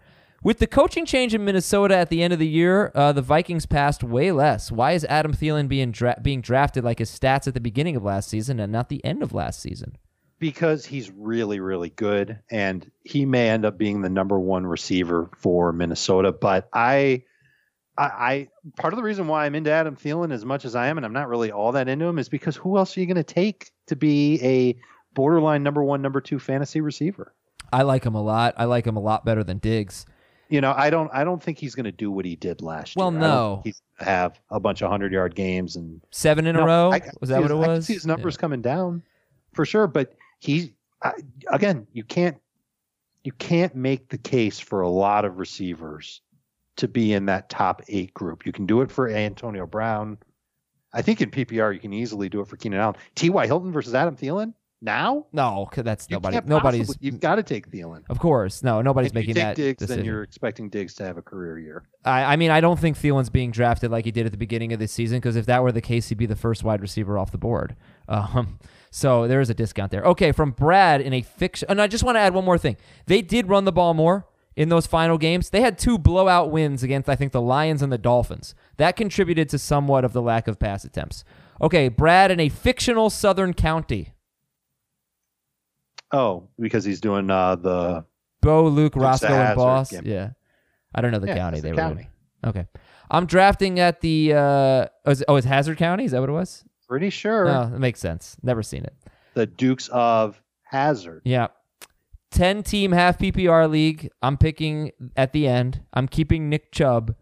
With 0.42 0.58
the 0.58 0.66
coaching 0.66 1.06
change 1.06 1.34
in 1.34 1.42
Minnesota 1.44 1.96
at 1.96 2.10
the 2.10 2.22
end 2.22 2.34
of 2.34 2.38
the 2.38 2.46
year, 2.46 2.92
uh, 2.94 3.12
the 3.12 3.22
Vikings 3.22 3.64
passed 3.64 4.04
way 4.04 4.30
less. 4.30 4.70
Why 4.70 4.92
is 4.92 5.04
Adam 5.06 5.32
Thielen 5.32 5.68
being 5.68 5.90
dra- 5.90 6.18
being 6.20 6.42
drafted 6.42 6.84
like 6.84 6.98
his 6.98 7.10
stats 7.10 7.48
at 7.48 7.54
the 7.54 7.60
beginning 7.60 7.96
of 7.96 8.02
last 8.04 8.28
season 8.28 8.60
and 8.60 8.70
not 8.70 8.90
the 8.90 9.02
end 9.04 9.22
of 9.22 9.32
last 9.32 9.60
season? 9.60 9.96
because 10.40 10.84
he's 10.84 11.10
really, 11.10 11.58
really 11.58 11.88
good, 11.88 12.38
and 12.50 12.90
he 13.02 13.24
may 13.24 13.48
end 13.48 13.64
up 13.64 13.78
being 13.78 14.02
the 14.02 14.10
number 14.10 14.38
one 14.38 14.66
receiver 14.66 15.30
for 15.38 15.72
Minnesota. 15.72 16.32
But 16.32 16.68
I, 16.70 17.22
I, 17.96 18.04
I 18.04 18.48
part 18.76 18.92
of 18.92 18.96
the 18.96 19.02
reason 19.02 19.28
why 19.28 19.46
I'm 19.46 19.54
into 19.54 19.70
Adam 19.70 19.96
Thielen 19.96 20.32
as 20.32 20.44
much 20.44 20.64
as 20.64 20.74
I 20.74 20.88
am, 20.88 20.96
and 20.96 21.06
I'm 21.06 21.12
not 21.12 21.28
really 21.28 21.52
all 21.52 21.72
that 21.72 21.88
into 21.88 22.06
him, 22.06 22.18
is 22.18 22.28
because 22.28 22.56
who 22.56 22.76
else 22.76 22.96
are 22.96 23.00
you 23.00 23.06
going 23.06 23.16
to 23.16 23.22
take 23.22 23.70
to 23.86 23.96
be 23.96 24.40
a 24.42 24.76
borderline 25.14 25.62
number 25.62 25.82
one, 25.82 26.02
number 26.02 26.20
two 26.20 26.38
fantasy 26.38 26.80
receiver? 26.80 27.34
I 27.72 27.82
like 27.82 28.04
him 28.04 28.14
a 28.14 28.22
lot. 28.22 28.54
I 28.56 28.64
like 28.64 28.86
him 28.86 28.96
a 28.96 29.00
lot 29.00 29.24
better 29.24 29.44
than 29.44 29.58
Diggs. 29.58 30.06
You 30.48 30.60
know, 30.60 30.74
I 30.76 30.90
don't. 30.90 31.10
I 31.12 31.24
don't 31.24 31.42
think 31.42 31.58
he's 31.58 31.74
going 31.74 31.84
to 31.84 31.92
do 31.92 32.10
what 32.10 32.24
he 32.24 32.36
did 32.36 32.60
last 32.60 32.96
well, 32.96 33.10
year. 33.10 33.20
Well, 33.20 33.30
no, 33.30 33.60
he's 33.64 33.80
have 33.98 34.38
a 34.50 34.60
bunch 34.60 34.82
of 34.82 34.90
hundred 34.90 35.12
yard 35.12 35.34
games 35.34 35.76
and 35.76 36.00
seven 36.10 36.46
in 36.46 36.56
no, 36.56 36.62
a 36.62 36.66
row. 36.66 36.92
I, 36.92 37.00
was 37.20 37.30
that 37.30 37.40
what 37.40 37.50
it 37.50 37.54
was? 37.54 37.68
I 37.68 37.74
can 37.74 37.82
see 37.82 37.94
his 37.94 38.06
numbers 38.06 38.34
yeah. 38.34 38.40
coming 38.40 38.60
down 38.60 39.02
for 39.52 39.64
sure, 39.64 39.86
but 39.86 40.14
he 40.40 40.74
again, 41.50 41.86
you 41.92 42.04
can't 42.04 42.36
you 43.22 43.32
can't 43.32 43.74
make 43.74 44.08
the 44.08 44.18
case 44.18 44.60
for 44.60 44.82
a 44.82 44.88
lot 44.88 45.24
of 45.24 45.38
receivers 45.38 46.20
to 46.76 46.88
be 46.88 47.12
in 47.12 47.26
that 47.26 47.48
top 47.48 47.82
eight 47.88 48.12
group. 48.14 48.46
You 48.46 48.52
can 48.52 48.66
do 48.66 48.80
it 48.80 48.90
for 48.90 49.08
Antonio 49.08 49.66
Brown. 49.66 50.18
I 50.92 51.02
think 51.02 51.20
in 51.20 51.30
PPR 51.30 51.74
you 51.74 51.80
can 51.80 51.92
easily 51.92 52.28
do 52.28 52.40
it 52.40 52.48
for 52.48 52.56
Keenan 52.56 52.80
Allen. 52.80 52.96
T.Y. 53.14 53.46
Hilton 53.46 53.72
versus 53.72 53.94
Adam 53.94 54.16
Thielen 54.16 54.54
now? 54.84 55.26
No, 55.32 55.68
that's 55.74 56.06
you 56.10 56.16
nobody. 56.16 56.38
Nobody's. 56.44 56.86
Possibly, 56.88 57.06
you've 57.06 57.20
got 57.20 57.36
to 57.36 57.42
take 57.42 57.70
Thielen. 57.70 58.02
Of 58.10 58.18
course, 58.18 58.62
no, 58.62 58.82
nobody's 58.82 59.10
if 59.10 59.14
making 59.14 59.34
that 59.34 59.56
Diggs, 59.56 59.78
decision. 59.78 59.96
Then 59.96 60.04
you're 60.04 60.22
expecting 60.22 60.68
Diggs 60.68 60.94
to 60.94 61.04
have 61.04 61.16
a 61.16 61.22
career 61.22 61.58
year. 61.58 61.84
I, 62.04 62.34
I 62.34 62.36
mean, 62.36 62.50
I 62.50 62.60
don't 62.60 62.78
think 62.78 62.98
Thielen's 62.98 63.30
being 63.30 63.50
drafted 63.50 63.90
like 63.90 64.04
he 64.04 64.10
did 64.10 64.26
at 64.26 64.32
the 64.32 64.38
beginning 64.38 64.72
of 64.72 64.78
this 64.78 64.92
season 64.92 65.18
because 65.18 65.36
if 65.36 65.46
that 65.46 65.62
were 65.62 65.72
the 65.72 65.80
case, 65.80 66.10
he'd 66.10 66.18
be 66.18 66.26
the 66.26 66.36
first 66.36 66.62
wide 66.62 66.82
receiver 66.82 67.18
off 67.18 67.32
the 67.32 67.38
board. 67.38 67.74
Um, 68.08 68.58
so 68.90 69.26
there 69.26 69.40
is 69.40 69.50
a 69.50 69.54
discount 69.54 69.90
there. 69.90 70.04
Okay, 70.04 70.32
from 70.32 70.50
Brad 70.50 71.00
in 71.00 71.12
a 71.12 71.22
fiction. 71.22 71.66
And 71.70 71.80
I 71.80 71.86
just 71.86 72.04
want 72.04 72.16
to 72.16 72.20
add 72.20 72.34
one 72.34 72.44
more 72.44 72.58
thing. 72.58 72.76
They 73.06 73.22
did 73.22 73.48
run 73.48 73.64
the 73.64 73.72
ball 73.72 73.94
more 73.94 74.26
in 74.56 74.68
those 74.68 74.86
final 74.86 75.18
games. 75.18 75.50
They 75.50 75.60
had 75.60 75.78
two 75.78 75.98
blowout 75.98 76.50
wins 76.50 76.82
against, 76.82 77.08
I 77.08 77.16
think, 77.16 77.32
the 77.32 77.40
Lions 77.40 77.82
and 77.82 77.92
the 77.92 77.98
Dolphins. 77.98 78.54
That 78.76 78.96
contributed 78.96 79.48
to 79.50 79.58
somewhat 79.58 80.04
of 80.04 80.12
the 80.12 80.22
lack 80.22 80.48
of 80.48 80.58
pass 80.58 80.84
attempts. 80.84 81.24
Okay, 81.60 81.88
Brad 81.88 82.30
in 82.30 82.40
a 82.40 82.48
fictional 82.48 83.10
Southern 83.10 83.54
county. 83.54 84.14
Oh, 86.12 86.48
because 86.58 86.84
he's 86.84 87.00
doing 87.00 87.30
uh, 87.30 87.56
the 87.56 88.04
Bo, 88.40 88.68
Luke, 88.68 88.94
Roscoe, 88.96 89.28
and 89.28 89.56
Boss. 89.56 89.90
Game. 89.90 90.02
Yeah, 90.04 90.30
I 90.94 91.00
don't 91.00 91.10
know 91.10 91.18
the 91.18 91.28
yeah, 91.28 91.36
county 91.36 91.60
the 91.60 91.70
they 91.70 91.74
county. 91.74 92.08
were. 92.42 92.48
In. 92.48 92.48
Okay, 92.50 92.66
I'm 93.10 93.26
drafting 93.26 93.80
at 93.80 94.00
the. 94.00 94.32
Uh, 94.34 94.38
oh, 94.38 95.10
is, 95.10 95.24
oh, 95.26 95.36
it's 95.36 95.46
Hazzard 95.46 95.78
County. 95.78 96.04
Is 96.04 96.12
that 96.12 96.20
what 96.20 96.28
it 96.28 96.32
was? 96.32 96.64
Pretty 96.88 97.10
sure. 97.10 97.46
No, 97.46 97.62
it 97.74 97.78
makes 97.78 98.00
sense. 98.00 98.36
Never 98.42 98.62
seen 98.62 98.84
it. 98.84 98.94
The 99.34 99.46
Dukes 99.46 99.88
of 99.88 100.40
Hazzard. 100.62 101.22
Yeah. 101.24 101.48
10 102.34 102.64
team 102.64 102.92
half 102.92 103.18
PPR 103.18 103.70
league. 103.70 104.10
I'm 104.20 104.36
picking 104.36 104.90
at 105.16 105.32
the 105.32 105.46
end. 105.46 105.82
I'm 105.92 106.08
keeping 106.08 106.48
Nick 106.48 106.72
Chubb. 106.72 107.14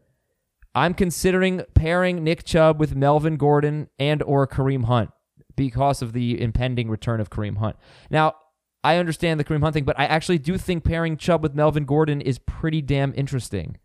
I'm 0.74 0.94
considering 0.94 1.62
pairing 1.74 2.24
Nick 2.24 2.44
Chubb 2.44 2.80
with 2.80 2.96
Melvin 2.96 3.36
Gordon 3.36 3.88
and 3.98 4.22
or 4.22 4.46
Kareem 4.46 4.86
Hunt 4.86 5.10
because 5.54 6.00
of 6.00 6.14
the 6.14 6.40
impending 6.40 6.88
return 6.88 7.20
of 7.20 7.28
Kareem 7.28 7.58
Hunt. 7.58 7.76
Now, 8.10 8.36
I 8.82 8.96
understand 8.96 9.38
the 9.38 9.44
Kareem 9.44 9.60
Hunt 9.60 9.74
thing, 9.74 9.84
but 9.84 10.00
I 10.00 10.06
actually 10.06 10.38
do 10.38 10.56
think 10.56 10.82
pairing 10.82 11.18
Chubb 11.18 11.42
with 11.42 11.54
Melvin 11.54 11.84
Gordon 11.84 12.22
is 12.22 12.38
pretty 12.38 12.80
damn 12.80 13.12
interesting. 13.14 13.76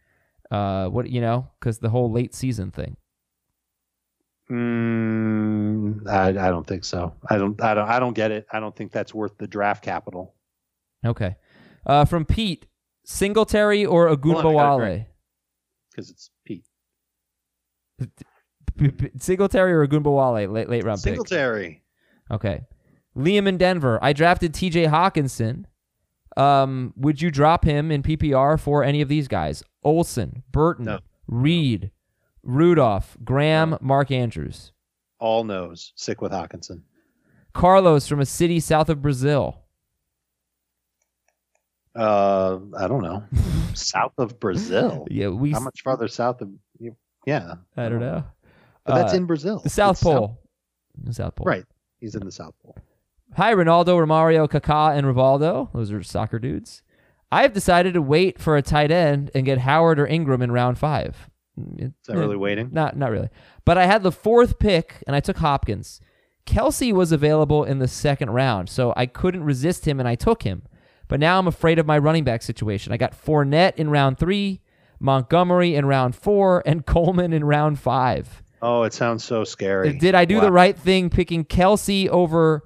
Uh, 0.50 0.88
what 0.88 1.10
you 1.10 1.20
know, 1.20 1.50
because 1.60 1.80
the 1.80 1.90
whole 1.90 2.10
late 2.10 2.34
season 2.34 2.72
thing. 2.72 2.96
Mm, 4.50 6.08
I, 6.08 6.30
I 6.30 6.50
don't 6.52 6.66
think 6.66 6.86
so. 6.86 7.14
I 7.30 7.38
don't. 7.38 7.62
I 7.62 7.74
don't. 7.74 7.90
I 7.90 8.00
don't 8.00 8.14
get 8.14 8.32
it. 8.32 8.48
I 8.50 8.62
don't 8.62 8.74
think 8.74 8.94
that's 8.94 9.14
worth 9.14 9.38
the 9.38 9.46
draft 9.46 9.84
capital. 9.84 10.34
Okay. 11.06 11.36
Uh, 11.86 12.06
from 12.06 12.26
Pete, 12.26 12.66
Singletary 13.06 13.86
or 13.86 14.08
Ogunbowale? 14.10 15.06
Because 15.90 16.10
it's 16.10 16.30
Pete. 16.46 16.66
Singletary 19.18 19.74
or 19.74 19.88
Ogunbowale, 19.88 20.52
late 20.52 20.70
late 20.70 20.84
round 20.84 21.00
Singletary. 21.00 21.84
Pick. 22.30 22.36
Okay. 22.36 22.62
Liam 23.16 23.48
in 23.48 23.58
Denver. 23.58 23.98
I 24.02 24.14
drafted 24.14 24.54
T.J. 24.54 24.86
Hockenson. 24.86 25.66
Um, 26.36 26.94
would 26.96 27.20
you 27.22 27.32
drop 27.32 27.66
him 27.66 27.92
in 27.92 28.04
PPR 28.04 28.60
for 28.60 28.84
any 28.84 29.02
of 29.02 29.10
these 29.10 29.28
guys? 29.28 29.64
Olsen, 29.84 30.44
Burton, 30.52 30.86
no. 30.86 31.00
Reed, 31.28 31.90
Rudolph, 32.44 33.18
Graham, 33.24 33.72
no. 33.72 33.80
Mark 33.82 34.12
Andrews. 34.12 34.72
All 35.20 35.44
knows. 35.44 35.94
Sick 35.96 36.22
with 36.22 36.32
Hawkinson. 36.32 36.84
Carlos 37.54 38.08
from 38.08 38.20
a 38.20 38.26
city 38.26 38.60
south 38.60 38.90
of 38.90 39.02
Brazil. 39.02 39.64
Uh, 41.98 42.60
I 42.78 42.88
don't 42.88 43.02
know. 43.02 43.24
south 43.74 44.14
of 44.18 44.40
Brazil. 44.40 45.08
Yeah, 45.10 45.30
we. 45.30 45.52
How 45.52 45.60
much 45.60 45.82
farther 45.84 46.08
south 46.08 46.42
of? 46.42 46.50
Yeah, 47.26 47.56
I 47.76 47.90
don't 47.90 48.00
know. 48.00 48.24
But 48.86 48.96
that's 48.96 49.14
uh, 49.14 49.18
in 49.18 49.26
Brazil. 49.26 49.60
The 49.60 49.70
South 49.70 49.96
it's 49.98 50.04
Pole. 50.04 50.40
South, 51.06 51.16
South 51.16 51.36
Pole. 51.36 51.46
Right. 51.46 51.66
He's 52.00 52.16
in 52.16 52.24
the 52.24 52.32
South 52.32 52.54
Pole. 52.64 52.78
Hi, 53.36 53.54
Ronaldo, 53.54 54.00
Romario, 54.00 54.48
Kaká, 54.48 54.98
and 54.98 55.06
Rivaldo. 55.06 55.70
Those 55.74 55.92
are 55.92 56.02
soccer 56.02 56.40
dudes. 56.40 56.82
I 57.32 57.42
have 57.42 57.52
decided 57.52 57.94
to 57.96 58.02
wait 58.02 58.40
for 58.40 58.56
a 58.56 58.62
tight 58.62 58.90
end 58.90 59.32
and 59.36 59.46
get 59.46 59.60
Howard 59.60 60.00
or 60.00 60.08
Ingram 60.08 60.42
in 60.42 60.52
round 60.52 60.78
five. 60.78 61.30
Is 61.78 61.92
that 62.08 62.16
really 62.16 62.38
waiting? 62.38 62.70
Not, 62.72 62.96
not 62.96 63.12
really. 63.12 63.30
But 63.66 63.78
I 63.78 63.86
had 63.86 64.04
the 64.04 64.12
fourth 64.12 64.60
pick, 64.60 65.04
and 65.06 65.16
I 65.16 65.20
took 65.20 65.38
Hopkins. 65.38 66.00
Kelce 66.46 66.94
was 66.94 67.12
available 67.12 67.66
in 67.66 67.80
the 67.80 67.88
second 67.88 68.30
round, 68.30 68.70
so 68.70 68.94
I 68.96 69.06
couldn't 69.06 69.44
resist 69.44 69.86
him, 69.86 70.00
and 70.00 70.08
I 70.08 70.16
took 70.16 70.44
him. 70.44 70.64
But 71.08 71.20
now 71.20 71.40
I'm 71.40 71.48
afraid 71.48 71.80
of 71.80 71.86
my 71.86 71.98
running 71.98 72.24
back 72.24 72.42
situation. 72.42 72.92
I 72.92 72.98
got 72.98 73.14
Fournette 73.14 73.76
in 73.76 73.90
round 73.90 74.18
three, 74.18 74.62
Montgomery 75.00 75.76
in 75.76 75.86
round 75.86 76.16
four, 76.16 76.64
and 76.66 76.86
Coleman 76.86 77.34
in 77.34 77.44
round 77.44 77.80
five. 77.80 78.44
Oh, 78.62 78.84
it 78.84 78.94
sounds 78.94 79.24
so 79.24 79.44
scary. 79.44 79.94
Did 79.94 80.16
I 80.16 80.26
do 80.26 80.36
wow. 80.36 80.42
the 80.42 80.52
right 80.52 80.78
thing 80.78 81.10
picking 81.10 81.46
Kelce 81.46 82.08
over 82.08 82.64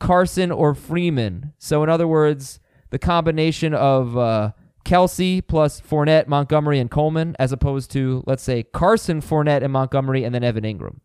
Carson 0.00 0.50
or 0.50 0.74
Freeman? 0.74 1.52
So, 1.58 1.82
in 1.82 1.90
other 1.90 2.08
words, 2.08 2.60
the 2.90 2.98
combination 2.98 3.74
of 3.74 4.16
uh, 4.16 4.52
Kelce 4.84 5.46
plus 5.46 5.80
Fournette, 5.80 6.28
Montgomery, 6.28 6.78
and 6.78 6.90
Coleman, 6.90 7.36
as 7.38 7.52
opposed 7.52 7.90
to, 7.92 8.22
let's 8.26 8.42
say, 8.42 8.62
Carson, 8.62 9.20
Fournette, 9.20 9.62
and 9.62 9.72
Montgomery, 9.72 10.24
and 10.24 10.34
then 10.34 10.44
Evan 10.44 10.64
Engram. 10.64 11.00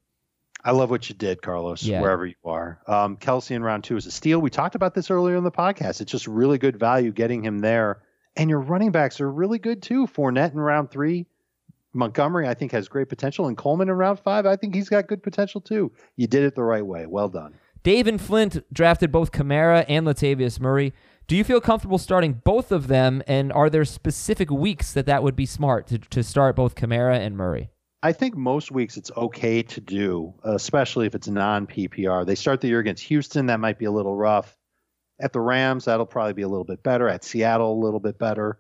I 0.64 0.72
love 0.72 0.89
what 0.89 1.07
you 1.10 1.16
did, 1.16 1.41
Carlos, 1.41 1.84
Yeah. 1.84 2.01
wherever 2.01 2.26
you 2.26 2.36
are. 2.43 2.80
Um, 2.88 3.16
Kelce 3.18 3.51
in 3.51 3.64
round 3.64 3.84
two 3.86 3.95
is 3.95 4.05
a 4.05 4.12
steal. 4.12 4.39
We 4.39 4.49
talked 4.49 4.76
about 4.76 4.93
this 4.93 5.10
earlier 5.10 5.36
in 5.38 5.43
the 5.43 5.51
podcast. 5.51 6.01
It's 6.01 6.12
just 6.12 6.28
really 6.28 6.57
good 6.57 6.78
value 6.78 7.12
getting 7.12 7.43
him 7.43 7.60
there. 7.60 8.01
And 8.36 8.49
your 8.49 8.60
running 8.60 8.91
backs 8.91 9.22
are 9.22 9.32
really 9.32 9.57
good 9.60 9.82
too. 9.82 10.05
Fournette 10.07 10.51
in 10.53 10.60
round 10.60 10.91
three. 10.91 11.26
Montgomery, 11.93 12.47
I 12.47 12.53
think, 12.53 12.72
has 12.74 12.88
great 12.88 13.10
potential. 13.10 13.47
And 13.47 13.57
Coleman 13.57 13.89
in 13.89 13.95
round 13.95 14.20
five, 14.20 14.45
I 14.45 14.55
think 14.55 14.76
he's 14.76 14.89
got 14.89 15.07
good 15.07 15.24
potential 15.24 15.60
too. 15.62 15.91
You 16.18 16.28
did 16.28 16.43
it 16.43 16.55
the 16.55 16.64
right 16.64 16.86
way. 16.86 17.05
Well 17.07 17.30
done. 17.30 17.55
Dave 17.82 18.07
and 18.07 18.20
Flint 18.22 18.64
drafted 18.74 19.12
both 19.12 19.32
Kamara 19.32 19.86
and 19.88 20.05
Latavius 20.05 20.60
Murray. 20.60 20.93
Do 21.28 21.36
you 21.36 21.43
feel 21.43 21.62
comfortable 21.62 21.97
starting 21.97 22.41
both 22.43 22.72
of 22.72 22.88
them? 22.88 23.24
And 23.28 23.51
are 23.53 23.70
there 23.70 23.86
specific 23.86 24.51
weeks 24.51 24.93
that 24.93 25.05
that 25.05 25.24
would 25.24 25.36
be 25.36 25.45
smart 25.45 25.88
to, 25.88 25.97
to 25.99 26.22
start 26.24 26.55
both 26.55 26.76
Kamara 26.76 27.18
and 27.18 27.38
Murray? 27.38 27.70
I 28.02 28.14
think 28.14 28.36
most 28.36 28.72
weeks 28.72 28.95
it's 28.95 29.12
okay 29.16 29.62
to 29.62 29.82
do, 29.82 30.34
especially 30.43 31.06
if 31.06 31.16
it's 31.16 31.28
non 31.28 31.68
PPR. 31.68 32.26
They 32.26 32.36
start 32.36 32.62
the 32.62 32.68
year 32.68 32.80
against 32.80 33.04
Houston. 33.04 33.47
That 33.47 33.60
might 33.60 33.78
be 33.78 33.86
a 33.86 33.91
little 33.91 34.16
rough. 34.16 34.56
At 35.20 35.34
the 35.34 35.41
Rams, 35.41 35.86
that'll 35.86 36.06
probably 36.06 36.34
be 36.34 36.43
a 36.43 36.47
little 36.47 36.64
bit 36.64 36.82
better. 36.82 37.10
At 37.10 37.26
Seattle, 37.26 37.74
a 37.74 37.84
little 37.84 38.00
bit 38.00 38.18
better. 38.18 38.58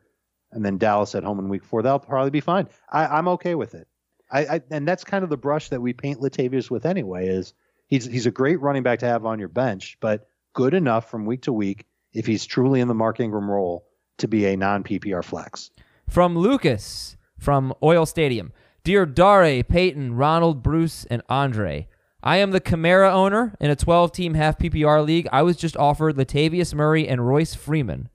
And 0.51 0.65
then 0.65 0.77
Dallas 0.77 1.15
at 1.15 1.23
home 1.23 1.39
in 1.39 1.47
week 1.47 1.63
four, 1.63 1.81
that'll 1.81 1.99
probably 1.99 2.31
be 2.31 2.41
fine. 2.41 2.67
I, 2.91 3.17
am 3.17 3.27
okay 3.29 3.55
with 3.55 3.75
it. 3.75 3.87
I, 4.31 4.45
I, 4.45 4.61
and 4.71 4.85
that's 4.85 5.03
kind 5.03 5.23
of 5.23 5.29
the 5.29 5.37
brush 5.37 5.69
that 5.69 5.81
we 5.81 5.93
paint 5.93 6.19
Latavius 6.19 6.69
with 6.69 6.85
anyway. 6.85 7.27
Is 7.27 7.53
he's 7.87 8.05
he's 8.05 8.25
a 8.25 8.31
great 8.31 8.59
running 8.59 8.83
back 8.83 8.99
to 8.99 9.05
have 9.05 9.25
on 9.25 9.39
your 9.39 9.47
bench, 9.47 9.97
but 10.01 10.27
good 10.53 10.73
enough 10.73 11.09
from 11.09 11.25
week 11.25 11.43
to 11.43 11.53
week 11.53 11.85
if 12.13 12.25
he's 12.25 12.45
truly 12.45 12.81
in 12.81 12.87
the 12.87 12.93
Mark 12.93 13.19
Ingram 13.19 13.49
role 13.49 13.85
to 14.17 14.27
be 14.27 14.47
a 14.47 14.57
non 14.57 14.83
PPR 14.83 15.23
flex. 15.23 15.71
From 16.09 16.37
Lucas 16.37 17.15
from 17.39 17.73
Oil 17.81 18.05
Stadium. 18.05 18.51
Dear 18.83 19.05
Dare, 19.05 19.63
Peyton, 19.63 20.15
Ronald, 20.15 20.63
Bruce, 20.63 21.05
and 21.05 21.21
Andre, 21.27 21.87
I 22.23 22.37
am 22.37 22.51
the 22.51 22.61
Kamara 22.61 23.11
owner 23.11 23.55
in 23.59 23.69
a 23.69 23.75
12 23.75 24.11
team 24.11 24.33
half 24.33 24.57
PPR 24.57 25.05
league. 25.05 25.27
I 25.31 25.41
was 25.41 25.57
just 25.57 25.75
offered 25.77 26.15
Latavius 26.15 26.73
Murray 26.73 27.07
and 27.07 27.27
Royce 27.27 27.55
Freeman 27.55 28.09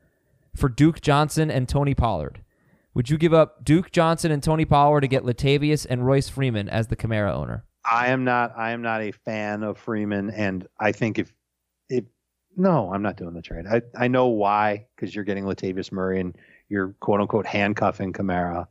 for 0.56 0.68
Duke 0.68 1.00
Johnson 1.00 1.50
and 1.50 1.68
Tony 1.68 1.94
Pollard. 1.94 2.40
Would 2.94 3.10
you 3.10 3.18
give 3.18 3.34
up 3.34 3.64
Duke 3.64 3.90
Johnson 3.90 4.30
and 4.30 4.42
Tony 4.42 4.64
Pollard 4.64 5.02
to 5.02 5.08
get 5.08 5.24
Latavius 5.24 5.86
and 5.88 6.06
Royce 6.06 6.28
Freeman 6.28 6.68
as 6.68 6.86
the 6.88 6.96
Kamara 6.96 7.32
owner? 7.34 7.64
I 7.90 8.08
am 8.08 8.24
not. 8.24 8.52
I 8.56 8.70
am 8.70 8.82
not 8.82 9.02
a 9.02 9.10
fan 9.10 9.62
of 9.62 9.76
Freeman, 9.78 10.30
and 10.30 10.66
I 10.80 10.92
think 10.92 11.18
if 11.18 11.32
if 11.88 12.04
no, 12.56 12.92
I'm 12.92 13.02
not 13.02 13.16
doing 13.16 13.34
the 13.34 13.42
trade. 13.42 13.66
I 13.66 13.82
I 13.96 14.08
know 14.08 14.28
why 14.28 14.86
because 14.94 15.14
you're 15.14 15.24
getting 15.24 15.44
Latavius 15.44 15.92
Murray 15.92 16.20
and 16.20 16.36
you're 16.68 16.94
quote 17.00 17.20
unquote 17.20 17.46
handcuffing 17.46 18.12
Kamara. 18.12 18.66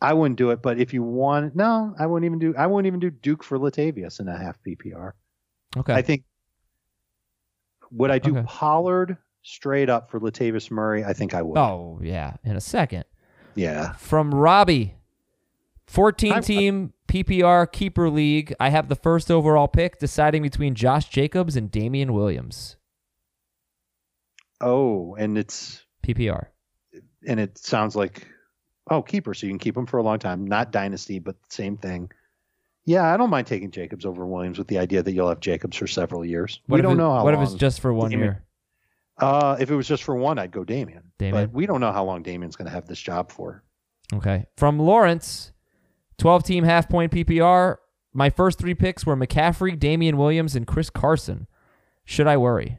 I 0.00 0.12
wouldn't 0.12 0.36
do 0.36 0.50
it, 0.50 0.60
but 0.62 0.78
if 0.78 0.92
you 0.92 1.02
want, 1.02 1.56
no, 1.56 1.94
I 1.98 2.06
wouldn't 2.06 2.26
even 2.26 2.38
do. 2.38 2.54
I 2.56 2.66
wouldn't 2.66 2.86
even 2.86 3.00
do 3.00 3.10
Duke 3.10 3.42
for 3.42 3.58
Latavius 3.58 4.20
in 4.20 4.28
a 4.28 4.36
half 4.36 4.58
PPR. 4.62 5.12
Okay. 5.76 5.94
I 5.94 6.02
think 6.02 6.24
would 7.90 8.10
I 8.10 8.18
do 8.18 8.36
Okay. 8.36 8.46
Pollard 8.46 9.16
straight 9.42 9.88
up 9.88 10.10
for 10.10 10.20
Latavius 10.20 10.70
Murray? 10.70 11.04
I 11.04 11.12
think 11.12 11.34
I 11.34 11.42
would. 11.42 11.56
Oh, 11.56 11.98
yeah, 12.02 12.34
in 12.44 12.56
a 12.56 12.60
second. 12.60 13.04
Yeah. 13.54 13.92
From 13.94 14.34
Robbie, 14.34 14.96
14 15.86 16.32
uh, 16.32 16.40
team 16.42 16.92
PPR 17.08 17.70
keeper 17.70 18.10
league. 18.10 18.54
I 18.60 18.68
have 18.70 18.88
the 18.88 18.96
first 18.96 19.30
overall 19.30 19.68
pick, 19.68 19.98
deciding 19.98 20.42
between 20.42 20.74
Josh 20.74 21.08
Jacobs 21.08 21.56
and 21.56 21.70
Damien 21.70 22.12
Williams. 22.12 22.76
Oh, 24.60 25.14
and 25.18 25.36
it's 25.38 25.84
PPR. 26.02 26.46
and 27.26 27.38
it 27.40 27.58
sounds 27.58 27.94
like 27.96 28.26
oh 28.90 29.02
keeper, 29.02 29.34
so 29.34 29.46
you 29.46 29.52
can 29.52 29.58
keep 29.58 29.76
him 29.76 29.86
for 29.86 29.98
a 29.98 30.02
long 30.02 30.18
time. 30.18 30.46
Not 30.46 30.72
dynasty, 30.72 31.18
but 31.18 31.36
same 31.48 31.76
thing. 31.76 32.10
Yeah, 32.84 33.12
I 33.12 33.16
don't 33.16 33.30
mind 33.30 33.46
taking 33.48 33.70
Jacobs 33.72 34.04
over 34.06 34.24
Williams 34.26 34.58
with 34.58 34.68
the 34.68 34.78
idea 34.78 35.02
that 35.02 35.12
you'll 35.12 35.28
have 35.28 35.40
Jacobs 35.40 35.76
for 35.76 35.86
several 35.88 36.24
years. 36.24 36.60
What 36.66 36.76
we 36.76 36.82
don't 36.82 36.92
it- 36.92 36.96
know 36.96 37.12
how 37.12 37.24
What 37.24 37.34
long. 37.34 37.42
if 37.42 37.48
it's 37.50 37.58
just 37.58 37.80
for 37.80 37.92
one 37.92 38.10
Damien- 38.10 38.26
year? 38.28 38.42
Uh, 39.18 39.56
if 39.58 39.70
it 39.70 39.74
was 39.74 39.88
just 39.88 40.04
for 40.04 40.14
one, 40.14 40.38
I'd 40.38 40.52
go 40.52 40.62
Damien. 40.62 41.02
Damien. 41.18 41.46
But 41.46 41.52
we 41.54 41.64
don't 41.66 41.80
know 41.80 41.90
how 41.90 42.04
long 42.04 42.22
Damien's 42.22 42.54
going 42.54 42.66
to 42.66 42.72
have 42.72 42.86
this 42.86 43.00
job 43.00 43.32
for. 43.32 43.64
Okay. 44.12 44.44
From 44.58 44.78
Lawrence, 44.78 45.52
12 46.18 46.44
team 46.44 46.64
half 46.64 46.88
point 46.88 47.10
PPR. 47.12 47.78
My 48.12 48.28
first 48.30 48.58
three 48.58 48.74
picks 48.74 49.04
were 49.06 49.16
McCaffrey, 49.16 49.78
Damien 49.78 50.16
Williams, 50.18 50.54
and 50.54 50.66
Chris 50.66 50.90
Carson. 50.90 51.46
Should 52.04 52.26
I 52.26 52.36
worry? 52.36 52.78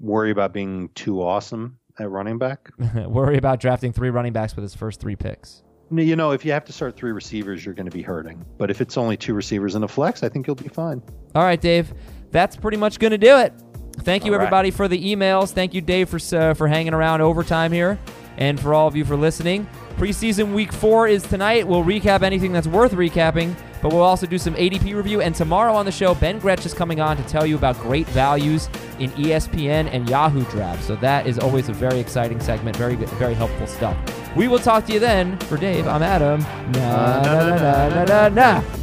Worry 0.00 0.30
about 0.30 0.52
being 0.52 0.90
too 0.94 1.22
awesome 1.22 1.78
at 2.02 2.10
running 2.10 2.38
back. 2.38 2.70
worry 3.06 3.38
about 3.38 3.60
drafting 3.60 3.92
three 3.92 4.10
running 4.10 4.32
backs 4.32 4.54
with 4.54 4.62
his 4.62 4.74
first 4.74 5.00
three 5.00 5.16
picks. 5.16 5.62
You 5.90 6.16
know, 6.16 6.30
if 6.30 6.44
you 6.44 6.52
have 6.52 6.64
to 6.64 6.72
start 6.72 6.96
three 6.96 7.12
receivers, 7.12 7.64
you're 7.64 7.74
going 7.74 7.86
to 7.86 7.92
be 7.92 8.02
hurting. 8.02 8.44
But 8.56 8.70
if 8.70 8.80
it's 8.80 8.96
only 8.96 9.16
two 9.16 9.34
receivers 9.34 9.74
in 9.74 9.82
a 9.82 9.88
flex, 9.88 10.22
I 10.22 10.28
think 10.30 10.46
you'll 10.46 10.56
be 10.56 10.68
fine. 10.68 11.02
All 11.34 11.42
right, 11.42 11.60
Dave. 11.60 11.92
That's 12.30 12.56
pretty 12.56 12.78
much 12.78 12.98
going 12.98 13.10
to 13.10 13.18
do 13.18 13.36
it. 13.36 13.52
Thank 14.00 14.24
you, 14.24 14.32
All 14.32 14.38
right. 14.38 14.44
everybody, 14.44 14.70
for 14.70 14.88
the 14.88 15.14
emails. 15.14 15.50
Thank 15.52 15.74
you, 15.74 15.82
Dave, 15.82 16.08
for 16.08 16.18
uh, 16.36 16.54
for 16.54 16.66
hanging 16.66 16.94
around 16.94 17.20
overtime 17.20 17.72
here, 17.72 17.98
and 18.38 18.58
for 18.58 18.74
all 18.74 18.88
of 18.88 18.96
you 18.96 19.04
for 19.04 19.16
listening. 19.16 19.66
Preseason 19.96 20.54
week 20.54 20.72
four 20.72 21.06
is 21.06 21.22
tonight. 21.22 21.66
We'll 21.66 21.84
recap 21.84 22.22
anything 22.22 22.52
that's 22.52 22.66
worth 22.66 22.92
recapping, 22.92 23.54
but 23.82 23.92
we'll 23.92 24.02
also 24.02 24.26
do 24.26 24.38
some 24.38 24.54
ADP 24.54 24.94
review. 24.94 25.20
And 25.20 25.34
tomorrow 25.34 25.74
on 25.74 25.84
the 25.84 25.92
show, 25.92 26.14
Ben 26.14 26.38
Gretch 26.38 26.66
is 26.66 26.74
coming 26.74 27.00
on 27.00 27.16
to 27.16 27.22
tell 27.24 27.46
you 27.46 27.56
about 27.56 27.78
great 27.78 28.06
values 28.08 28.68
in 28.98 29.10
ESPN 29.12 29.88
and 29.92 30.08
Yahoo 30.08 30.44
drafts. 30.46 30.86
So 30.86 30.96
that 30.96 31.26
is 31.26 31.38
always 31.38 31.68
a 31.68 31.72
very 31.72 32.00
exciting 32.00 32.40
segment. 32.40 32.76
Very 32.76 32.96
good, 32.96 33.08
very 33.10 33.34
helpful 33.34 33.66
stuff. 33.66 33.96
We 34.34 34.48
will 34.48 34.58
talk 34.58 34.86
to 34.86 34.92
you 34.92 34.98
then. 34.98 35.38
For 35.40 35.56
Dave, 35.56 35.86
I'm 35.86 36.02
Adam. 36.02 36.40
Na 36.72 37.22
na 37.22 37.56
na 37.56 37.88
na 37.88 38.04
na. 38.04 38.28
na. 38.28 38.81